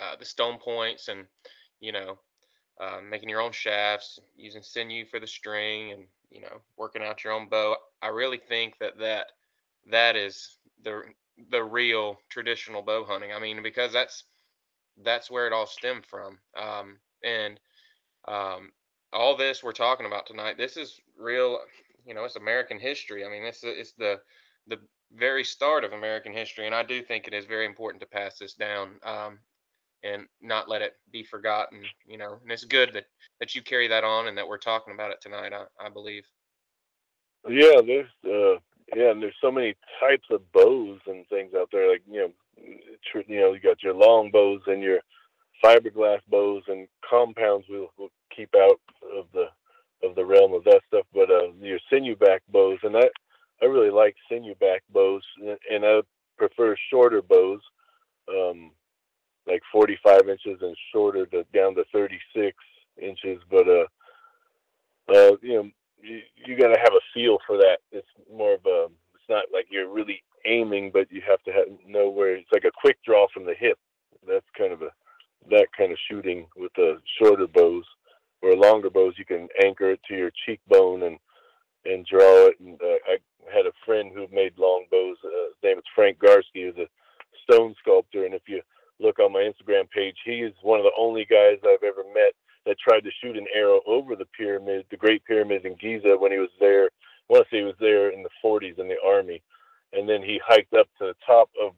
uh, 0.00 0.16
the 0.18 0.24
stone 0.24 0.58
points 0.58 1.08
and 1.08 1.26
you 1.80 1.92
know 1.92 2.18
uh, 2.80 3.00
making 3.08 3.28
your 3.28 3.40
own 3.40 3.52
shafts, 3.52 4.20
using 4.36 4.62
sinew 4.62 5.04
for 5.04 5.18
the 5.18 5.26
string, 5.26 5.92
and 5.92 6.04
you 6.30 6.40
know 6.40 6.60
working 6.76 7.02
out 7.02 7.24
your 7.24 7.32
own 7.32 7.48
bow, 7.48 7.76
I 8.00 8.08
really 8.08 8.38
think 8.38 8.78
that 8.78 8.98
that 8.98 9.32
that 9.90 10.14
is 10.14 10.58
the 10.84 11.02
the 11.50 11.62
real 11.62 12.18
traditional 12.28 12.82
bow 12.82 13.04
hunting. 13.04 13.32
I 13.32 13.38
mean, 13.38 13.62
because 13.62 13.92
that's 13.92 14.24
that's 15.04 15.30
where 15.30 15.46
it 15.46 15.52
all 15.52 15.66
stemmed 15.66 16.06
from. 16.06 16.38
Um, 16.56 16.98
and 17.24 17.60
um, 18.26 18.72
all 19.12 19.36
this 19.36 19.62
we're 19.62 19.72
talking 19.72 20.06
about 20.06 20.26
tonight, 20.26 20.56
this 20.58 20.76
is 20.76 21.00
real. 21.18 21.60
You 22.06 22.14
know, 22.14 22.24
it's 22.24 22.36
American 22.36 22.78
history. 22.78 23.24
I 23.24 23.30
mean, 23.30 23.44
this 23.44 23.62
is 23.64 23.92
the 23.98 24.20
the 24.66 24.78
very 25.14 25.44
start 25.44 25.84
of 25.84 25.92
American 25.92 26.32
history, 26.32 26.66
and 26.66 26.74
I 26.74 26.82
do 26.82 27.02
think 27.02 27.26
it 27.26 27.34
is 27.34 27.46
very 27.46 27.66
important 27.66 28.00
to 28.02 28.08
pass 28.08 28.38
this 28.38 28.54
down 28.54 28.90
um, 29.04 29.38
and 30.02 30.26
not 30.40 30.68
let 30.68 30.82
it 30.82 30.96
be 31.10 31.22
forgotten. 31.22 31.82
You 32.06 32.18
know, 32.18 32.38
and 32.42 32.52
it's 32.52 32.64
good 32.64 32.92
that 32.94 33.06
that 33.40 33.54
you 33.54 33.62
carry 33.62 33.88
that 33.88 34.04
on 34.04 34.28
and 34.28 34.36
that 34.36 34.48
we're 34.48 34.58
talking 34.58 34.94
about 34.94 35.10
it 35.10 35.20
tonight. 35.20 35.52
I, 35.52 35.64
I 35.84 35.88
believe. 35.88 36.24
Yeah, 37.48 37.80
there's 37.80 38.10
uh, 38.26 38.58
yeah, 38.94 39.10
and 39.10 39.22
there's 39.22 39.34
so 39.40 39.50
many 39.50 39.74
types 40.00 40.26
of 40.30 40.50
bows 40.52 41.00
and 41.06 41.26
things 41.28 41.52
out 41.56 41.68
there. 41.72 41.90
Like 41.90 42.02
you 42.10 42.20
know, 42.20 42.32
tr- 43.10 43.30
you 43.30 43.40
know, 43.40 43.52
you 43.52 43.60
got 43.60 43.82
your 43.82 43.94
long 43.94 44.30
bows 44.30 44.62
and 44.66 44.82
your 44.82 45.00
fiberglass 45.64 46.20
bows 46.28 46.62
and 46.68 46.88
compounds 47.08 47.66
we'll, 47.68 47.90
we'll 47.98 48.10
keep 48.34 48.54
out 48.56 48.80
of 49.16 49.26
the 49.32 49.46
of 50.06 50.14
the 50.14 50.24
realm 50.24 50.54
of 50.54 50.64
that 50.64 50.80
stuff. 50.86 51.06
But 51.12 51.30
uh, 51.30 51.52
your 51.60 51.78
sinew 51.90 52.16
back 52.16 52.42
bows, 52.50 52.78
and 52.82 52.96
I 52.96 53.08
I 53.62 53.66
really 53.66 53.90
like 53.90 54.16
sinew 54.30 54.54
back 54.56 54.82
bows, 54.92 55.22
and 55.70 55.84
I 55.84 56.00
prefer 56.36 56.76
shorter 56.90 57.22
bows, 57.22 57.60
um, 58.28 58.70
like 59.46 59.62
45 59.72 60.28
inches 60.28 60.58
and 60.62 60.76
shorter 60.92 61.26
to 61.26 61.44
down 61.52 61.74
to 61.74 61.84
36 61.92 62.56
inches. 63.00 63.40
But 63.50 63.68
uh, 63.68 63.86
uh, 65.12 65.36
you 65.42 65.54
know, 65.54 65.70
you, 66.02 66.20
you 66.46 66.56
got 66.58 66.68
to 66.68 66.78
have 66.78 66.94
a 66.94 67.04
feel 67.14 67.38
for 67.46 67.56
that. 67.56 67.78
It's 67.92 68.08
more 68.32 68.54
of 68.54 68.66
a 68.66 68.86
it's 69.14 69.28
not 69.28 69.44
like 69.52 69.66
you're 69.70 69.92
really 69.92 70.22
aiming, 70.46 70.90
but 70.92 71.10
you 71.10 71.20
have 71.26 71.42
to 71.42 71.52
have, 71.52 71.66
know 71.86 72.08
where 72.08 72.34
it's 72.34 72.52
like 72.52 72.64
a 72.64 72.80
quick 72.80 72.98
draw 73.04 73.26
from 73.32 73.44
the 73.44 73.54
hip. 73.54 73.78
That's 74.26 74.46
kind 74.56 74.72
of 74.72 74.82
a 74.82 74.90
that 75.50 75.68
kind 75.76 75.92
of 75.92 75.98
shooting 76.10 76.46
with 76.56 76.72
the 76.76 77.00
shorter 77.18 77.46
bows 77.46 77.84
or 78.42 78.54
longer 78.54 78.90
bows 78.90 79.14
you 79.16 79.24
can 79.24 79.48
anchor 79.64 79.90
it 79.90 80.00
to 80.08 80.14
your 80.14 80.30
cheekbone 80.44 81.02
and 81.04 81.18
and 81.84 82.06
draw 82.06 82.46
it 82.46 82.58
and 82.60 82.80
uh, 82.82 82.98
i 83.06 83.16
had 83.54 83.66
a 83.66 83.72
friend 83.84 84.10
who 84.14 84.26
made 84.32 84.52
long 84.58 84.84
bows 84.90 85.16
uh, 85.24 85.48
his 85.48 85.62
name 85.62 85.78
is 85.78 85.84
frank 85.94 86.18
garsky 86.18 86.66
who's 86.66 86.76
a 86.76 86.88
stone 87.42 87.74
sculptor 87.80 88.24
and 88.24 88.34
if 88.34 88.42
you 88.46 88.60
look 89.00 89.18
on 89.18 89.32
my 89.32 89.40
instagram 89.40 89.88
page 89.90 90.16
he 90.24 90.40
is 90.40 90.54
one 90.62 90.78
of 90.78 90.84
the 90.84 90.98
only 90.98 91.24
guys 91.24 91.58
i've 91.64 91.82
ever 91.82 92.04
met 92.14 92.34
that 92.68 92.78
tried 92.78 93.00
to 93.00 93.10
shoot 93.20 93.36
an 93.36 93.46
arrow 93.52 93.80
over 93.86 94.14
the 94.14 94.28
pyramid 94.36 94.84
the 94.90 94.96
great 94.96 95.24
pyramid 95.24 95.64
in 95.64 95.74
giza 95.80 96.14
when 96.18 96.30
he 96.30 96.38
was 96.38 96.52
there 96.60 96.84
i 96.84 97.32
want 97.32 97.44
to 97.44 97.50
say 97.50 97.58
he 97.58 97.64
was 97.64 97.74
there 97.80 98.10
in 98.10 98.22
the 98.22 98.28
40s 98.44 98.78
in 98.78 98.86
the 98.86 98.96
army 99.04 99.42
and 99.92 100.08
then 100.08 100.22
he 100.22 100.40
hiked 100.46 100.74
up 100.74 100.86
to 100.98 101.06
the 101.06 101.14
top 101.26 101.48
of 101.60 101.72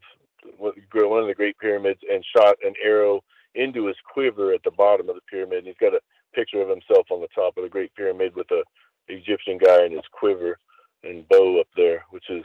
one 0.59 1.23
of 1.23 1.29
the 1.29 1.35
great 1.35 1.59
pyramids 1.59 2.01
and 2.11 2.25
shot 2.37 2.57
an 2.63 2.75
arrow 2.83 3.23
into 3.55 3.87
his 3.87 3.97
quiver 4.13 4.53
at 4.53 4.63
the 4.65 4.71
bottom 4.71 5.09
of 5.09 5.15
the 5.15 5.21
pyramid. 5.31 5.59
And 5.59 5.67
he's 5.69 5.77
got 5.81 5.95
a 5.95 6.01
picture 6.35 6.61
of 6.63 6.69
himself 6.69 7.07
on 7.11 7.21
the 7.21 7.29
top 7.35 7.57
of 7.57 7.63
the 7.63 7.69
Great 7.69 7.95
Pyramid 7.95 8.35
with 8.35 8.51
a 8.51 8.63
Egyptian 9.09 9.59
guy 9.59 9.85
in 9.85 9.93
his 9.93 10.07
quiver 10.13 10.59
and 11.03 11.29
bow 11.29 11.61
up 11.61 11.67
there, 11.77 12.05
which 12.11 12.29
is 12.31 12.45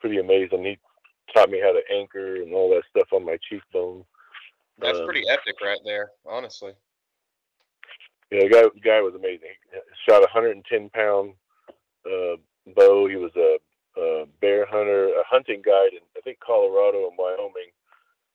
pretty 0.00 0.18
amazing. 0.18 0.64
He 0.64 0.78
taught 1.34 1.50
me 1.50 1.60
how 1.60 1.72
to 1.72 1.82
anchor 1.94 2.36
and 2.36 2.52
all 2.52 2.70
that 2.70 2.82
stuff 2.90 3.08
on 3.12 3.24
my 3.24 3.38
cheekbone. 3.48 4.04
That's 4.78 4.98
um, 4.98 5.04
pretty 5.04 5.28
epic 5.28 5.56
right 5.62 5.78
there, 5.84 6.10
honestly. 6.26 6.72
Yeah, 8.30 8.42
the 8.42 8.48
guy, 8.48 8.62
the 8.62 8.80
guy 8.80 9.00
was 9.00 9.14
amazing. 9.14 9.56
He 9.72 9.78
shot 10.08 10.18
a 10.18 10.28
110 10.32 10.90
pound 10.90 11.32
uh, 12.06 12.36
bow. 12.76 13.08
He 13.08 13.16
was 13.16 13.32
a, 13.36 13.58
a 14.00 14.26
bear 14.40 14.66
hunter, 14.66 15.06
a 15.08 15.22
hunting 15.28 15.62
guide 15.64 15.92
in 15.92 16.00
I 16.16 16.20
think 16.20 16.38
Colorado 16.40 17.08
and 17.08 17.16
Wyoming, 17.18 17.72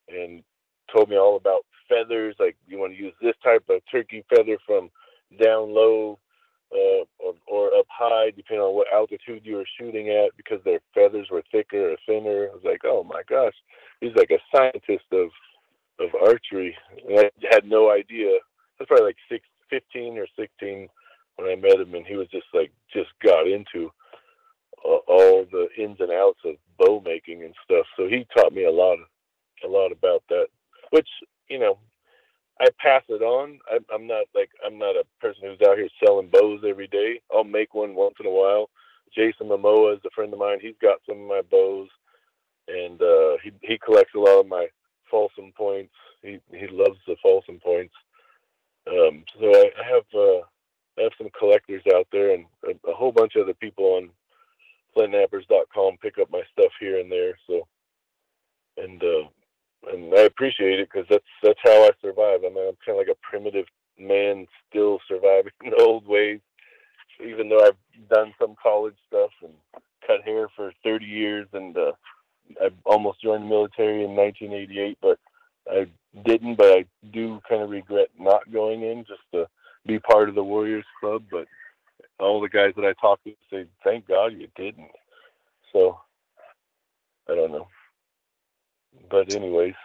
and 0.10 0.44
told 0.94 1.10
me 1.10 1.18
all 1.18 1.38
about 1.38 1.66
feathers. 1.88 2.36
Like 2.40 2.56
you 2.68 2.80
want 2.80 2.94
to 2.94 3.00
use 3.00 3.14
this 3.22 3.36
type 3.44 3.64
of 3.70 3.82
turkey 3.92 4.24
feather 4.30 4.58
from 4.66 4.90
down 5.42 5.74
low 5.74 6.20
uh, 6.74 7.06
or, 7.20 7.34
or 7.48 7.68
up 7.76 7.86
high, 7.90 8.32
depending 8.36 8.64
on 8.64 8.76
what 8.76 8.92
altitude 8.92 9.42
you 9.46 9.58
were 9.58 9.68
shooting 9.80 10.10
at, 10.10 10.36
because 10.38 10.60
their 10.64 10.80
feathers 10.94 11.28
were 11.32 11.44
thicker 11.52 11.92
or 11.92 11.98
thinner. 12.06 12.50
I 12.50 12.56
was 12.56 12.64
like, 12.64 12.82
oh 12.84 13.04
my 13.04 13.22
gosh, 13.30 13.54
he's 14.02 14.16
like 14.16 14.32
a 14.32 14.42
scientist 14.56 15.06
of 15.12 15.30
of 16.00 16.10
archery. 16.20 16.76
And 17.08 17.20
I 17.20 17.32
had 17.52 17.66
no 17.66 17.92
idea. 17.92 18.40
That's 18.78 18.88
probably 18.88 19.06
like 19.06 19.18
six, 19.30 19.46
15 19.70 20.18
or 20.18 20.28
16 20.38 20.88
when 21.36 21.50
I 21.50 21.56
met 21.56 21.80
him, 21.80 21.96
and 21.96 22.06
he 22.06 22.16
was 22.16 22.28
just 22.30 22.48
like 22.54 22.72
just 22.94 23.10
got 23.24 23.48
into 23.48 23.92
all 24.84 25.46
the 25.52 25.68
ins 25.78 25.98
and 26.00 26.12
outs 26.12 26.40
of 26.46 26.56
bow 26.78 27.02
making 27.06 27.44
and 27.44 27.54
stuff. 27.64 27.86
So 27.98 28.08
he 28.08 28.28
taught 28.36 28.54
me 28.54 28.66
a 28.66 28.72
lot, 28.72 28.98
a 29.64 29.68
lot 29.68 29.92
about 29.92 30.24
that 30.30 30.48
which 30.94 31.10
you 31.50 31.60
know 31.60 31.78
I 32.62 32.68
pass 32.80 33.02
it 33.10 33.24
on. 33.24 33.60
I, 33.68 33.80
I'm 33.94 34.08
not 34.08 34.26
like 34.36 34.50
I'm 34.66 34.78
not 34.78 34.96
a 34.96 35.06
person 35.20 35.44
who's 35.44 35.68
out 35.68 35.78
here 35.78 35.90
selling 36.04 36.30
bows 36.32 36.62
every 36.68 36.88
day. 36.88 37.20
I'll 37.34 37.44
make 37.44 37.74
one 37.74 37.96
once 37.96 38.16
in 38.20 38.28
a 38.28 38.32
while. 38.32 38.70
Jason 39.14 39.48
Momoa 39.48 39.96
is 39.96 40.02
a 40.06 40.10
friend 40.16 40.32
of 40.32 40.40
mine. 40.40 40.60
He's 40.62 40.78
got 40.82 41.00
some 41.08 41.22
of 41.22 41.28
my 41.28 41.42
bows, 41.50 41.90
and 42.68 43.02
uh, 43.02 43.38
he 43.44 43.52
he 43.62 43.78
collects 43.84 44.14
a 44.16 44.20
lot 44.20 44.40
of 44.40 44.48
my 44.48 44.68
Folsom 45.10 45.52
points. 45.58 45.94
He 46.22 46.40
he 46.52 46.68
loves 46.68 47.00
the 47.08 47.16
Folsom 47.24 47.60
points. 47.60 47.94
Um, 48.88 49.24
so 49.40 49.46
I, 49.46 49.72
I 49.80 49.94
have 49.94 50.04
uh, 50.14 50.42
I 50.98 51.04
have 51.04 51.12
some 51.18 51.30
collectors 51.38 51.84
out 51.96 52.08
there, 52.12 52.34
and 52.34 52.46
a, 52.66 52.90
a 52.90 52.94
whole 52.94 53.12
bunch 53.12 53.36
of 53.36 53.44
other 53.44 53.54
people 53.54 53.86
on 53.96 54.10
flintknappers.com 54.96 55.98
pick 56.02 56.18
up 56.20 56.30
my 56.32 56.42
stuff 56.52 56.72
here 56.80 57.00
and 57.00 57.12
there. 57.12 57.38
So, 57.48 57.68
and 58.78 59.02
uh, 59.04 59.28
and 59.92 60.14
I 60.14 60.22
appreciate 60.22 60.80
it 60.80 60.90
because 60.92 61.08
that's 61.10 61.24
that's 61.42 61.60
how 61.64 61.86
I 61.86 61.90
survive. 62.02 62.42
I 62.46 62.50
mean, 62.50 62.68
I'm 62.68 62.78
kind 62.86 62.98
of 63.00 63.08
like 63.08 63.16
a 63.16 63.28
primitive 63.28 63.66
man 64.00 64.48
still 64.70 65.00
surviving 65.08 65.52
the 65.62 65.84
old 65.84 66.08
ways, 66.08 66.40
even 67.26 67.50
though 67.50 67.66
I've 67.66 68.10
done 68.10 68.34
some 68.40 68.56
college 68.62 68.96
stuff 69.08 69.32
and 69.42 69.54
cut 70.06 70.24
hair 70.24 70.48
for 70.56 70.74
30 70.84 71.06
years, 71.06 71.48
and 71.54 71.78
uh, 71.78 71.92
I 72.62 72.70
almost 72.86 73.22
joined 73.22 73.44
the 73.44 73.48
military 73.48 74.04
in 74.04 74.16
1988, 74.16 74.98
but 75.02 75.20
I 75.70 75.88
didn't. 76.26 76.56
But 76.56 76.72
I 76.78 76.86
do 77.12 77.40
kind 77.48 77.62
of 77.62 77.70
regret 77.70 78.10
not 78.20 78.52
going 78.52 78.84
in 78.84 79.06
just 79.06 79.22
to 79.34 79.48
be 79.86 80.00
part 80.00 80.30
of 80.30 80.36
the 80.36 80.44
Warriors 80.44 80.86
Club. 81.00 81.24
But 81.32 81.48
all 82.20 82.42
the 82.42 82.50
guys 82.50 82.74
that 82.76 82.86
I 82.86 82.94
talked 83.02 83.24
to 83.26 83.34
say, 83.52 83.66
"Thank 83.84 84.08
God 84.08 84.34
you 84.34 84.48
didn't." 84.56 84.92
So 85.72 86.00
I 87.30 87.36
don't 87.36 87.52
know. 87.52 87.68
But 89.10 89.34
anyways, 89.34 89.76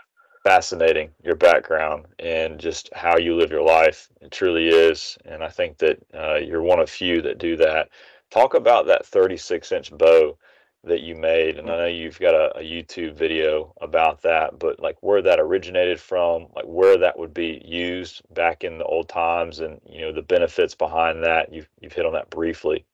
fascinating 0.44 1.10
your 1.22 1.36
background 1.36 2.06
and 2.18 2.58
just 2.58 2.88
how 2.94 3.18
you 3.18 3.36
live 3.36 3.50
your 3.50 3.62
life. 3.62 4.08
It 4.20 4.30
truly 4.30 4.68
is, 4.68 5.18
and 5.24 5.42
I 5.42 5.48
think 5.48 5.78
that 5.78 5.98
uh, 6.14 6.36
you're 6.36 6.62
one 6.62 6.80
of 6.80 6.90
few 6.90 7.22
that 7.22 7.38
do 7.38 7.56
that. 7.56 7.88
Talk 8.30 8.54
about 8.54 8.86
that 8.86 9.06
36 9.06 9.72
inch 9.72 9.96
bow 9.96 10.36
that 10.84 11.00
you 11.00 11.16
made, 11.16 11.58
and 11.58 11.70
I 11.70 11.76
know 11.76 11.86
you've 11.86 12.20
got 12.20 12.34
a, 12.34 12.58
a, 12.58 12.62
YouTube 12.62 13.14
video 13.14 13.74
about 13.80 14.22
that, 14.22 14.58
but 14.58 14.78
like 14.80 14.96
where 15.00 15.20
that 15.22 15.40
originated 15.40 16.00
from, 16.00 16.46
like 16.54 16.66
where 16.66 16.96
that 16.96 17.18
would 17.18 17.34
be 17.34 17.60
used 17.64 18.22
back 18.32 18.62
in 18.62 18.78
the 18.78 18.84
old 18.84 19.08
times, 19.08 19.58
and 19.58 19.80
you 19.84 20.00
know 20.02 20.12
the 20.12 20.22
benefits 20.22 20.74
behind 20.74 21.24
that. 21.24 21.52
You've 21.52 21.68
you've 21.80 21.92
hit 21.92 22.06
on 22.06 22.12
that 22.12 22.30
briefly. 22.30 22.84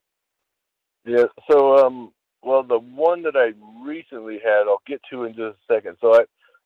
Yeah. 1.05 1.26
So 1.51 1.87
um, 1.87 2.12
well, 2.43 2.62
the 2.62 2.78
one 2.78 3.22
that 3.22 3.37
I 3.37 3.53
recently 3.85 4.39
had, 4.43 4.66
I'll 4.66 4.82
get 4.87 5.01
to 5.11 5.24
in 5.24 5.35
just 5.35 5.57
a 5.68 5.74
second. 5.74 5.97
So 6.01 6.14
I, 6.14 6.24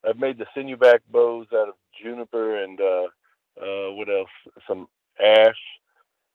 I've 0.09 0.19
made 0.19 0.39
the 0.39 0.47
sinew 0.55 0.77
back 0.77 1.03
bows 1.11 1.47
out 1.53 1.69
of 1.69 1.75
juniper 2.01 2.62
and 2.62 2.81
uh, 2.81 3.09
uh, 3.61 3.93
what 3.93 4.09
else? 4.09 4.31
Some 4.66 4.89
ash, 5.21 5.59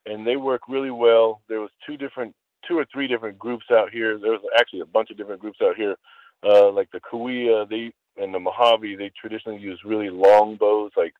and 0.06 0.26
they 0.26 0.36
work 0.36 0.62
really 0.68 0.90
well. 0.90 1.42
There 1.48 1.60
was 1.60 1.70
two 1.86 1.96
different, 1.96 2.34
two 2.66 2.78
or 2.78 2.86
three 2.92 3.06
different 3.06 3.38
groups 3.38 3.66
out 3.70 3.90
here. 3.90 4.18
There 4.18 4.32
was 4.32 4.42
actually 4.58 4.80
a 4.80 4.86
bunch 4.86 5.10
of 5.10 5.16
different 5.16 5.40
groups 5.40 5.58
out 5.62 5.76
here, 5.76 5.96
uh, 6.42 6.70
like 6.70 6.90
the 6.92 7.00
Cahuilla, 7.00 7.66
they 7.68 7.92
and 8.16 8.34
the 8.34 8.38
Mojave. 8.38 8.96
They 8.96 9.10
traditionally 9.20 9.60
use 9.60 9.80
really 9.84 10.10
long 10.10 10.56
bows, 10.56 10.92
like 10.96 11.14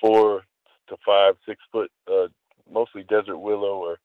four 0.00 0.42
to 0.88 0.96
five, 1.04 1.34
six 1.46 1.60
foot, 1.70 1.90
uh, 2.10 2.28
mostly 2.72 3.02
desert 3.04 3.38
willow 3.38 3.76
or 3.76 3.98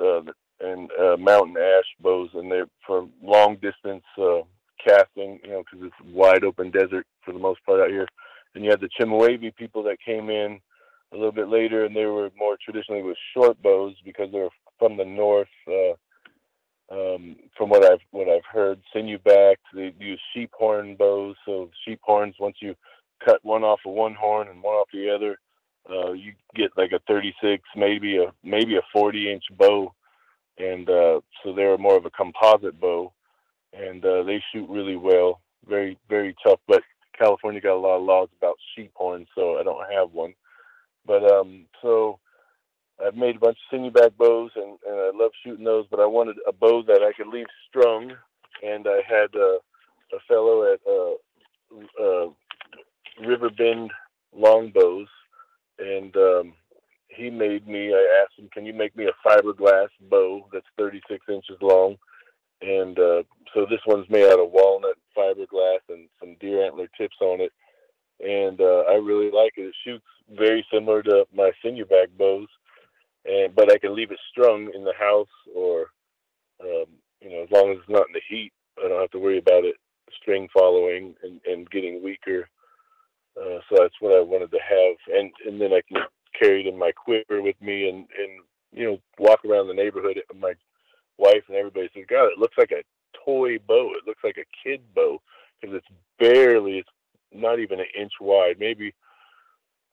uh, 0.00 0.22
and 0.60 0.90
uh, 0.92 1.16
mountain 1.16 1.56
ash 1.56 1.84
bows, 2.00 2.30
and 2.34 2.50
they're 2.50 2.68
for 2.86 3.08
long 3.22 3.56
distance 3.56 4.04
uh, 4.18 4.40
casting. 4.84 5.40
You 5.44 5.50
know, 5.50 5.62
because 5.70 5.86
it's 5.86 6.14
wide 6.14 6.44
open 6.44 6.70
desert 6.70 7.06
for 7.24 7.32
the 7.32 7.38
most 7.38 7.64
part 7.64 7.80
out 7.80 7.90
here. 7.90 8.06
And 8.54 8.64
you 8.64 8.70
had 8.70 8.80
the 8.80 8.88
Chemehuevi 9.00 9.54
people 9.54 9.82
that 9.84 9.98
came 10.04 10.28
in 10.28 10.60
a 11.12 11.16
little 11.16 11.32
bit 11.32 11.48
later, 11.48 11.84
and 11.84 11.94
they 11.94 12.06
were 12.06 12.30
more 12.36 12.56
traditionally 12.62 13.02
with 13.02 13.16
short 13.34 13.60
bows 13.62 13.94
because 14.04 14.30
they're 14.32 14.48
from 14.80 14.96
the 14.96 15.04
north. 15.04 15.48
Uh, 15.68 15.94
um, 16.92 17.36
from 17.56 17.68
what 17.68 17.84
I've 17.84 18.00
what 18.10 18.28
I've 18.28 18.44
heard, 18.52 18.80
sinew 18.92 19.18
back. 19.18 19.58
They 19.72 19.94
use 20.00 20.20
sheep 20.34 20.50
horn 20.52 20.96
bows. 20.96 21.36
So 21.46 21.70
sheep 21.84 22.00
horns, 22.02 22.34
once 22.40 22.56
you 22.60 22.74
cut 23.24 23.38
one 23.44 23.62
off 23.62 23.78
of 23.86 23.92
one 23.92 24.14
horn 24.14 24.48
and 24.48 24.60
one 24.60 24.74
off 24.74 24.88
the 24.92 25.08
other, 25.08 25.38
uh, 25.88 26.10
you 26.10 26.32
get 26.56 26.70
like 26.76 26.90
a 26.90 26.98
36, 27.06 27.62
maybe 27.76 28.16
a 28.16 28.32
maybe 28.42 28.76
a 28.76 28.82
40 28.92 29.30
inch 29.30 29.44
bow 29.56 29.94
and 30.60 30.88
uh, 30.88 31.20
so 31.42 31.52
they're 31.54 31.78
more 31.78 31.96
of 31.96 32.04
a 32.04 32.10
composite 32.10 32.78
bow, 32.80 33.12
and 33.72 34.04
uh, 34.04 34.22
they 34.22 34.42
shoot 34.52 34.68
really 34.68 34.96
well. 34.96 35.40
Very 35.68 35.98
very 36.08 36.34
tough, 36.44 36.60
but 36.68 36.82
California 37.18 37.60
got 37.60 37.76
a 37.76 37.76
lot 37.76 37.96
of 37.96 38.02
laws 38.02 38.28
about 38.38 38.56
sheep 38.74 38.92
horns, 38.94 39.28
so 39.34 39.58
I 39.58 39.62
don't 39.62 39.92
have 39.92 40.12
one. 40.12 40.34
But 41.06 41.24
um, 41.30 41.66
so 41.82 42.18
I've 43.04 43.16
made 43.16 43.36
a 43.36 43.40
bunch 43.40 43.58
of 43.58 43.76
sinew 43.76 43.90
back 43.90 44.16
bows, 44.18 44.50
and, 44.56 44.78
and 44.86 44.96
I 44.96 45.10
love 45.14 45.32
shooting 45.44 45.64
those. 45.64 45.86
But 45.90 46.00
I 46.00 46.06
wanted 46.06 46.36
a 46.46 46.52
bow 46.52 46.82
that 46.86 47.02
I 47.02 47.12
could 47.12 47.32
leave 47.32 47.46
strung, 47.68 48.12
and 48.62 48.86
I 48.86 49.00
had 49.06 49.34
uh, 49.34 49.58
a 50.12 50.20
fellow 50.28 50.72
at 50.72 50.80
uh, 50.86 52.02
uh, 52.02 52.28
River 53.26 53.50
Bend 53.50 53.90
Longbows, 54.34 55.08
and 55.78 56.14
um, 56.16 56.52
he 57.08 57.30
made 57.30 57.66
me. 57.66 57.92
I 57.94 58.22
asked 58.22 58.38
him, 58.38 58.48
"Can 58.52 58.66
you 58.66 58.74
make 58.74 58.96
me 58.96 59.06
a 59.06 59.28
fiberglass 59.28 59.88
bow 60.10 60.46
that's 60.52 60.66
36 60.78 61.24
inches 61.28 61.56
long?" 61.60 61.96
And 62.62 62.98
uh, 62.98 63.22
so 63.54 63.66
this 63.68 63.80
one's 63.86 64.08
made 64.10 64.26
out 64.30 64.38
of 64.38 64.50
walnut 64.50 64.96
fiberglass 65.16 65.80
and 65.88 66.08
some 66.18 66.36
deer 66.40 66.64
antler 66.66 66.88
tips 66.98 67.16
on 67.20 67.40
it. 67.40 67.52
And 68.20 68.60
uh, 68.60 68.84
I 68.88 68.94
really 68.94 69.30
like 69.30 69.54
it. 69.56 69.62
It 69.62 69.74
shoots 69.82 70.04
very 70.30 70.66
similar 70.72 71.02
to 71.02 71.26
my 71.34 71.50
sinew 71.62 71.86
back 71.86 72.08
bows, 72.18 72.48
and 73.24 73.54
but 73.54 73.72
I 73.72 73.78
can 73.78 73.94
leave 73.94 74.10
it 74.10 74.18
strung 74.30 74.70
in 74.74 74.84
the 74.84 74.94
house 74.98 75.28
or, 75.54 75.86
um, 76.62 76.86
you 77.20 77.30
know, 77.30 77.42
as 77.42 77.50
long 77.50 77.70
as 77.72 77.78
it's 77.78 77.88
not 77.88 78.06
in 78.08 78.14
the 78.14 78.20
heat, 78.28 78.52
I 78.82 78.88
don't 78.88 79.00
have 79.00 79.10
to 79.10 79.18
worry 79.18 79.38
about 79.38 79.64
it 79.64 79.76
string 80.20 80.48
following 80.52 81.14
and, 81.22 81.40
and 81.46 81.70
getting 81.70 82.02
weaker. 82.02 82.48
Uh, 83.40 83.60
so 83.68 83.76
that's 83.78 83.94
what 84.00 84.16
I 84.16 84.20
wanted 84.20 84.50
to 84.50 84.58
have, 84.58 84.96
and 85.16 85.30
and 85.46 85.60
then 85.60 85.72
I 85.72 85.80
can 85.86 86.02
carry 86.38 86.60
it 86.60 86.66
in 86.66 86.78
my 86.78 86.90
quiver 86.92 87.40
with 87.40 87.60
me 87.60 87.88
and 87.88 87.98
and 87.98 88.42
you 88.72 88.84
know 88.84 88.98
walk 89.18 89.44
around 89.44 89.68
the 89.68 89.74
neighborhood. 89.74 90.20
My 90.38 90.54
wife 91.16 91.44
and 91.48 91.56
everybody 91.56 91.88
says, 91.94 92.04
"God, 92.08 92.26
it 92.26 92.38
looks 92.38 92.58
like 92.58 92.72
a 92.72 92.82
toy 93.24 93.58
bow. 93.58 93.92
It 93.96 94.06
looks 94.06 94.24
like 94.24 94.36
a 94.36 94.68
kid 94.68 94.80
bow 94.94 95.22
because 95.60 95.76
it's 95.76 95.86
barely. 96.18 96.78
It's 96.78 96.88
not 97.32 97.60
even 97.60 97.78
an 97.78 97.86
inch 97.98 98.12
wide. 98.20 98.56
Maybe 98.58 98.94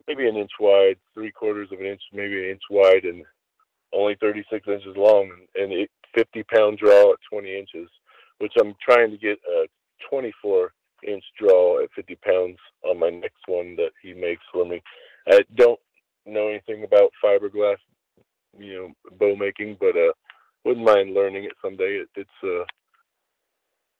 maybe 0.08 0.28
an 0.28 0.38
inch 0.38 0.52
wide, 0.60 0.98
three 1.14 1.32
quarters 1.32 1.70
of 1.72 1.80
an 1.80 1.86
inch, 1.86 2.02
maybe 2.14 2.44
an 2.44 2.52
inch 2.52 2.62
wide, 2.70 3.04
and 3.04 3.24
only 3.94 4.16
36 4.20 4.68
inches 4.68 4.96
long, 4.96 5.32
and 5.56 5.72
it 5.72 5.90
50 6.16 6.44
pound 6.44 6.78
draw 6.78 7.14
at 7.14 7.20
20 7.32 7.58
inches, 7.58 7.90
which 8.40 8.54
I'm 8.60 8.74
trying 8.82 9.12
to 9.12 9.18
get 9.18 9.38
a 9.50 9.68
24 10.10 10.72
inch 11.08 11.24
draw 11.40 11.84
at 11.84 11.90
50 11.96 12.16
pounds 12.16 12.58
on 12.84 13.00
my 13.00 13.10
next 13.10 13.42
one 13.48 13.76
that 13.76 13.92
he 14.02 14.14
makes 14.14 14.44
for 14.52 14.66
me. 14.66 14.82
I 15.30 15.42
don't 15.56 15.80
know 16.26 16.48
anything 16.48 16.84
about 16.84 17.12
fiberglass, 17.24 17.78
you 18.58 18.74
know, 18.74 19.12
bow 19.20 19.36
making, 19.36 19.78
but 19.80 19.96
uh, 19.96 20.14
wouldn't 20.66 20.86
mind 20.86 21.14
learning 21.14 21.46
it 21.46 21.54
someday. 21.62 22.02
It, 22.02 22.10
it's 22.16 22.30
uh, 22.44 22.66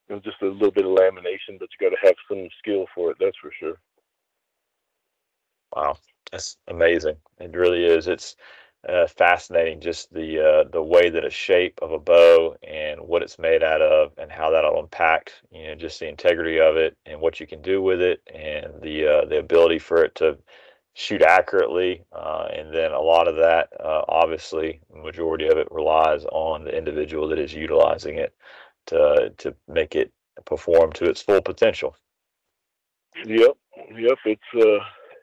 you 0.08 0.16
know, 0.16 0.20
just 0.24 0.42
a 0.42 0.48
little 0.48 0.72
bit 0.72 0.86
of 0.86 0.92
lamination, 0.92 1.60
but 1.60 1.70
you 1.80 1.90
got 1.90 1.96
to 1.96 2.08
have 2.08 2.16
some 2.30 2.48
skill 2.60 2.86
for 2.96 3.12
it. 3.12 3.18
That's 3.20 3.38
for 3.42 3.52
sure. 3.60 3.78
Wow, 5.76 5.98
that's 6.32 6.58
amazing. 6.68 7.18
It 7.40 7.56
really 7.56 7.86
is. 7.86 8.08
It's 8.08 8.36
uh, 8.88 9.08
fascinating, 9.08 9.82
just 9.82 10.14
the 10.14 10.40
uh, 10.40 10.70
the 10.72 10.82
way 10.82 11.10
that 11.10 11.26
a 11.26 11.30
shape 11.30 11.78
of 11.82 11.92
a 11.92 12.00
bow 12.00 12.56
and 12.64 13.02
what 13.02 13.22
it's 13.22 13.40
made 13.40 13.64
out 13.64 13.82
of, 13.82 14.12
and 14.18 14.32
how 14.32 14.50
that'll 14.50 14.80
impact, 14.80 15.34
you 15.52 15.68
know, 15.68 15.76
just 15.76 16.00
the 16.00 16.08
integrity 16.08 16.60
of 16.60 16.78
it 16.78 16.96
and 17.06 17.20
what 17.20 17.40
you 17.40 17.48
can 17.48 17.62
do 17.62 17.82
with 17.82 18.02
it, 18.02 18.22
and 18.34 18.82
the 18.82 19.08
uh, 19.08 19.26
the 19.26 19.40
ability 19.40 19.80
for 19.80 20.04
it 20.04 20.16
to 20.16 20.38
shoot 20.94 21.22
accurately. 21.22 22.04
Uh, 22.14 22.48
and 22.54 22.74
then 22.74 22.92
a 22.92 23.00
lot 23.00 23.28
of 23.28 23.36
that, 23.36 23.70
uh, 23.84 24.04
obviously, 24.08 24.80
the 24.92 25.02
majority 25.02 25.48
of 25.48 25.58
it 25.58 25.68
relies 25.72 26.26
on 26.26 26.64
the 26.64 26.76
individual 26.76 27.28
that 27.28 27.40
is 27.40 27.54
utilizing 27.54 28.18
it 28.18 28.34
to 28.88 29.34
to 29.38 29.54
make 29.68 29.96
it 29.96 30.12
perform 30.46 30.94
to 30.94 31.06
its 31.06 31.22
full 31.22 31.42
potential. 31.42 31.96
Yep, 33.26 33.58
yep. 33.98 34.18
It's 34.26 34.42
uh, 34.56 34.80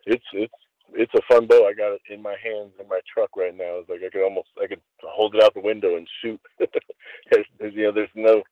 it's 0.07 0.25
it's 0.33 0.55
it's 0.93 1.13
a 1.15 1.23
fun 1.33 1.47
bow. 1.47 1.67
I 1.67 1.75
got 1.75 1.93
it 1.93 2.03
in 2.11 2.23
my 2.23 2.37
hands 2.43 2.73
in 2.81 2.89
my 2.89 3.01
truck 3.13 3.31
right 3.37 3.57
now. 3.57 3.79
It's 3.79 3.89
like 3.89 4.01
I 4.07 4.11
could 4.11 4.25
almost 4.25 4.49
I 4.63 4.67
could 4.67 4.81
hold 5.03 5.35
it 5.35 5.43
out 5.43 5.55
the 5.55 5.61
window 5.61 5.97
and 5.97 6.09
shoot. 6.23 6.41
you 6.61 7.83
know, 7.83 7.93
there's 7.93 8.09
no 8.15 8.43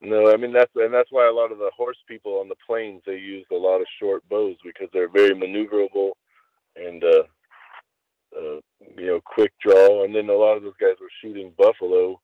no. 0.00 0.32
I 0.32 0.36
mean 0.36 0.52
that's 0.52 0.72
and 0.74 0.92
that's 0.92 1.12
why 1.12 1.28
a 1.28 1.32
lot 1.32 1.52
of 1.52 1.58
the 1.58 1.70
horse 1.76 1.98
people 2.06 2.40
on 2.40 2.48
the 2.48 2.56
plains 2.66 3.02
they 3.06 3.16
use 3.16 3.46
a 3.50 3.54
lot 3.54 3.80
of 3.80 3.86
short 4.00 4.28
bows 4.28 4.56
because 4.64 4.88
they're 4.92 5.08
very 5.08 5.34
maneuverable 5.34 6.10
and 6.76 7.02
uh, 7.02 7.22
uh, 8.36 8.60
you 8.96 9.06
know, 9.06 9.20
quick 9.24 9.52
draw. 9.64 10.04
And 10.04 10.14
then 10.14 10.28
a 10.28 10.32
lot 10.32 10.56
of 10.56 10.62
those 10.62 10.76
guys 10.80 10.96
were 11.00 11.10
shooting 11.22 11.52
buffalo 11.56 12.20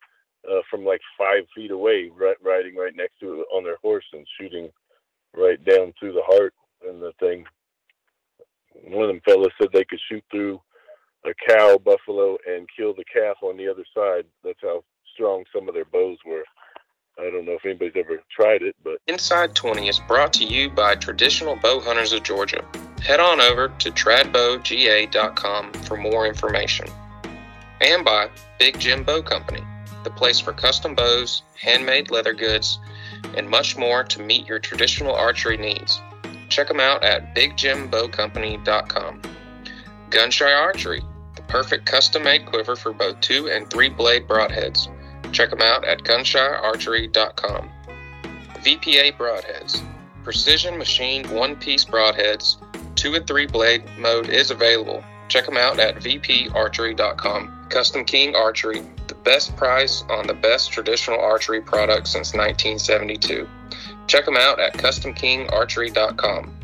uh, 0.50 0.60
from 0.70 0.84
like 0.84 1.00
five 1.18 1.44
feet 1.54 1.70
away, 1.70 2.10
right, 2.14 2.36
riding 2.42 2.76
right 2.76 2.94
next 2.94 3.18
to 3.20 3.40
it 3.40 3.46
on 3.54 3.64
their 3.64 3.76
horse 3.76 4.04
and 4.12 4.26
shooting 4.38 4.70
right 5.34 5.62
down 5.64 5.92
through 5.98 6.12
the 6.12 6.22
heart 6.24 6.54
and 6.88 7.00
the 7.00 7.12
thing. 7.20 7.44
One 8.82 9.02
of 9.02 9.08
them 9.08 9.20
fellas 9.24 9.52
said 9.60 9.68
they 9.72 9.84
could 9.84 10.00
shoot 10.08 10.24
through 10.30 10.60
a 11.24 11.32
cow 11.48 11.78
buffalo 11.78 12.36
and 12.46 12.68
kill 12.76 12.94
the 12.94 13.04
calf 13.04 13.36
on 13.42 13.56
the 13.56 13.68
other 13.68 13.84
side. 13.94 14.24
That's 14.42 14.60
how 14.62 14.84
strong 15.14 15.44
some 15.54 15.68
of 15.68 15.74
their 15.74 15.84
bows 15.84 16.18
were. 16.26 16.44
I 17.18 17.30
don't 17.30 17.44
know 17.44 17.52
if 17.52 17.64
anybody's 17.64 17.94
ever 17.96 18.20
tried 18.28 18.62
it, 18.62 18.74
but 18.82 18.98
Inside 19.06 19.54
20 19.54 19.88
is 19.88 20.00
brought 20.00 20.32
to 20.34 20.44
you 20.44 20.68
by 20.68 20.96
Traditional 20.96 21.54
Bow 21.54 21.78
Hunters 21.78 22.12
of 22.12 22.24
Georgia. 22.24 22.64
Head 23.00 23.20
on 23.20 23.40
over 23.40 23.68
to 23.68 23.90
tradbowga.com 23.92 25.72
for 25.72 25.96
more 25.96 26.26
information. 26.26 26.86
And 27.80 28.04
by 28.04 28.30
Big 28.58 28.80
Jim 28.80 29.04
Bow 29.04 29.22
Company, 29.22 29.62
the 30.02 30.10
place 30.10 30.40
for 30.40 30.52
custom 30.52 30.94
bows, 30.94 31.42
handmade 31.60 32.10
leather 32.10 32.34
goods, 32.34 32.80
and 33.36 33.48
much 33.48 33.76
more 33.76 34.02
to 34.04 34.20
meet 34.20 34.46
your 34.46 34.58
traditional 34.58 35.14
archery 35.14 35.56
needs. 35.56 36.00
Check 36.48 36.68
them 36.68 36.80
out 36.80 37.02
at 37.02 37.34
bigjimbowcompany.com. 37.34 39.22
Gunshire 40.10 40.46
Archery, 40.46 41.02
the 41.34 41.42
perfect 41.42 41.86
custom 41.86 42.22
made 42.24 42.46
quiver 42.46 42.76
for 42.76 42.92
both 42.92 43.20
two 43.20 43.48
and 43.48 43.68
three 43.70 43.88
blade 43.88 44.28
broadheads. 44.28 44.88
Check 45.32 45.50
them 45.50 45.62
out 45.62 45.84
at 45.84 46.04
gunshirearchery.com. 46.04 47.70
VPA 48.64 49.16
Broadheads, 49.18 49.84
precision 50.22 50.78
machined 50.78 51.26
one 51.30 51.56
piece 51.56 51.84
broadheads, 51.84 52.56
two 52.94 53.14
and 53.14 53.26
three 53.26 53.46
blade 53.46 53.82
mode 53.98 54.28
is 54.30 54.50
available. 54.50 55.04
Check 55.28 55.46
them 55.46 55.56
out 55.56 55.78
at 55.78 55.96
vparchery.com. 55.96 57.66
Custom 57.68 58.04
King 58.04 58.34
Archery, 58.36 58.82
the 59.08 59.14
best 59.16 59.56
price 59.56 60.04
on 60.08 60.26
the 60.26 60.34
best 60.34 60.70
traditional 60.70 61.20
archery 61.20 61.60
product 61.60 62.06
since 62.06 62.34
1972. 62.34 63.48
Check 64.06 64.24
them 64.24 64.36
out 64.36 64.60
at 64.60 64.74
customkingarchery.com. 64.74 66.54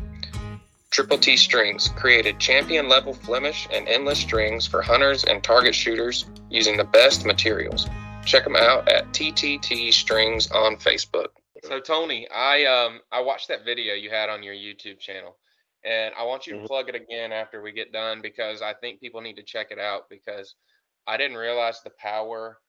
Triple 0.91 1.17
T 1.17 1.37
Strings 1.37 1.87
created 1.95 2.37
champion 2.37 2.89
level 2.89 3.13
Flemish 3.13 3.67
and 3.71 3.87
endless 3.87 4.19
strings 4.19 4.67
for 4.67 4.81
hunters 4.81 5.23
and 5.23 5.41
target 5.41 5.73
shooters 5.73 6.25
using 6.49 6.75
the 6.75 6.83
best 6.83 7.25
materials. 7.25 7.87
Check 8.25 8.43
them 8.43 8.57
out 8.57 8.89
at 8.89 9.07
TTT 9.13 9.93
Strings 9.93 10.51
on 10.51 10.75
Facebook. 10.75 11.27
So 11.63 11.79
Tony, 11.79 12.27
I 12.29 12.65
um 12.65 12.99
I 13.11 13.21
watched 13.21 13.47
that 13.47 13.63
video 13.63 13.93
you 13.93 14.09
had 14.09 14.29
on 14.29 14.43
your 14.43 14.53
YouTube 14.53 14.99
channel, 14.99 15.37
and 15.85 16.13
I 16.17 16.23
want 16.23 16.45
you 16.45 16.53
to 16.53 16.59
Mhm. 16.59 16.67
plug 16.67 16.89
it 16.89 16.95
again 16.95 17.31
after 17.31 17.61
we 17.61 17.71
get 17.71 17.93
done 17.93 18.21
because 18.21 18.61
I 18.61 18.73
think 18.73 18.99
people 18.99 19.21
need 19.21 19.37
to 19.37 19.43
check 19.43 19.71
it 19.71 19.79
out 19.79 20.09
because 20.09 20.55
I 21.07 21.17
didn't 21.17 21.37
realize 21.37 21.81
the 21.81 21.91
power 21.91 22.59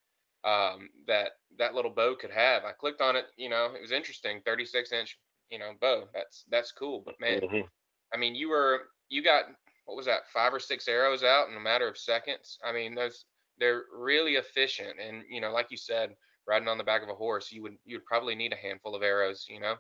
um, 0.44 0.88
that 1.06 1.32
that 1.59 1.74
little 1.74 1.90
bow 1.92 2.14
could 2.16 2.30
have. 2.30 2.64
I 2.64 2.72
clicked 2.72 3.00
on 3.00 3.16
it, 3.16 3.26
you 3.36 3.48
know, 3.48 3.74
it 3.74 3.80
was 3.80 3.92
interesting, 3.92 4.42
36 4.44 4.92
inch, 4.92 5.18
you 5.50 5.59
know, 5.59 5.72
bow. 5.80 6.09
That's 6.14 6.44
that's 6.50 6.72
cool, 6.72 7.03
but 7.05 7.16
man, 7.20 7.42
Mhm. 7.42 7.68
I 8.14 8.16
mean, 8.18 8.34
you 8.34 8.48
were 8.48 8.88
you 9.09 9.22
got 9.22 9.46
what 9.84 9.96
was 9.96 10.07
that 10.07 10.28
five 10.32 10.55
or 10.55 10.61
six 10.61 10.88
arrows 10.88 11.22
out 11.24 11.48
in 11.48 11.57
a 11.57 11.61
matter 11.61 11.88
of 11.88 11.98
seconds. 11.98 12.59
I 12.64 12.72
mean, 12.72 12.94
those 12.94 13.26
they're 13.59 13.84
really 13.92 14.36
efficient, 14.36 14.98
and 15.00 15.24
you 15.28 15.40
know, 15.40 15.53
like 15.53 15.70
you 15.70 15.76
said, 15.76 16.16
riding 16.46 16.68
on 16.68 16.78
the 16.78 16.84
back 16.84 17.03
of 17.03 17.09
a 17.09 17.14
horse, 17.14 17.53
you 17.53 17.62
would 17.62 17.76
you'd 17.84 18.07
probably 18.07 18.34
need 18.34 18.53
a 18.53 18.57
handful 18.57 18.94
of 18.94 19.03
arrows. 19.03 19.46
You 19.48 19.61
know, 19.61 19.72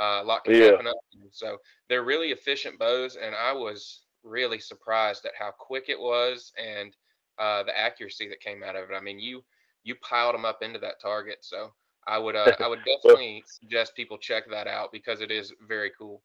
uh, 0.00 0.20
a 0.22 0.24
lot 0.24 0.44
can 0.44 0.54
Yeah. 0.54 0.78
happen 0.78 0.86
up. 0.86 0.96
So 1.32 1.58
they're 1.88 2.04
really 2.04 2.30
efficient 2.32 2.78
bows, 2.78 3.16
and 3.16 3.34
I 3.34 3.52
was 3.52 4.06
really 4.22 4.58
surprised 4.58 5.24
at 5.24 5.32
how 5.38 5.52
quick 5.52 5.88
it 5.88 5.98
was 5.98 6.52
and 6.58 6.96
uh, 7.38 7.62
the 7.64 7.76
accuracy 7.78 8.28
that 8.28 8.40
came 8.40 8.62
out 8.62 8.76
of 8.76 8.90
it. 8.90 8.94
I 8.94 9.00
mean, 9.00 9.18
you 9.18 9.44
you 9.82 9.94
piled 9.96 10.34
them 10.34 10.44
up 10.44 10.62
into 10.62 10.78
that 10.80 11.00
target. 11.00 11.38
So 11.40 11.72
I 12.06 12.18
would 12.18 12.36
uh, 12.36 12.52
I 12.60 12.68
would 12.68 12.80
definitely 12.84 13.44
suggest 13.46 13.94
people 13.96 14.18
check 14.18 14.44
that 14.50 14.66
out 14.66 14.92
because 14.92 15.20
it 15.20 15.30
is 15.30 15.52
very 15.66 15.90
cool. 15.98 16.22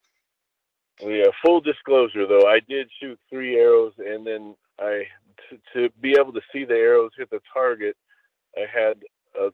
Yeah, 1.02 1.26
full 1.44 1.60
disclosure 1.60 2.26
though, 2.26 2.48
I 2.48 2.60
did 2.68 2.90
shoot 3.02 3.20
three 3.30 3.58
arrows, 3.58 3.94
and 3.98 4.26
then 4.26 4.56
I 4.80 5.04
to, 5.50 5.60
to 5.74 5.94
be 6.02 6.16
able 6.20 6.34
to 6.34 6.42
see 6.54 6.64
the 6.66 6.76
arrows 6.76 7.12
hit 7.18 7.30
the 7.30 7.42
target, 7.54 7.98
I 8.56 8.66
had 8.72 8.98
uh, 9.40 9.50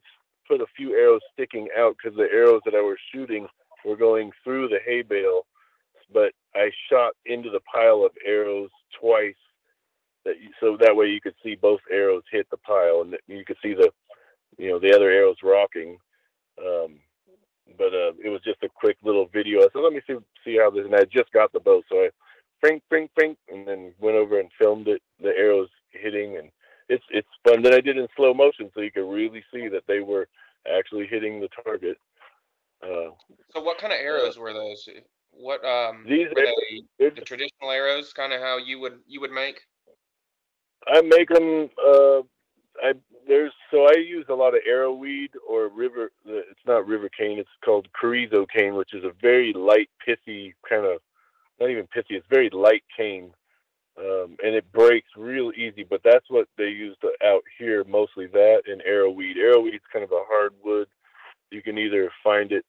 put 0.47 0.61
a 0.61 0.67
few 0.75 0.93
arrows 0.95 1.21
sticking 1.33 1.67
out 1.77 1.95
because 1.97 2.17
the 2.17 2.31
arrows 2.31 2.61
that 2.65 2.75
I 2.75 2.81
was 2.81 2.97
shooting 3.13 3.47
were 3.85 3.95
going 3.95 4.31
through 4.43 4.67
the 4.67 4.79
hay 4.85 5.01
bale, 5.01 5.47
but 6.13 6.33
I 6.53 6.69
shot 6.89 7.13
into 7.25 7.49
the 7.49 7.61
pile 7.73 8.03
of 8.05 8.11
arrows 8.25 8.69
twice, 8.99 9.33
that 10.25 10.39
you, 10.41 10.49
so 10.59 10.77
that 10.79 10.95
way 10.95 11.07
you 11.07 11.21
could 11.21 11.35
see 11.43 11.55
both 11.55 11.79
arrows 11.91 12.23
hit 12.31 12.47
the 12.49 12.57
pile, 12.57 13.01
and 13.01 13.17
you 13.27 13.45
could 13.45 13.57
see 13.61 13.73
the, 13.73 13.89
you 14.57 14.69
know, 14.69 14.79
the 14.79 14.93
other 14.95 15.09
arrows 15.09 15.37
rocking. 15.43 15.97
Um, 16.59 16.99
but 17.77 17.93
uh, 17.93 18.11
it 18.23 18.29
was 18.29 18.41
just 18.43 18.63
a 18.63 18.69
quick 18.69 18.97
little 19.03 19.27
video. 19.33 19.59
I 19.59 19.67
said, 19.73 19.79
let 19.79 19.93
me 19.93 20.01
see 20.05 20.15
see 20.43 20.57
how 20.57 20.69
this. 20.69 20.85
And 20.85 20.95
I 20.95 21.05
just 21.05 21.31
got 21.31 21.51
the 21.53 21.59
bow, 21.59 21.81
so 21.89 21.97
I 21.97 22.09
frink, 22.59 22.83
frink, 22.89 23.11
frink, 23.15 23.37
and 23.49 23.67
then 23.67 23.93
went 23.99 24.17
over 24.17 24.39
and 24.39 24.49
filmed 24.59 24.87
it. 24.87 25.01
The 25.21 25.29
arrows 25.37 25.69
hitting, 25.91 26.37
and 26.37 26.49
it's 26.89 27.03
it's 27.09 27.27
fun. 27.47 27.61
that 27.63 27.73
I 27.73 27.81
did 27.81 27.97
in 27.97 28.07
slow 28.15 28.33
motion, 28.33 28.69
so 28.73 28.81
you 28.81 28.91
could 28.91 29.09
really 29.09 29.43
see 29.53 29.67
that 29.69 29.83
they 29.87 29.99
were 29.99 30.27
actually 30.77 31.07
hitting 31.07 31.39
the 31.39 31.49
target. 31.63 31.97
Uh, 32.83 33.11
So 33.53 33.61
what 33.61 33.77
kind 33.77 33.93
of 33.93 33.99
arrows 33.99 34.37
were 34.37 34.53
those? 34.53 34.87
What 35.31 35.63
um 35.63 36.05
These 36.07 36.27
were 36.35 36.41
arrows- 36.41 36.83
they 36.99 37.09
the 37.09 37.21
traditional 37.21 37.71
arrows, 37.71 38.11
kind 38.13 38.33
of 38.33 38.41
how 38.41 38.57
you 38.57 38.79
would 38.79 38.99
you 39.07 39.21
would 39.21 39.31
make? 39.31 39.61
I 40.87 41.01
make 41.01 41.29
them. 41.29 41.69
Uh, 41.77 42.21
I 42.83 42.93
there's 43.27 43.53
so 43.69 43.85
I 43.85 43.97
use 43.97 44.25
a 44.29 44.33
lot 44.33 44.55
of 44.55 44.61
arrowweed 44.69 45.29
or 45.47 45.69
river. 45.69 46.11
It's 46.25 46.65
not 46.65 46.87
river 46.87 47.09
cane. 47.09 47.39
It's 47.39 47.49
called 47.63 47.87
carrizo 47.99 48.45
cane, 48.45 48.75
which 48.75 48.93
is 48.93 49.03
a 49.03 49.11
very 49.21 49.53
light, 49.53 49.89
pithy 50.05 50.55
kind 50.67 50.85
of. 50.85 50.99
Not 51.59 51.69
even 51.69 51.87
pithy. 51.87 52.15
It's 52.15 52.25
very 52.29 52.49
light 52.51 52.83
cane, 52.97 53.31
um, 53.97 54.35
and 54.43 54.55
it 54.55 54.71
breaks 54.71 55.09
real 55.15 55.51
easy. 55.51 55.85
But 55.87 56.01
that's 56.03 56.25
what 56.29 56.47
they 56.57 56.69
use 56.69 56.97
out 57.23 57.43
here 57.59 57.83
mostly. 57.83 58.27
That 58.27 58.63
and 58.65 58.81
arrowweed. 58.81 59.37
Arrowweed's 59.37 59.85
kind 59.93 60.03
of 60.03 60.11
a 60.11 60.23
hardwood. 60.27 60.87
You 61.51 61.61
can 61.61 61.77
either 61.77 62.11
find 62.23 62.51
it 62.51 62.65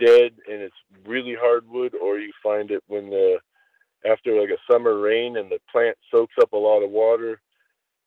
dead 0.00 0.32
and 0.46 0.62
it's 0.62 0.74
really 1.06 1.34
hardwood, 1.38 1.94
or 1.94 2.18
you 2.18 2.32
find 2.42 2.70
it 2.70 2.82
when 2.86 3.10
the 3.10 3.38
after 4.06 4.40
like 4.40 4.50
a 4.50 4.72
summer 4.72 4.98
rain 4.98 5.36
and 5.36 5.50
the 5.50 5.60
plant 5.70 5.96
soaks 6.10 6.34
up 6.40 6.52
a 6.52 6.56
lot 6.56 6.82
of 6.82 6.90
water, 6.90 7.40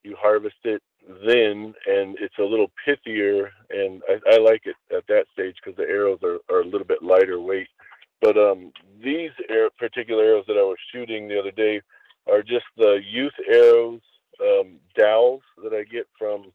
you 0.04 0.16
harvest 0.20 0.56
it 0.64 0.82
then, 1.26 1.74
and 1.88 2.18
it's 2.20 2.38
a 2.40 2.44
little 2.44 2.72
pithier. 2.88 3.50
And 3.70 4.02
I, 4.08 4.36
I 4.36 4.38
like 4.38 4.64
it 4.66 4.76
at 4.96 5.06
that 5.08 5.26
stage 5.34 5.56
because 5.64 5.78
the 5.78 5.90
arrows 5.90 6.20
are, 6.24 6.40
are 6.50 6.62
a 6.62 6.66
little 6.66 6.88
bit 6.88 7.04
lighter 7.04 7.40
weight. 7.40 7.68
But 8.22 8.38
um, 8.38 8.72
these 9.04 9.32
air, 9.50 9.70
particular 9.78 10.24
arrows 10.24 10.46
that 10.48 10.58
I 10.58 10.64
was 10.64 10.78
shooting 10.92 11.28
the 11.28 11.40
other 11.40 11.52
day 11.52 11.82
are 12.32 12.44
just 12.44 12.66
the 12.78 13.00
youth 13.10 13.34
arrows 13.52 14.02
um, 14.40 14.78
dowels 14.98 15.42
that 15.64 15.74
I 15.74 15.84
get 15.84 16.08
from 16.18 16.52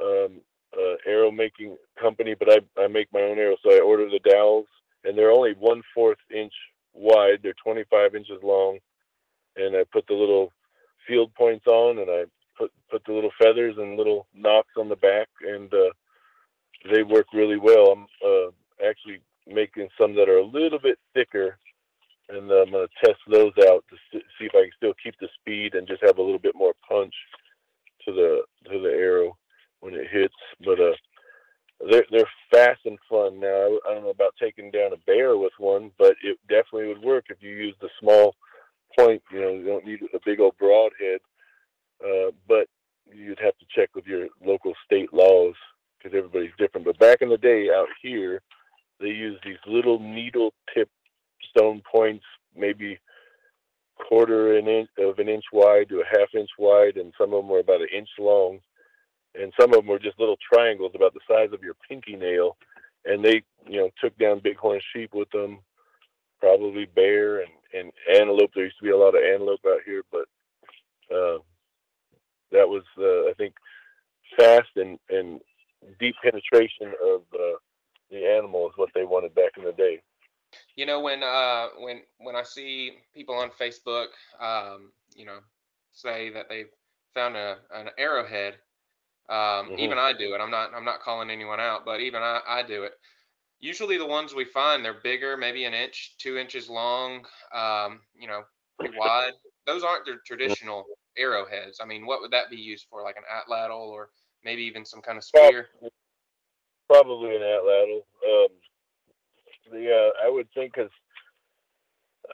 um, 0.00 0.40
uh, 0.76 0.96
arrow 1.06 1.30
making 1.30 1.76
company. 2.00 2.34
But 2.38 2.52
I, 2.52 2.82
I 2.82 2.88
make 2.88 3.08
my 3.12 3.20
own 3.20 3.38
arrows, 3.38 3.58
so 3.62 3.72
I 3.74 3.80
order 3.80 4.08
the 4.08 4.30
dowels, 4.30 4.66
and 5.04 5.16
they're 5.16 5.30
only 5.32 5.54
one 5.58 5.82
fourth 5.94 6.18
inch 6.34 6.52
wide. 6.94 7.40
They're 7.42 7.54
25 7.62 8.14
inches 8.14 8.42
long, 8.42 8.78
and 9.56 9.76
I 9.76 9.84
put 9.92 10.06
the 10.06 10.14
little 10.14 10.52
field 11.06 11.34
points 11.34 11.66
on, 11.66 11.98
and 11.98 12.10
I 12.10 12.24
put 12.56 12.70
put 12.90 13.04
the 13.04 13.12
little 13.12 13.32
feathers 13.40 13.76
and 13.78 13.96
little 13.96 14.26
nocks 14.34 14.74
on 14.76 14.88
the 14.88 14.96
back, 14.96 15.28
and 15.46 15.72
uh, 15.72 15.90
they 16.90 17.02
work 17.02 17.26
really 17.32 17.58
well. 17.58 17.92
I'm 17.92 18.06
uh, 18.24 18.50
actually 18.86 19.20
making 19.46 19.88
some 20.00 20.14
that 20.14 20.28
are 20.28 20.38
a 20.38 20.46
little 20.46 20.78
bit 20.78 20.98
thicker, 21.14 21.58
and 22.28 22.50
uh, 22.50 22.62
I'm 22.62 22.70
going 22.70 22.86
to 22.86 23.06
test 23.06 23.20
those 23.28 23.52
out 23.68 23.84
to 23.90 23.96
see 24.12 24.46
if 24.46 24.54
I 24.54 24.62
can 24.62 24.70
still 24.76 24.94
keep 25.02 25.14
the 25.20 25.28
speed 25.40 25.74
and 25.74 25.86
just 25.86 26.02
have 26.02 26.18
a 26.18 26.22
little 26.22 26.38
bit 26.38 26.54
more 26.54 26.72
punch 26.88 27.14
to 28.04 28.12
the 28.12 28.42
to 28.70 28.78
the 28.78 28.90
arrow 28.90 29.36
when 29.80 29.94
it 29.94 30.08
hits. 30.10 30.34
But 30.64 30.80
uh, 30.80 30.92
they're 31.90 32.04
they're 32.10 32.28
fast 32.50 32.80
and 32.84 32.98
fun. 33.08 33.40
Now 33.40 33.48
I, 33.48 33.78
I 33.88 33.94
don't 33.94 34.04
know 34.04 34.10
about 34.10 34.34
taking 34.40 34.70
down 34.70 34.92
a 34.92 34.96
bear 35.06 35.36
with 35.36 35.52
one, 35.58 35.90
but 35.98 36.14
it 36.22 36.38
definitely 36.48 36.88
would 36.88 37.02
work 37.02 37.26
if 37.28 37.38
you 37.40 37.50
use 37.50 37.74
the 37.80 37.88
small 38.00 38.34
point. 38.98 39.22
You 39.32 39.40
know, 39.40 39.52
you 39.52 39.64
don't 39.64 39.86
need 39.86 40.00
a 40.14 40.18
big 40.24 40.40
old 40.40 40.56
broadhead, 40.58 41.20
uh, 42.04 42.30
but 42.48 42.66
you'd 43.12 43.40
have 43.40 43.56
to 43.58 43.66
check 43.74 43.90
with 43.94 44.06
your 44.06 44.28
local 44.44 44.72
state 44.84 45.12
laws 45.12 45.54
because 45.98 46.16
everybody's 46.16 46.56
different. 46.58 46.86
But 46.86 46.98
back 46.98 47.18
in 47.20 47.28
the 47.28 47.38
day, 47.38 47.68
out 47.74 47.88
here, 48.02 48.42
they 49.00 49.08
used 49.08 49.42
these 49.44 49.58
little 49.66 49.98
needle 49.98 50.52
tip 50.74 50.88
stone 51.50 51.82
points, 51.90 52.24
maybe 52.56 52.98
quarter 54.08 54.56
an 54.56 54.68
inch 54.68 54.88
of 54.98 55.18
an 55.18 55.28
inch 55.28 55.44
wide 55.52 55.88
to 55.88 56.00
a 56.00 56.04
half 56.18 56.28
inch 56.34 56.50
wide, 56.58 56.96
and 56.96 57.12
some 57.18 57.32
of 57.32 57.42
them 57.42 57.48
were 57.48 57.60
about 57.60 57.80
an 57.80 57.88
inch 57.94 58.08
long 58.18 58.60
some 59.72 59.78
of 59.78 59.84
them 59.84 59.90
were 59.90 59.98
just 59.98 60.18
little 60.18 60.38
triangles 60.52 60.92
about 60.94 61.14
the 61.14 61.20
size 61.28 61.52
of 61.52 61.62
your 61.62 61.74
pinky 61.88 62.16
nail 62.16 62.56
and 63.04 63.24
they 63.24 63.42
you 63.66 63.78
know 63.78 63.90
took 64.00 64.16
down 64.18 64.40
bighorn 64.40 64.80
sheep 64.92 65.14
with 65.14 65.30
them 65.30 65.58
probably 66.40 66.84
bear 66.84 67.40
and 67.40 67.50
and 67.74 67.92
antelope. 68.14 68.50
There 68.54 68.64
used 68.64 68.76
to 68.78 68.84
be 68.84 68.90
a 68.90 68.96
lot 68.96 69.16
of 69.16 69.22
antelope 69.22 69.60
out 69.66 69.80
here 69.86 70.02
but 70.10 70.26
uh 71.14 71.38
that 72.50 72.68
was 72.68 72.82
uh, 72.98 73.30
i 73.30 73.32
think 73.38 73.54
fast 74.38 74.68
and 74.76 74.98
and 75.10 75.40
deep 75.98 76.14
penetration 76.22 76.92
of 77.02 77.22
uh, 77.34 77.56
the 78.10 78.24
animal 78.26 78.68
is 78.68 78.74
what 78.76 78.90
they 78.94 79.04
wanted 79.04 79.34
back 79.34 79.52
in 79.56 79.64
the 79.64 79.72
day. 79.72 80.00
You 80.76 80.86
know, 80.86 81.00
when 81.00 81.22
uh 81.22 81.68
when 81.78 82.02
when 82.18 82.36
I 82.36 82.42
see 82.42 82.92
people 83.14 83.34
on 83.34 83.50
Facebook, 83.50 84.08
um, 84.40 84.92
you 85.16 85.24
know, 85.24 85.38
say 85.92 86.30
that 86.30 86.46
they've 86.48 86.70
found 87.14 87.36
a 87.36 87.58
an 87.74 87.88
arrowhead, 87.98 88.56
um, 89.32 89.70
Mhm. 89.70 89.78
even 89.78 89.98
I 89.98 90.12
do 90.12 90.34
it. 90.34 90.40
I'm 90.40 90.50
not 90.50 90.74
I'm 90.74 90.84
not 90.84 91.00
calling 91.00 91.30
anyone 91.30 91.58
out, 91.58 91.84
but 91.84 92.00
even 92.00 92.22
I 92.22 92.42
I 92.46 92.62
do 92.62 92.84
it. 92.84 92.92
Usually 93.60 93.96
the 93.96 94.06
ones 94.06 94.34
we 94.34 94.44
find 94.44 94.84
they're 94.84 95.00
bigger, 95.00 95.36
maybe 95.36 95.64
an 95.64 95.72
inch, 95.72 96.16
two 96.18 96.36
inches 96.36 96.68
long, 96.68 97.26
um, 97.52 98.02
you 98.14 98.26
know, 98.26 98.42
pretty 98.78 98.96
wide. 98.96 99.32
Those 99.66 99.84
aren't 99.84 100.04
the 100.04 100.18
traditional 100.26 100.84
arrowheads. 101.16 101.78
I 101.80 101.86
mean, 101.86 102.04
what 102.04 102.20
would 102.20 102.32
that 102.32 102.50
be 102.50 102.56
used 102.56 102.86
for? 102.90 103.02
Like 103.02 103.16
an 103.16 103.22
atlatl 103.30 103.88
or 103.88 104.10
maybe 104.42 104.62
even 104.62 104.84
some 104.84 105.00
kind 105.00 105.16
of 105.16 105.24
spear? 105.24 105.70
probably 106.88 107.36
an 107.36 107.42
atlatl. 107.42 108.02
Um, 108.28 108.48
the 109.70 109.90
uh, 109.90 110.26
I 110.26 110.28
would 110.28 110.48
think 110.52 110.74
because 110.74 110.90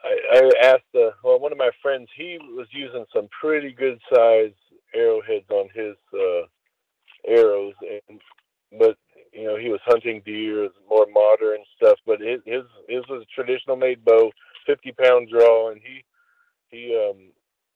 I, 0.03 0.19
I 0.33 0.67
asked 0.67 0.95
uh, 0.95 1.11
well, 1.23 1.39
one 1.39 1.53
of 1.53 1.59
my 1.59 1.71
friends. 1.83 2.09
He 2.17 2.39
was 2.41 2.67
using 2.73 3.05
some 3.15 3.29
pretty 3.41 3.73
good 3.73 4.01
size 4.13 4.53
arrowheads 4.95 5.49
on 5.51 5.69
his 5.75 5.95
uh, 6.15 6.47
arrows, 7.27 7.75
and 7.83 8.21
but 8.79 8.97
you 9.33 9.45
know 9.45 9.57
he 9.57 9.69
was 9.69 9.81
hunting 10.01 10.23
deer, 10.25 10.69
more 10.89 11.07
modern 11.13 11.59
stuff. 11.77 11.99
But 12.07 12.21
his 12.21 12.41
his 12.45 12.65
his 12.89 13.03
was 13.09 13.23
a 13.23 13.35
traditional 13.35 13.77
made 13.77 14.05
bow, 14.05 14.31
fifty 14.67 14.93
pound 14.93 15.29
draw, 15.31 15.71
and 15.71 15.81
he 15.83 16.05
he 16.71 16.97
um 16.97 17.33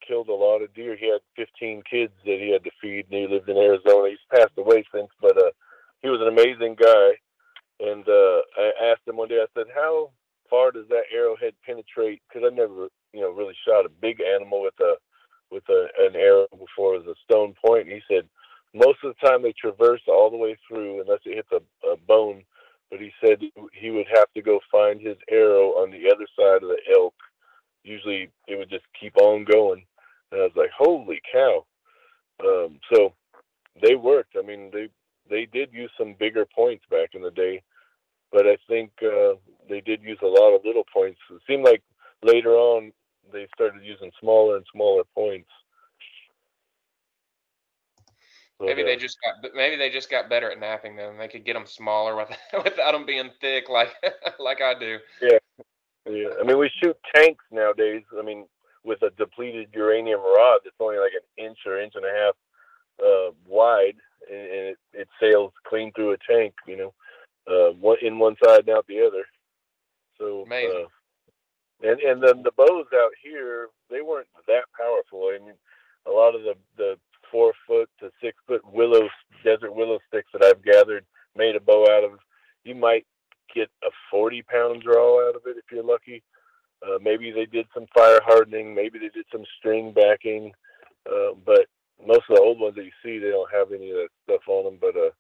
killed 0.07 0.29
a 0.29 0.35
lot 0.35 0.63
of 0.63 0.75
deer. 0.75 0.97
He 0.99 1.07
had 1.07 1.21
15 1.37 1.83
kids 1.89 2.13
that 2.25 2.39
he 2.41 2.51
had 2.51 2.65
to 2.65 2.71
feed, 2.81 3.07
and 3.11 3.21
he 3.21 3.33
lived 3.33 3.49
in 3.49 3.57
Arizona. 3.57 4.11
He's 4.11 4.35
passed 4.35 4.59
away 4.59 4.85
since, 4.93 5.09
but 5.21 5.39
uh, 5.39 5.51
he 6.03 6.09
was 6.09 6.21
an 6.21 6.27
amazing 6.27 6.75
guy. 6.75 7.11
And 7.79 8.03
uh, 8.09 8.43
I 8.59 8.91
asked 8.91 9.07
him 9.07 9.17
one 9.17 9.29
day. 9.29 9.39
I 9.43 9.47
said, 9.55 9.67
"How 9.75 10.11
far 10.51 10.73
does 10.73 10.87
that 10.89 11.11
arrowhead 11.15 11.55
penetrate? 11.65 12.21
Because 12.29 12.51
I 12.51 12.55
never, 12.55 12.89
you 13.13 13.21
know, 13.21 13.31
really 13.31 13.55
shot 13.67 13.87
a 13.87 13.89
big 13.89 14.21
animal 14.21 14.63
with 14.63 14.79
a 14.81 14.95
with 15.51 15.65
a, 15.69 15.87
an 15.99 16.17
arrow 16.17 16.47
before 16.51 16.99
was 16.99 17.07
a 17.07 17.15
stone 17.25 17.55
point." 17.65 17.89
And 17.89 17.93
he 17.93 18.03
said, 18.09 18.29
"Most 18.75 18.99
of 19.05 19.15
the 19.15 19.27
time 19.27 19.43
they 19.43 19.53
traverse 19.53 20.03
all 20.09 20.31
the 20.31 20.37
way 20.37 20.57
through 20.67 21.01
unless 21.01 21.21
it 21.25 21.37
hits 21.37 21.49
a, 21.53 21.89
a 21.89 21.97
bone." 21.97 22.45
But 22.91 23.01
he 23.01 23.11
said 23.25 23.41
he 23.73 23.91
would 23.91 24.07
have 24.15 24.31
to 24.35 24.43
go 24.43 24.61
find 24.71 25.01
his 25.01 25.17
arrow 25.31 25.71
on 25.81 25.91
the 25.91 26.11
other 26.15 26.27
side 26.39 26.63
of 26.63 26.69
the 26.69 26.79
elk. 26.95 27.15
Usually, 27.85 28.31
it 28.47 28.59
would 28.59 28.69
just 28.69 28.85
keep 29.01 29.17
on 29.17 29.45
going. 29.45 29.87
And 30.31 30.41
I 30.41 30.45
was 30.45 30.57
like, 30.57 30.71
"Holy 30.77 31.21
cow!" 31.33 31.65
Um, 32.45 32.79
so 32.93 33.15
they 33.83 33.95
worked. 33.95 34.37
I 34.39 34.47
mean, 34.47 34.71
they 34.73 34.89
they 35.31 35.47
did 35.47 35.73
use 35.73 35.91
some 35.97 36.15
bigger 36.19 36.45
points 36.45 36.85
back 36.91 37.11
in 37.15 37.23
the 37.23 37.31
day 37.31 37.63
but 38.33 38.47
I 38.47 38.57
think 38.67 38.91
uh, 39.03 39.35
they 39.69 39.81
did 39.83 40.03
use 40.03 40.19
a 40.23 40.27
lot 40.27 40.57
of 40.57 40.65
little 40.65 40.87
points. 40.93 41.21
It 41.31 41.43
seemed 41.47 41.65
like 41.65 41.83
later 42.23 42.57
on 42.57 42.93
they 43.31 43.47
started 43.55 43.85
using 43.85 44.11
smaller 44.19 44.57
and 44.57 44.67
smaller 44.73 45.05
points. 45.15 45.51
Maybe 48.67 48.83
they 48.83 48.97
just 48.97 49.19
got 49.23 49.53
maybe 49.55 49.77
they 49.77 49.91
just 49.91 50.11
got 50.11 50.29
better 50.29 50.51
at 50.51 50.61
knapping 50.61 50.97
them. 50.97 51.19
They 51.19 51.29
could 51.29 51.45
get 51.45 51.55
them 51.55 51.67
smaller 51.67 52.17
without, 52.53 52.65
without 52.65 52.93
them 52.93 53.07
being 53.07 53.31
thick 53.41 53.69
like 53.69 53.91
like 54.39 54.61
I 54.61 54.79
do. 54.79 54.99
Yeah, 55.21 55.39
yeah. 56.09 56.29
I 56.41 56.45
mean, 56.45 56.59
we 56.59 56.71
shoot 56.83 56.97
tanks 57.15 57.45
nowadays. 57.51 58.03
I 58.19 58.23
mean, 58.23 58.47
with 58.85 59.03
a 59.03 59.11
depleted 59.11 59.69
uranium 59.75 60.21
rod 60.21 60.61
that's 60.65 60.77
only 60.81 60.99
like 60.99 61.13
an 61.15 61.45
inch 61.45 61.59
or 61.67 61.81
inch 61.81 61.95
and 61.97 62.05
a 62.05 62.11
half 62.11 62.35
uh, 63.05 63.33
wide, 63.47 63.97
and, 64.31 64.41
and 64.41 64.67
it, 64.69 64.79
it 64.93 65.09
sails 65.21 65.53
clean 65.67 65.93
through 65.93 66.13
a 66.13 66.17
tank. 66.31 66.55
You 66.67 66.77
know, 66.77 66.95
uh, 67.49 67.73
one 67.73 67.99
in 68.03 68.19
one 68.19 68.37
side 68.45 68.61
and 68.61 68.71
out 68.71 68.87
the 68.87 69.05
other. 69.07 69.25
So 70.19 70.43
amazing. 70.47 70.87
Uh, 70.87 71.89
and 71.89 72.01
and 72.01 72.23
then 72.23 72.43
the 72.43 72.53
bows 72.57 72.87
out 72.95 73.11
here, 73.23 73.69
they 73.91 74.03
weren't 74.03 74.29
that 74.47 74.65
powerful. 74.79 75.31
I 75.35 75.45
mean, 75.45 75.55
a 76.07 76.11
lot 76.11 76.35
of 76.35 76.43
the 76.43 76.55
the 76.77 76.97
four 77.33 77.53
foot 77.67 77.89
to 77.99 78.11
six 78.23 78.37
foot 78.47 78.63
willow 78.71 79.09
desert 79.43 79.75
willow 79.75 79.99
sticks 80.07 80.29
that 80.33 80.45
I've 80.45 80.63
gathered 80.63 81.05
made 81.37 81.57
a 81.57 81.61
bow 81.61 81.85
out 81.91 82.05
of. 82.05 82.19
You 82.65 82.77
might 82.77 83.07
get 83.55 83.69
a 83.83 83.89
forty 84.11 84.43
pound 84.43 84.83
draw 84.83 85.29
out 85.29 85.35
of 85.35 85.43
it 85.47 85.57
if 85.57 85.65
you're 85.73 85.83
lucky. 85.83 86.23
Uh, 86.87 86.99
maybe 87.01 87.31
they 87.31 87.47
did 87.47 87.67
some 87.73 87.87
fire 87.95 88.21
hardening. 88.25 88.75
Maybe 88.75 88.99
they 88.99 89.09
did 89.09 89.27
some 89.33 89.45
string 89.59 89.93
backing. 89.93 90.53
Uh, 91.07 91.35
but 91.45 91.67
most 92.05 92.23
of 92.29 92.37
the 92.37 92.43
old 92.43 92.61
ones 92.61 92.75
that 92.77 92.85
you 92.85 92.91
see, 93.05 93.19
they 93.19 93.31
don't 93.31 93.53
have 93.53 93.73
any 93.73 93.91
of 93.91 93.97
that 93.97 94.09
stuff 94.25 94.43
on 94.49 94.65
them. 94.65 94.79
But 94.81 94.97
uh, 94.97 95.11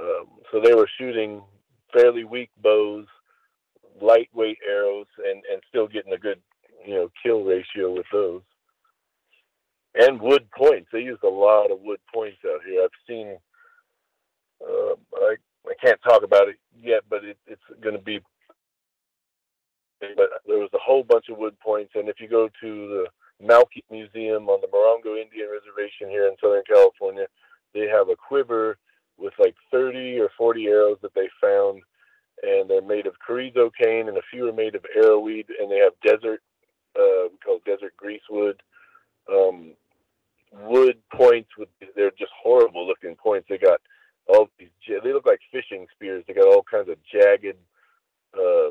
um, 0.00 0.26
so 0.50 0.60
they 0.60 0.74
were 0.74 0.88
shooting 0.98 1.42
fairly 1.92 2.24
weak 2.24 2.50
bows, 2.62 3.06
lightweight 4.00 4.58
arrows, 4.68 5.06
and, 5.18 5.42
and 5.50 5.62
still 5.68 5.88
getting 5.88 6.12
a 6.12 6.18
good, 6.18 6.40
you 6.86 6.94
know, 6.94 7.10
kill 7.22 7.42
ratio 7.42 7.92
with 7.92 8.06
those. 8.12 8.42
And 9.98 10.20
wood 10.20 10.46
points. 10.50 10.88
They 10.92 11.00
used 11.00 11.22
a 11.22 11.28
lot 11.28 11.70
of 11.70 11.80
wood 11.80 12.00
points 12.12 12.38
out 12.46 12.60
here. 12.66 12.82
I've 12.84 12.90
seen. 13.08 13.38
Uh, 14.62 14.94
I 15.16 15.36
I 15.66 15.74
can't 15.82 16.00
talk 16.02 16.22
about 16.22 16.48
it 16.48 16.56
yet, 16.80 17.02
but 17.08 17.24
it, 17.24 17.38
it's 17.46 17.62
going 17.82 17.96
to 17.96 18.02
be. 18.02 18.20
But 20.00 20.28
there 20.46 20.58
was 20.58 20.70
a 20.74 20.78
whole 20.78 21.02
bunch 21.02 21.26
of 21.30 21.38
wood 21.38 21.58
points, 21.60 21.92
and 21.94 22.08
if 22.08 22.20
you 22.20 22.28
go 22.28 22.48
to 22.60 22.88
the 22.88 23.06
Malki 23.42 23.82
Museum 23.90 24.48
on 24.48 24.60
the 24.60 24.68
Morongo 24.68 25.20
Indian 25.20 25.48
Reservation 25.50 26.10
here 26.10 26.26
in 26.26 26.36
Southern 26.40 26.62
California, 26.68 27.26
they 27.72 27.86
have 27.86 28.10
a 28.10 28.16
quiver 28.16 28.76
with 29.18 29.32
like 29.38 29.54
30 29.70 30.18
or 30.20 30.30
40 30.36 30.66
arrows 30.66 30.98
that 31.00 31.14
they 31.14 31.28
found, 31.40 31.82
and 32.42 32.68
they're 32.68 32.82
made 32.82 33.06
of 33.06 33.14
carrizo 33.26 33.70
cane, 33.70 34.08
and 34.08 34.18
a 34.18 34.22
few 34.30 34.48
are 34.48 34.52
made 34.52 34.74
of 34.74 34.84
arrowweed, 34.96 35.46
and 35.58 35.70
they 35.70 35.78
have 35.78 35.92
desert, 36.04 36.42
uh, 36.98 37.28
we 37.30 37.38
call 37.44 37.60
desert 37.64 37.94
greasewood, 37.96 38.60
um, 39.32 39.72
wood 40.52 40.98
points 41.12 41.50
with 41.58 41.68
they're 41.94 42.10
just 42.12 42.32
horrible 42.42 42.86
looking 42.86 43.16
points. 43.16 43.46
They 43.48 43.58
got 43.58 43.80
all 44.28 44.48
these 44.58 44.68
they 44.86 45.12
look 45.12 45.26
like 45.26 45.40
fishing 45.52 45.86
spears. 45.94 46.24
They 46.26 46.34
got 46.34 46.48
all 46.48 46.64
kinds 46.68 46.88
of 46.88 46.96
jagged, 47.12 47.56
uh, 48.36 48.70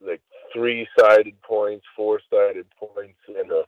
like 0.00 0.20
three 0.52 0.86
sided 0.98 1.40
points, 1.42 1.84
four 1.96 2.20
sided 2.30 2.66
points, 2.78 3.18
and 3.28 3.50
uh, 3.50 3.62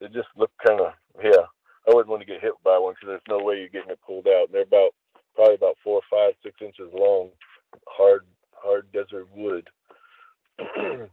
they 0.00 0.08
just 0.08 0.28
look 0.36 0.50
kind 0.66 0.80
of 0.80 0.92
yeah 1.22 1.46
I 1.88 1.94
wouldn't 1.94 2.08
want 2.10 2.20
to 2.20 2.26
get 2.26 2.42
hit 2.42 2.52
by 2.62 2.78
one 2.78 2.94
because 2.94 3.08
there's 3.08 3.38
no 3.38 3.44
way 3.44 3.58
you're 3.58 3.68
getting 3.68 3.90
it 3.90 4.00
pulled 4.06 4.26
out. 4.26 4.46
And 4.46 4.54
they're 4.54 4.62
about 4.62 4.90
probably 5.34 5.54
about 5.54 5.76
four, 5.82 6.02
five, 6.10 6.34
six 6.42 6.56
inches 6.60 6.92
long, 6.92 7.30
hard, 7.86 8.26
hard 8.52 8.92
desert 8.92 9.26
wood. 9.34 9.68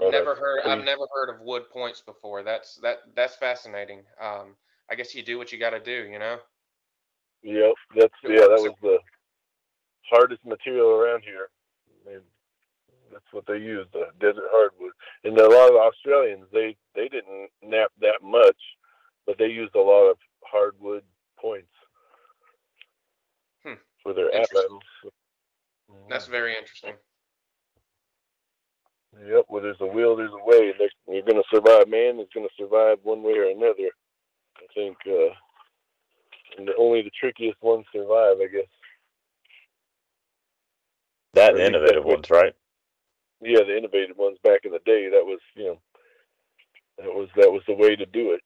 never 0.00 0.34
heard. 0.34 0.60
I've 0.64 0.84
never 0.84 1.06
heard 1.14 1.34
of 1.34 1.40
wood 1.40 1.64
points 1.72 2.00
before. 2.00 2.42
That's 2.42 2.76
that. 2.82 2.98
That's 3.14 3.36
fascinating. 3.36 4.02
Um, 4.20 4.56
I 4.90 4.94
guess 4.94 5.14
you 5.14 5.22
do 5.22 5.38
what 5.38 5.52
you 5.52 5.58
got 5.58 5.70
to 5.70 5.80
do. 5.80 6.08
You 6.10 6.18
know. 6.18 6.38
Yep. 7.42 7.74
That's 7.96 8.14
yeah. 8.24 8.40
That 8.40 8.62
was 8.62 8.74
the 8.82 8.98
hardest 10.10 10.44
material 10.44 10.90
around 10.90 11.22
here. 11.24 11.48
And 12.06 12.22
that's 13.12 13.24
what 13.32 13.44
they 13.46 13.58
used, 13.58 13.92
the 13.92 14.06
desert 14.20 14.44
hardwood. 14.50 14.92
And 15.24 15.36
a 15.38 15.48
lot 15.48 15.70
of 15.70 15.76
Australians, 15.76 16.46
they 16.52 16.76
they 16.94 17.08
didn't 17.08 17.50
knap 17.64 17.88
that 18.00 18.22
much 18.22 18.56
but 19.26 19.36
they 19.38 19.46
used 19.46 19.74
a 19.74 19.80
lot 19.80 20.08
of 20.08 20.16
hardwood 20.42 21.02
points 21.38 21.72
hmm. 23.64 23.74
for 24.02 24.14
their 24.14 24.32
atoms. 24.34 24.84
That's 26.08 26.26
very 26.26 26.56
interesting. 26.56 26.94
Yep. 29.24 29.46
Well, 29.48 29.62
there's 29.62 29.80
a 29.80 29.86
will, 29.86 30.16
there's 30.16 30.32
a 30.32 30.44
way. 30.44 30.72
You're 31.08 31.22
going 31.22 31.36
to 31.36 31.42
survive. 31.50 31.88
Man 31.88 32.20
is 32.20 32.28
going 32.34 32.46
to 32.46 32.54
survive 32.58 32.98
one 33.02 33.22
way 33.22 33.32
or 33.32 33.50
another. 33.50 33.90
I 34.58 34.66
think, 34.74 34.96
uh, 35.06 35.34
and 36.58 36.70
only 36.78 37.02
the 37.02 37.10
trickiest 37.18 37.62
ones 37.62 37.84
survive, 37.92 38.36
I 38.40 38.46
guess. 38.50 38.68
That 41.34 41.58
innovative 41.58 42.04
ones, 42.04 42.30
right? 42.30 42.54
Yeah, 43.42 43.60
the 43.66 43.76
innovative 43.76 44.16
ones 44.16 44.38
back 44.42 44.60
in 44.64 44.72
the 44.72 44.80
day. 44.86 45.10
That 45.10 45.24
was, 45.24 45.40
you 45.54 45.64
know, 45.64 45.78
that 46.98 47.06
was 47.06 47.28
that 47.36 47.52
was 47.52 47.62
the 47.66 47.74
way 47.74 47.96
to 47.96 48.06
do 48.06 48.32
it 48.32 48.40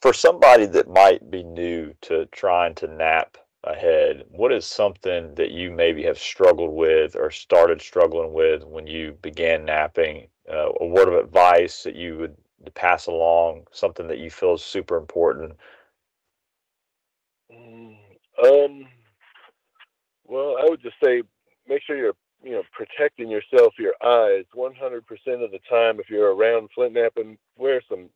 for 0.00 0.12
somebody 0.12 0.66
that 0.66 0.88
might 0.88 1.30
be 1.30 1.42
new 1.42 1.94
to 2.02 2.26
trying 2.26 2.74
to 2.76 2.86
knap 2.86 3.36
ahead, 3.64 4.24
what 4.30 4.52
is 4.52 4.66
something 4.66 5.34
that 5.34 5.50
you 5.50 5.70
maybe 5.70 6.02
have 6.04 6.18
struggled 6.18 6.72
with 6.72 7.16
or 7.16 7.30
started 7.30 7.80
struggling 7.80 8.32
with 8.32 8.64
when 8.64 8.86
you 8.86 9.16
began 9.22 9.64
knapping? 9.64 10.28
Uh, 10.50 10.70
a 10.80 10.86
word 10.86 11.08
of 11.08 11.14
advice 11.14 11.82
that 11.82 11.94
you 11.94 12.16
would 12.18 12.36
pass 12.74 13.06
along, 13.06 13.66
something 13.72 14.08
that 14.08 14.18
you 14.18 14.30
feel 14.30 14.54
is 14.54 14.64
super 14.64 14.96
important? 14.96 15.56
Mm, 17.52 17.96
um, 18.44 18.86
well, 20.24 20.56
I 20.60 20.68
would 20.68 20.82
just 20.82 20.96
say 21.02 21.22
make 21.68 21.82
sure 21.82 21.96
you're 21.96 22.14
you 22.42 22.52
know 22.52 22.62
protecting 22.72 23.28
yourself, 23.28 23.74
your 23.78 23.94
eyes, 24.02 24.44
100% 24.56 25.00
of 25.44 25.50
the 25.50 25.60
time. 25.68 26.00
If 26.00 26.08
you're 26.08 26.34
around 26.34 26.70
flint 26.74 26.94
knapping, 26.94 27.38
wear 27.56 27.82
some 27.88 28.08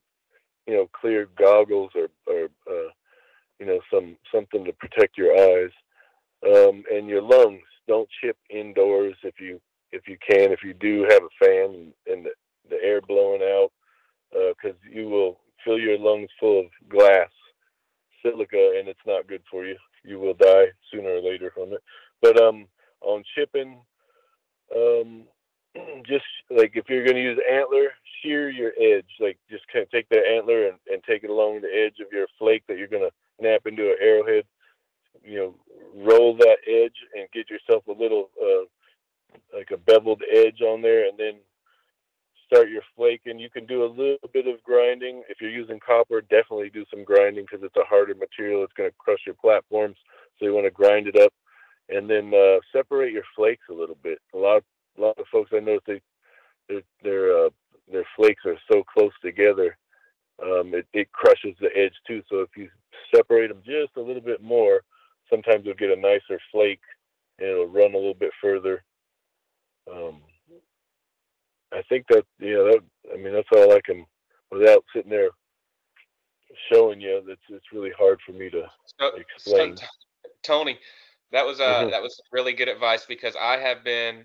you 0.66 0.74
know, 0.74 0.88
clear 0.92 1.28
goggles 1.36 1.90
or, 1.94 2.08
or 2.26 2.48
uh, 2.68 2.90
you 3.58 3.66
know, 3.66 3.80
some 3.92 4.16
something 4.32 4.64
to 4.64 4.72
protect 4.72 5.16
your 5.16 5.32
eyes 5.36 5.70
um, 6.46 6.82
and 6.90 7.08
your 7.08 7.22
lungs. 7.22 7.62
Don't 7.86 8.08
chip 8.22 8.36
indoors 8.50 9.14
if 9.22 9.40
you 9.40 9.60
if 9.92 10.08
you 10.08 10.16
can. 10.28 10.52
If 10.52 10.62
you 10.62 10.74
do 10.74 11.06
have 11.08 11.22
a 11.22 11.44
fan 11.44 11.92
and, 12.06 12.24
the, 12.24 12.30
the 12.70 12.82
air 12.82 13.00
blowing 13.00 13.42
out, 13.42 13.70
because 14.30 14.76
uh, 14.76 14.90
you 14.90 15.08
will 15.08 15.40
fill 15.64 15.78
your 15.78 15.98
lungs 15.98 16.30
full 16.40 16.60
of 16.60 16.66
glass, 16.88 17.30
silica, 18.22 18.74
and 18.78 18.88
it's 18.88 19.06
not 19.06 19.28
good 19.28 19.42
for 19.50 19.64
you. 19.64 19.76
You 20.02 20.18
will 20.18 20.34
die 20.34 20.66
sooner 20.90 21.10
or 21.10 21.22
later 21.22 21.50
from 21.54 21.72
it. 21.72 21.82
But 22.20 22.42
um, 22.42 22.66
on 23.00 23.22
chipping, 23.34 23.80
um, 24.74 25.24
just 26.06 26.24
like 26.50 26.72
if 26.74 26.84
you're 26.88 27.04
going 27.04 27.16
to 27.16 27.22
use 27.22 27.38
antler, 27.50 27.88
shear 28.22 28.50
your 28.50 28.72
edge. 28.80 29.08
Like 29.20 29.38
just 29.50 29.64
kind 29.72 29.82
of 29.82 29.90
take 29.90 30.08
that 30.10 30.26
antler 30.26 30.68
and, 30.68 30.78
and 30.90 31.02
take 31.04 31.24
it 31.24 31.30
along 31.30 31.60
the 31.60 31.68
edge 31.68 32.00
of 32.00 32.12
your 32.12 32.26
flake 32.38 32.64
that 32.68 32.78
you're 32.78 32.88
going 32.88 33.02
to 33.02 33.14
snap 33.38 33.62
into 33.66 33.90
an 33.90 33.96
arrowhead, 34.00 34.44
you 35.24 35.36
know, 35.36 35.54
roll 35.94 36.36
that 36.36 36.58
edge 36.66 36.96
and 37.14 37.28
get 37.32 37.50
yourself 37.50 37.86
a 37.86 37.92
little 37.92 38.30
uh, 38.40 38.64
like 39.56 39.70
a 39.72 39.76
beveled 39.76 40.22
edge 40.32 40.60
on 40.60 40.82
there, 40.82 41.08
and 41.08 41.18
then 41.18 41.34
start 42.46 42.68
your 42.68 42.82
flaking. 42.96 43.38
You 43.38 43.50
can 43.50 43.66
do 43.66 43.84
a 43.84 43.86
little 43.86 44.28
bit 44.32 44.46
of 44.46 44.62
grinding 44.62 45.22
if 45.28 45.40
you're 45.40 45.50
using 45.50 45.80
copper. 45.84 46.20
Definitely 46.20 46.70
do 46.70 46.84
some 46.90 47.04
grinding 47.04 47.44
because 47.44 47.64
it's 47.64 47.76
a 47.76 47.88
harder 47.88 48.14
material. 48.14 48.62
It's 48.62 48.72
going 48.74 48.90
to 48.90 48.96
crush 48.98 49.20
your 49.26 49.34
platforms, 49.36 49.96
so 50.38 50.44
you 50.44 50.54
want 50.54 50.66
to 50.66 50.70
grind 50.70 51.06
it 51.06 51.20
up, 51.20 51.32
and 51.88 52.08
then 52.08 52.32
uh, 52.34 52.58
separate 52.72 53.12
your 53.12 53.24
flakes 53.34 53.64
a 53.70 53.74
little 53.74 53.98
bit. 54.02 54.18
A 54.34 54.38
lot, 54.38 54.58
of, 54.58 54.64
a 54.98 55.00
lot 55.00 55.18
of 55.18 55.26
folks 55.32 55.50
I 55.54 55.60
know, 55.60 55.78
they 55.86 56.00
their 57.02 57.46
uh, 57.46 57.50
their 57.90 58.06
flakes 58.16 58.42
are 58.46 58.56
so 58.72 58.82
close 58.82 59.12
together 59.22 59.76
um, 60.42 60.74
it, 60.74 60.86
it 60.92 61.12
crushes 61.12 61.56
the 61.60 61.70
edge 61.76 61.94
too. 62.06 62.22
So 62.28 62.40
if 62.40 62.50
you 62.56 62.68
separate 63.14 63.48
them 63.48 63.62
just 63.64 63.96
a 63.96 64.00
little 64.00 64.22
bit 64.22 64.42
more, 64.42 64.82
sometimes 65.30 65.64
you'll 65.64 65.74
get 65.74 65.90
a 65.90 66.00
nicer 66.00 66.40
flake, 66.50 66.80
and 67.38 67.48
it'll 67.48 67.66
run 67.66 67.94
a 67.94 67.98
little 67.98 68.14
bit 68.14 68.32
further. 68.40 68.82
Um, 69.90 70.22
I 71.72 71.82
think 71.88 72.06
that 72.08 72.24
yeah, 72.40 72.62
that 72.62 72.80
I 73.12 73.16
mean 73.16 73.32
that's 73.32 73.48
all 73.54 73.72
I 73.72 73.80
can 73.84 74.06
without 74.50 74.84
sitting 74.94 75.10
there 75.10 75.30
showing 76.72 77.00
you. 77.00 77.22
That's 77.26 77.40
it's 77.48 77.72
really 77.72 77.92
hard 77.98 78.20
for 78.24 78.32
me 78.32 78.50
to 78.50 78.62
so, 78.98 79.10
explain. 79.16 79.76
So, 79.76 79.84
Tony, 80.42 80.78
that 81.32 81.44
was 81.44 81.60
uh 81.60 81.80
mm-hmm. 81.80 81.90
that 81.90 82.02
was 82.02 82.20
really 82.32 82.52
good 82.52 82.68
advice 82.68 83.04
because 83.06 83.34
I 83.40 83.58
have 83.58 83.84
been 83.84 84.24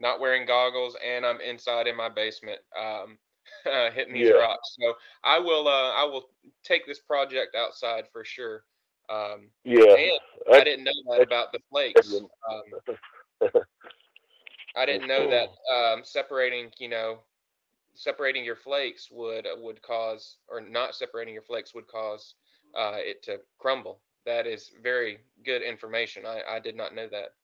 not 0.00 0.20
wearing 0.20 0.46
goggles 0.46 0.96
and 1.06 1.24
I'm 1.24 1.40
inside 1.40 1.86
in 1.86 1.96
my 1.96 2.08
basement 2.08 2.58
um, 2.78 3.18
uh, 3.70 3.90
hitting 3.90 4.14
these 4.14 4.28
yeah. 4.28 4.34
rocks. 4.34 4.76
So 4.80 4.94
I 5.24 5.38
will 5.38 5.68
uh, 5.68 5.90
I 5.92 6.04
will 6.04 6.30
take 6.64 6.86
this 6.86 6.98
project 6.98 7.54
outside 7.54 8.04
for 8.12 8.24
sure. 8.24 8.64
Um, 9.08 9.48
yeah, 9.64 9.82
I, 9.82 10.18
I, 10.52 10.64
didn't 10.64 10.84
know 10.84 10.92
that 11.08 11.20
I, 11.20 11.22
about 11.22 11.52
the 11.52 11.58
flakes. 11.68 12.14
Um, 12.14 13.50
I 14.76 14.86
didn't 14.86 15.08
know 15.08 15.28
that 15.28 15.48
um, 15.74 16.02
separating, 16.04 16.70
you 16.78 16.88
know, 16.88 17.18
separating 17.94 18.44
your 18.44 18.56
flakes 18.56 19.08
would 19.10 19.46
uh, 19.46 19.56
would 19.58 19.82
cause, 19.82 20.36
or 20.48 20.60
not 20.60 20.94
separating 20.94 21.34
your 21.34 21.42
flakes 21.42 21.74
would 21.74 21.88
cause 21.88 22.34
uh, 22.76 22.96
it 22.96 23.22
to 23.24 23.40
crumble. 23.58 24.00
That 24.26 24.46
is 24.46 24.70
very 24.82 25.18
good 25.44 25.62
information. 25.62 26.24
I, 26.26 26.42
I 26.48 26.60
did 26.60 26.76
not 26.76 26.94
know 26.94 27.08
that. 27.10 27.34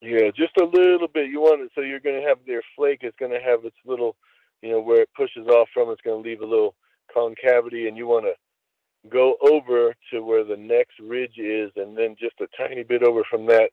Yeah, 0.00 0.30
just 0.34 0.56
a 0.58 0.64
little 0.64 1.08
bit. 1.08 1.30
You 1.30 1.40
want 1.40 1.60
it 1.60 1.70
so 1.74 1.80
you're 1.80 2.00
going 2.00 2.20
to 2.20 2.26
have 2.26 2.38
their 2.46 2.62
flake 2.74 3.00
is 3.02 3.12
going 3.20 3.30
to 3.30 3.40
have 3.40 3.64
its 3.64 3.76
little, 3.84 4.16
you 4.62 4.70
know, 4.70 4.80
where 4.80 5.02
it 5.02 5.10
pushes 5.16 5.46
off 5.48 5.68
from. 5.74 5.90
It's 5.90 6.00
going 6.02 6.22
to 6.22 6.28
leave 6.28 6.40
a 6.40 6.46
little 6.46 6.74
concavity, 7.12 7.88
and 7.88 7.96
you 7.96 8.06
want 8.06 8.24
to 8.24 9.08
go 9.10 9.34
over 9.42 9.94
to 10.12 10.20
where 10.20 10.44
the 10.44 10.56
next 10.56 10.98
ridge 11.00 11.36
is, 11.36 11.70
and 11.76 11.96
then 11.96 12.16
just 12.18 12.40
a 12.40 12.46
tiny 12.56 12.84
bit 12.84 13.02
over 13.02 13.22
from 13.28 13.46
that, 13.46 13.70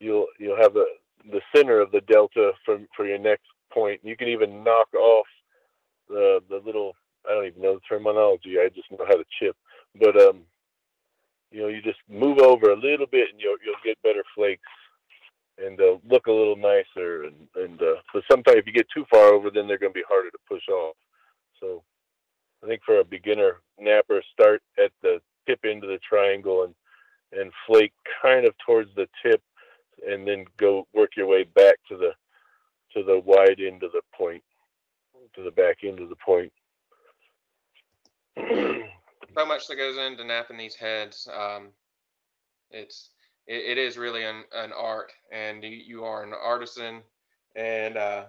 you'll 0.00 0.26
you'll 0.38 0.60
have 0.60 0.74
the 0.74 0.86
the 1.30 1.40
center 1.54 1.80
of 1.80 1.90
the 1.92 2.00
delta 2.02 2.52
for 2.64 2.78
for 2.96 3.06
your 3.06 3.18
next 3.18 3.46
point. 3.72 4.00
You 4.02 4.16
can 4.16 4.28
even 4.28 4.64
knock 4.64 4.92
off 4.94 5.26
the 6.08 6.40
the 6.50 6.60
little 6.64 6.94
I 7.28 7.34
don't 7.34 7.46
even 7.46 7.62
know 7.62 7.74
the 7.74 7.80
terminology. 7.88 8.56
I 8.58 8.68
just 8.68 8.90
know 8.90 9.06
how 9.06 9.16
to 9.16 9.24
chip, 9.40 9.56
but 9.98 10.20
um, 10.20 10.42
you 11.50 11.62
know, 11.62 11.68
you 11.68 11.80
just 11.80 12.00
move 12.08 12.38
over 12.38 12.70
a 12.70 12.76
little 12.76 13.06
bit 13.06 13.28
and 13.32 13.40
you'll 13.40 13.56
you'll 13.64 13.76
get 13.84 14.02
better 14.02 14.24
flakes 14.34 14.62
and 15.58 15.80
uh, 15.80 15.96
look 16.08 16.26
a 16.26 16.32
little 16.32 16.56
nicer. 16.56 17.24
And 17.24 17.48
and 17.56 17.80
uh, 17.80 17.96
but 18.12 18.22
sometimes 18.30 18.58
if 18.58 18.66
you 18.66 18.72
get 18.72 18.86
too 18.94 19.04
far 19.10 19.32
over, 19.32 19.50
then 19.50 19.66
they're 19.66 19.78
going 19.78 19.92
to 19.92 19.98
be 19.98 20.04
harder 20.08 20.30
to 20.30 20.38
push 20.48 20.68
off. 20.68 20.96
So 21.60 21.82
I 22.62 22.66
think 22.66 22.82
for 22.84 23.00
a 23.00 23.04
beginner 23.04 23.60
knapper, 23.80 24.20
start 24.32 24.62
at 24.78 24.90
the 25.02 25.20
tip 25.46 25.60
end 25.64 25.84
of 25.84 25.90
the 25.90 25.98
triangle 26.08 26.64
and 26.64 26.74
and 27.32 27.52
flake 27.66 27.92
kind 28.22 28.46
of 28.46 28.54
towards 28.64 28.90
the 28.94 29.08
tip 29.24 29.42
and 30.08 30.26
then 30.26 30.44
go 30.58 30.86
work 30.94 31.10
your 31.16 31.26
way 31.26 31.44
back 31.44 31.76
to 31.88 31.96
the 31.96 32.12
to 32.92 33.02
the 33.02 33.20
wide 33.20 33.60
end 33.60 33.82
of 33.82 33.92
the 33.92 34.02
point, 34.16 34.42
to 35.34 35.42
the 35.42 35.50
back 35.50 35.78
end 35.82 36.00
of 36.00 36.08
the 36.08 36.16
point. 36.16 36.52
so 38.36 39.46
much 39.46 39.66
that 39.66 39.76
goes 39.76 39.98
into 39.98 40.24
knapping 40.24 40.56
these 40.56 40.76
heads. 40.76 41.28
Um, 41.32 41.68
it's 42.70 43.10
it, 43.46 43.76
it 43.76 43.78
is 43.78 43.96
really 43.98 44.24
an, 44.24 44.44
an 44.52 44.72
art, 44.72 45.12
and 45.32 45.62
you, 45.62 45.70
you 45.70 46.04
are 46.04 46.22
an 46.22 46.32
artisan, 46.32 47.02
and 47.56 47.96
uh, 47.96 48.24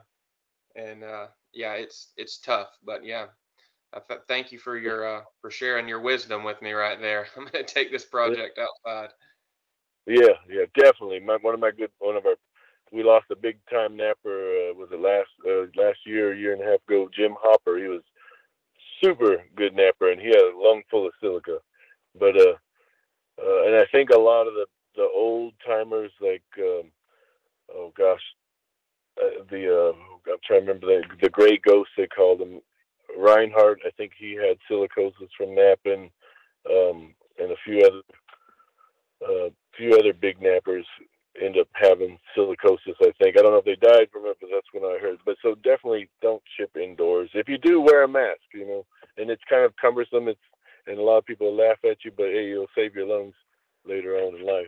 and 0.75 1.03
uh, 1.03 1.27
yeah, 1.53 1.73
it's 1.73 2.11
it's 2.17 2.39
tough, 2.39 2.69
but 2.85 3.05
yeah. 3.05 3.27
Th- 4.09 4.19
thank 4.27 4.51
you 4.51 4.59
for 4.59 4.77
your 4.77 5.07
uh, 5.07 5.21
for 5.39 5.49
sharing 5.49 5.87
your 5.87 6.01
wisdom 6.01 6.43
with 6.43 6.61
me 6.61 6.73
right 6.73 6.99
there. 6.99 7.27
I'm 7.37 7.45
going 7.45 7.65
to 7.65 7.73
take 7.73 7.91
this 7.91 8.03
project 8.03 8.59
outside. 8.59 9.11
Yeah, 10.05 10.33
yeah, 10.49 10.65
definitely. 10.77 11.19
My, 11.19 11.37
one 11.41 11.53
of 11.53 11.59
my 11.59 11.71
good, 11.71 11.89
one 11.99 12.15
of 12.15 12.25
our, 12.25 12.35
we 12.91 13.03
lost 13.03 13.25
a 13.31 13.35
big 13.35 13.57
time 13.69 13.97
knapper. 13.97 14.71
Uh, 14.71 14.73
was 14.75 14.89
it 14.91 14.99
last 14.99 15.29
uh, 15.47 15.65
last 15.81 15.99
year, 16.05 16.33
a 16.33 16.37
year 16.37 16.53
and 16.53 16.61
a 16.61 16.65
half 16.65 16.81
ago? 16.87 17.09
Jim 17.15 17.35
Hopper. 17.41 17.77
He 17.77 17.87
was 17.87 18.01
super 19.03 19.43
good 19.55 19.73
knapper, 19.73 20.11
and 20.11 20.21
he 20.21 20.27
had 20.27 20.37
a 20.37 20.57
lung 20.57 20.83
full 20.91 21.07
of 21.07 21.13
silica. 21.21 21.57
But 22.19 22.37
uh, 22.37 22.55
uh 23.41 23.63
and 23.65 23.75
I 23.75 23.85
think 23.91 24.09
a 24.09 24.19
lot 24.19 24.47
of 24.47 24.53
the 24.53 24.65
the 24.95 25.07
old 25.13 25.53
timers, 25.65 26.11
like 26.21 26.43
um, 26.59 26.91
oh 27.73 27.91
gosh, 27.97 28.21
uh, 29.21 29.43
the 29.49 29.89
uh, 29.89 30.31
I'm 30.31 30.39
trying 30.45 30.54
to 30.54 30.54
remember 30.67 30.87
the 30.87 31.03
the 31.21 31.29
gray 31.29 31.57
ghost 31.57 31.89
they 31.97 32.07
called 32.07 32.41
him. 32.41 32.61
Reinhardt, 33.17 33.79
I 33.85 33.91
think 33.91 34.11
he 34.17 34.33
had 34.33 34.57
silicosis 34.69 35.29
from 35.37 35.55
knapping, 35.55 36.11
um, 36.69 37.13
and 37.39 37.51
a 37.51 37.55
few 37.63 37.79
other 37.79 38.01
uh, 39.23 39.49
few 39.77 39.93
other 39.97 40.13
big 40.13 40.41
knappers 40.41 40.85
end 41.41 41.57
up 41.57 41.67
having 41.73 42.17
silicosis. 42.37 42.95
I 43.01 43.11
think 43.21 43.37
I 43.37 43.41
don't 43.41 43.51
know 43.51 43.63
if 43.63 43.65
they 43.65 43.75
died 43.75 44.09
from 44.11 44.25
it, 44.25 44.37
but 44.39 44.49
that's 44.51 44.67
when 44.73 44.83
I 44.83 44.97
heard. 44.99 45.19
But 45.25 45.37
so 45.41 45.55
definitely 45.55 46.09
don't 46.21 46.43
ship 46.57 46.75
indoors. 46.75 47.29
If 47.33 47.47
you 47.47 47.57
do, 47.57 47.81
wear 47.81 48.03
a 48.03 48.07
mask. 48.07 48.41
You 48.53 48.67
know, 48.67 48.85
and 49.17 49.29
it's 49.29 49.43
kind 49.49 49.63
of 49.63 49.75
cumbersome. 49.77 50.27
It's 50.27 50.39
and 50.87 50.99
a 50.99 51.01
lot 51.01 51.17
of 51.17 51.25
people 51.25 51.55
laugh 51.55 51.77
at 51.89 52.03
you, 52.03 52.11
but 52.15 52.27
hey, 52.27 52.47
you'll 52.47 52.67
save 52.75 52.95
your 52.95 53.07
lungs 53.07 53.33
later 53.87 54.15
on 54.17 54.35
in 54.35 54.45
life. 54.45 54.67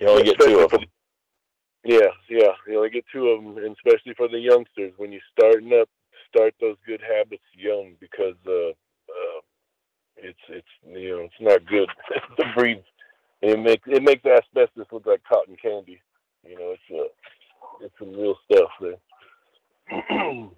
You 0.00 0.08
only 0.08 0.24
get 0.24 0.38
two 0.40 0.58
of 0.58 0.70
them. 0.70 0.84
Them, 3.44 3.58
and 3.58 3.76
especially 3.76 4.14
for 4.14 4.28
the 4.28 4.38
youngsters. 4.38 4.92
When 4.96 5.12
you're 5.12 5.20
starting 5.38 5.72
up, 5.80 5.88
start 6.28 6.54
those 6.60 6.76
good 6.86 7.00
habits 7.00 7.42
young 7.56 7.94
because 8.00 8.36
uh, 8.46 8.70
uh, 8.70 9.40
it's 10.16 10.38
it's 10.48 10.68
you 10.86 11.10
know 11.10 11.22
it's 11.24 11.40
not 11.40 11.66
good 11.66 11.88
to 12.38 12.44
breathe. 12.56 12.78
It 13.40 13.58
makes 13.58 13.82
it 13.86 14.02
makes 14.02 14.24
asbestos 14.24 14.86
look 14.92 15.06
like 15.06 15.22
cotton 15.28 15.56
candy. 15.60 16.00
You 16.48 16.58
know, 16.58 16.74
it's 16.74 16.82
uh, 16.90 17.84
it's 17.84 17.94
some 17.98 18.12
real 18.12 18.36
stuff 18.50 18.70
there. 18.80 18.96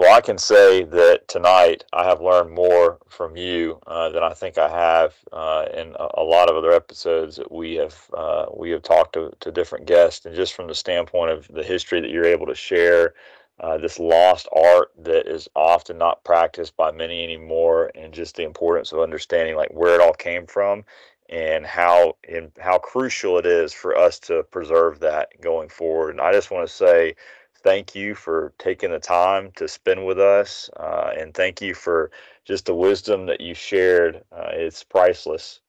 well, 0.00 0.14
I 0.14 0.20
can 0.20 0.38
say 0.38 0.82
that 0.84 1.28
tonight 1.28 1.84
I 1.92 2.04
have 2.04 2.20
learned 2.20 2.50
more 2.50 2.98
from 3.08 3.36
you 3.36 3.78
uh, 3.86 4.10
than 4.10 4.22
I 4.22 4.34
think 4.34 4.58
I 4.58 4.68
have 4.68 5.14
uh, 5.32 5.66
in 5.72 5.94
a, 5.98 6.08
a, 6.14 6.22
lot 6.22 6.50
of 6.50 6.56
other 6.56 6.72
episodes 6.72 7.36
that 7.36 7.50
we 7.50 7.74
have 7.76 7.96
uh, 8.16 8.33
we 8.64 8.70
have 8.70 8.82
talked 8.82 9.12
to, 9.12 9.30
to 9.40 9.52
different 9.52 9.86
guests, 9.86 10.24
and 10.24 10.34
just 10.34 10.54
from 10.54 10.66
the 10.68 10.74
standpoint 10.74 11.30
of 11.30 11.46
the 11.48 11.62
history 11.62 12.00
that 12.00 12.10
you're 12.10 12.24
able 12.24 12.46
to 12.46 12.54
share 12.54 13.14
uh, 13.60 13.76
this 13.76 13.98
lost 13.98 14.48
art 14.56 14.90
that 14.98 15.28
is 15.28 15.48
often 15.54 15.98
not 15.98 16.24
practiced 16.24 16.74
by 16.76 16.90
many 16.90 17.22
anymore, 17.22 17.90
and 17.94 18.14
just 18.14 18.36
the 18.36 18.42
importance 18.42 18.90
of 18.90 19.00
understanding 19.00 19.54
like 19.54 19.68
where 19.70 19.94
it 19.94 20.00
all 20.00 20.14
came 20.14 20.46
from 20.46 20.82
and 21.28 21.66
how 21.66 22.16
and 22.28 22.52
how 22.58 22.78
crucial 22.78 23.38
it 23.38 23.46
is 23.46 23.72
for 23.72 23.96
us 23.96 24.18
to 24.18 24.42
preserve 24.44 24.98
that 25.00 25.28
going 25.42 25.68
forward. 25.68 26.10
And 26.10 26.20
I 26.22 26.32
just 26.32 26.50
want 26.50 26.66
to 26.66 26.74
say 26.74 27.14
thank 27.62 27.94
you 27.94 28.14
for 28.14 28.54
taking 28.58 28.90
the 28.90 28.98
time 28.98 29.52
to 29.56 29.68
spend 29.68 30.06
with 30.06 30.18
us, 30.18 30.70
uh, 30.78 31.12
and 31.18 31.34
thank 31.34 31.60
you 31.60 31.74
for 31.74 32.10
just 32.46 32.64
the 32.64 32.74
wisdom 32.74 33.26
that 33.26 33.42
you 33.42 33.54
shared. 33.54 34.24
Uh, 34.32 34.48
it's 34.52 34.82
priceless. 34.82 35.60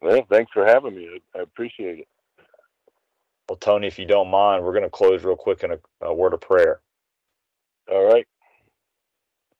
Well, 0.00 0.24
thanks 0.30 0.52
for 0.52 0.64
having 0.64 0.94
me. 0.94 1.20
Appreciate 1.52 2.00
it. 2.00 2.08
Well, 3.48 3.56
Tony, 3.56 3.86
if 3.86 3.98
you 3.98 4.04
don't 4.04 4.28
mind, 4.28 4.62
we're 4.62 4.72
going 4.72 4.84
to 4.84 4.90
close 4.90 5.24
real 5.24 5.36
quick 5.36 5.62
in 5.62 5.72
a, 5.72 5.78
a 6.02 6.14
word 6.14 6.34
of 6.34 6.40
prayer. 6.40 6.80
All 7.90 8.04
right. 8.04 8.26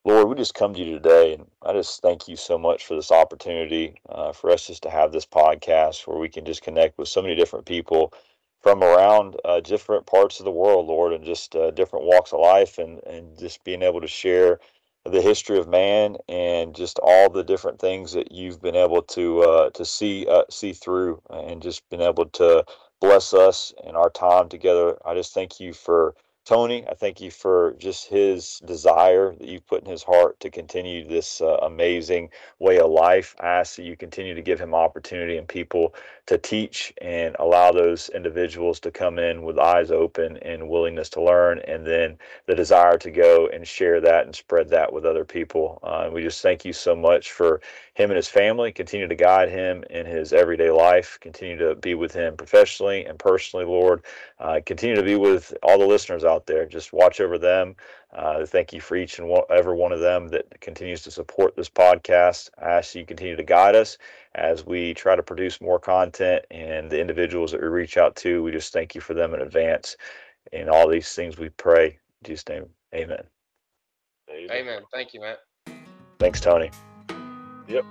Lord, 0.04 0.28
we 0.28 0.34
just 0.36 0.54
come 0.54 0.74
to 0.74 0.82
you 0.82 0.92
today, 0.92 1.34
and 1.34 1.46
I 1.62 1.72
just 1.72 2.00
thank 2.00 2.28
you 2.28 2.36
so 2.36 2.56
much 2.56 2.86
for 2.86 2.94
this 2.94 3.10
opportunity 3.10 3.94
uh, 4.08 4.32
for 4.32 4.50
us 4.50 4.66
just 4.66 4.82
to 4.84 4.90
have 4.90 5.12
this 5.12 5.26
podcast 5.26 6.06
where 6.06 6.18
we 6.18 6.28
can 6.28 6.44
just 6.44 6.62
connect 6.62 6.98
with 6.98 7.08
so 7.08 7.20
many 7.20 7.34
different 7.34 7.66
people 7.66 8.12
from 8.60 8.82
around 8.82 9.36
uh, 9.44 9.60
different 9.60 10.06
parts 10.06 10.38
of 10.38 10.44
the 10.44 10.50
world, 10.52 10.86
Lord, 10.86 11.12
and 11.12 11.24
just 11.24 11.56
uh, 11.56 11.70
different 11.72 12.04
walks 12.04 12.32
of 12.32 12.40
life, 12.40 12.78
and 12.78 13.00
and 13.06 13.38
just 13.38 13.64
being 13.64 13.82
able 13.82 14.00
to 14.00 14.06
share 14.06 14.60
the 15.08 15.22
history 15.22 15.58
of 15.58 15.68
man 15.68 16.16
and 16.28 16.74
just 16.74 16.98
all 17.02 17.30
the 17.30 17.44
different 17.44 17.80
things 17.80 18.12
that 18.12 18.32
you've 18.32 18.60
been 18.62 18.76
able 18.76 19.02
to 19.02 19.42
uh, 19.42 19.70
to 19.70 19.84
see 19.84 20.26
uh, 20.28 20.44
see 20.50 20.72
through, 20.72 21.20
and 21.30 21.62
just 21.62 21.88
been 21.90 22.00
able 22.00 22.26
to 22.26 22.64
bless 23.00 23.32
us 23.34 23.72
in 23.84 23.96
our 23.96 24.10
time 24.10 24.48
together. 24.48 24.96
I 25.04 25.14
just 25.14 25.34
thank 25.34 25.60
you 25.60 25.72
for 25.72 26.14
Tony, 26.48 26.84
I 26.88 26.94
thank 26.96 27.22
you 27.22 27.30
for 27.30 27.76
just 27.78 28.08
his 28.08 28.60
desire 28.66 29.36
that 29.36 29.48
you've 29.48 29.68
put 29.68 29.84
in 29.84 29.90
his 29.92 30.02
heart 30.02 30.40
to 30.40 30.50
continue 30.50 31.06
this 31.08 31.40
uh, 31.42 31.58
amazing 31.62 32.30
way 32.58 32.80
of 32.80 32.90
life. 32.90 33.36
I 33.40 33.48
ask 33.48 33.76
that 33.76 33.84
you 33.84 33.96
continue 33.96 34.34
to 34.34 34.42
give 34.42 34.60
him 34.60 34.74
opportunity 34.74 35.38
and 35.38 35.48
people 35.48 35.94
to 36.26 36.38
teach 36.40 36.94
and 37.02 37.36
allow 37.38 37.72
those 37.72 38.10
individuals 38.10 38.80
to 38.82 38.92
come 38.92 39.20
in 39.20 39.44
with 39.44 39.60
eyes 39.60 39.92
open 39.92 40.38
and 40.38 40.68
willingness 40.68 41.10
to 41.10 41.22
learn, 41.22 41.60
and 41.68 41.86
then 41.86 42.18
the 42.48 42.56
desire 42.56 42.98
to 42.98 43.12
go 43.12 43.48
and 43.48 43.68
share 43.68 44.02
that 44.02 44.26
and 44.26 44.36
spread 44.36 44.70
that 44.70 44.92
with 44.92 45.06
other 45.06 45.26
people. 45.26 45.80
Uh, 45.84 46.04
and 46.06 46.14
we 46.14 46.24
just 46.24 46.42
thank 46.42 46.66
you 46.66 46.74
so 46.74 46.96
much 46.96 47.32
for 47.32 47.62
him 47.98 48.10
and 48.10 48.16
his 48.16 48.28
family. 48.28 48.70
Continue 48.70 49.08
to 49.08 49.14
guide 49.16 49.48
him 49.48 49.82
in 49.90 50.06
his 50.06 50.32
everyday 50.32 50.70
life. 50.70 51.18
Continue 51.20 51.58
to 51.58 51.74
be 51.74 51.94
with 51.94 52.12
him 52.12 52.36
professionally 52.36 53.04
and 53.04 53.18
personally, 53.18 53.66
Lord. 53.66 54.04
Uh, 54.38 54.60
continue 54.64 54.94
to 54.94 55.02
be 55.02 55.16
with 55.16 55.52
all 55.64 55.80
the 55.80 55.86
listeners 55.86 56.24
out 56.24 56.46
there. 56.46 56.64
Just 56.64 56.92
watch 56.92 57.20
over 57.20 57.38
them. 57.38 57.74
Uh, 58.12 58.46
thank 58.46 58.72
you 58.72 58.80
for 58.80 58.96
each 58.96 59.18
and 59.18 59.28
one, 59.28 59.42
every 59.50 59.74
one 59.74 59.90
of 59.90 59.98
them 59.98 60.28
that 60.28 60.60
continues 60.60 61.02
to 61.02 61.10
support 61.10 61.56
this 61.56 61.68
podcast. 61.68 62.50
I 62.62 62.70
ask 62.70 62.94
you 62.94 63.04
continue 63.04 63.34
to 63.34 63.42
guide 63.42 63.74
us 63.74 63.98
as 64.36 64.64
we 64.64 64.94
try 64.94 65.16
to 65.16 65.22
produce 65.22 65.60
more 65.60 65.80
content 65.80 66.44
and 66.52 66.88
the 66.88 67.00
individuals 67.00 67.50
that 67.50 67.60
we 67.60 67.66
reach 67.66 67.96
out 67.96 68.14
to. 68.16 68.44
We 68.44 68.52
just 68.52 68.72
thank 68.72 68.94
you 68.94 69.00
for 69.00 69.14
them 69.14 69.34
in 69.34 69.40
advance. 69.40 69.96
And 70.52 70.70
all 70.70 70.88
these 70.88 71.12
things 71.14 71.36
we 71.36 71.48
pray. 71.48 71.86
In 71.88 72.26
Jesus' 72.26 72.48
name, 72.48 72.66
amen. 72.94 73.24
Amen. 74.30 74.82
Thank 74.92 75.14
you, 75.14 75.20
Matt. 75.20 75.40
Thanks, 76.20 76.40
Tony. 76.40 76.70
Yep. 77.68 77.86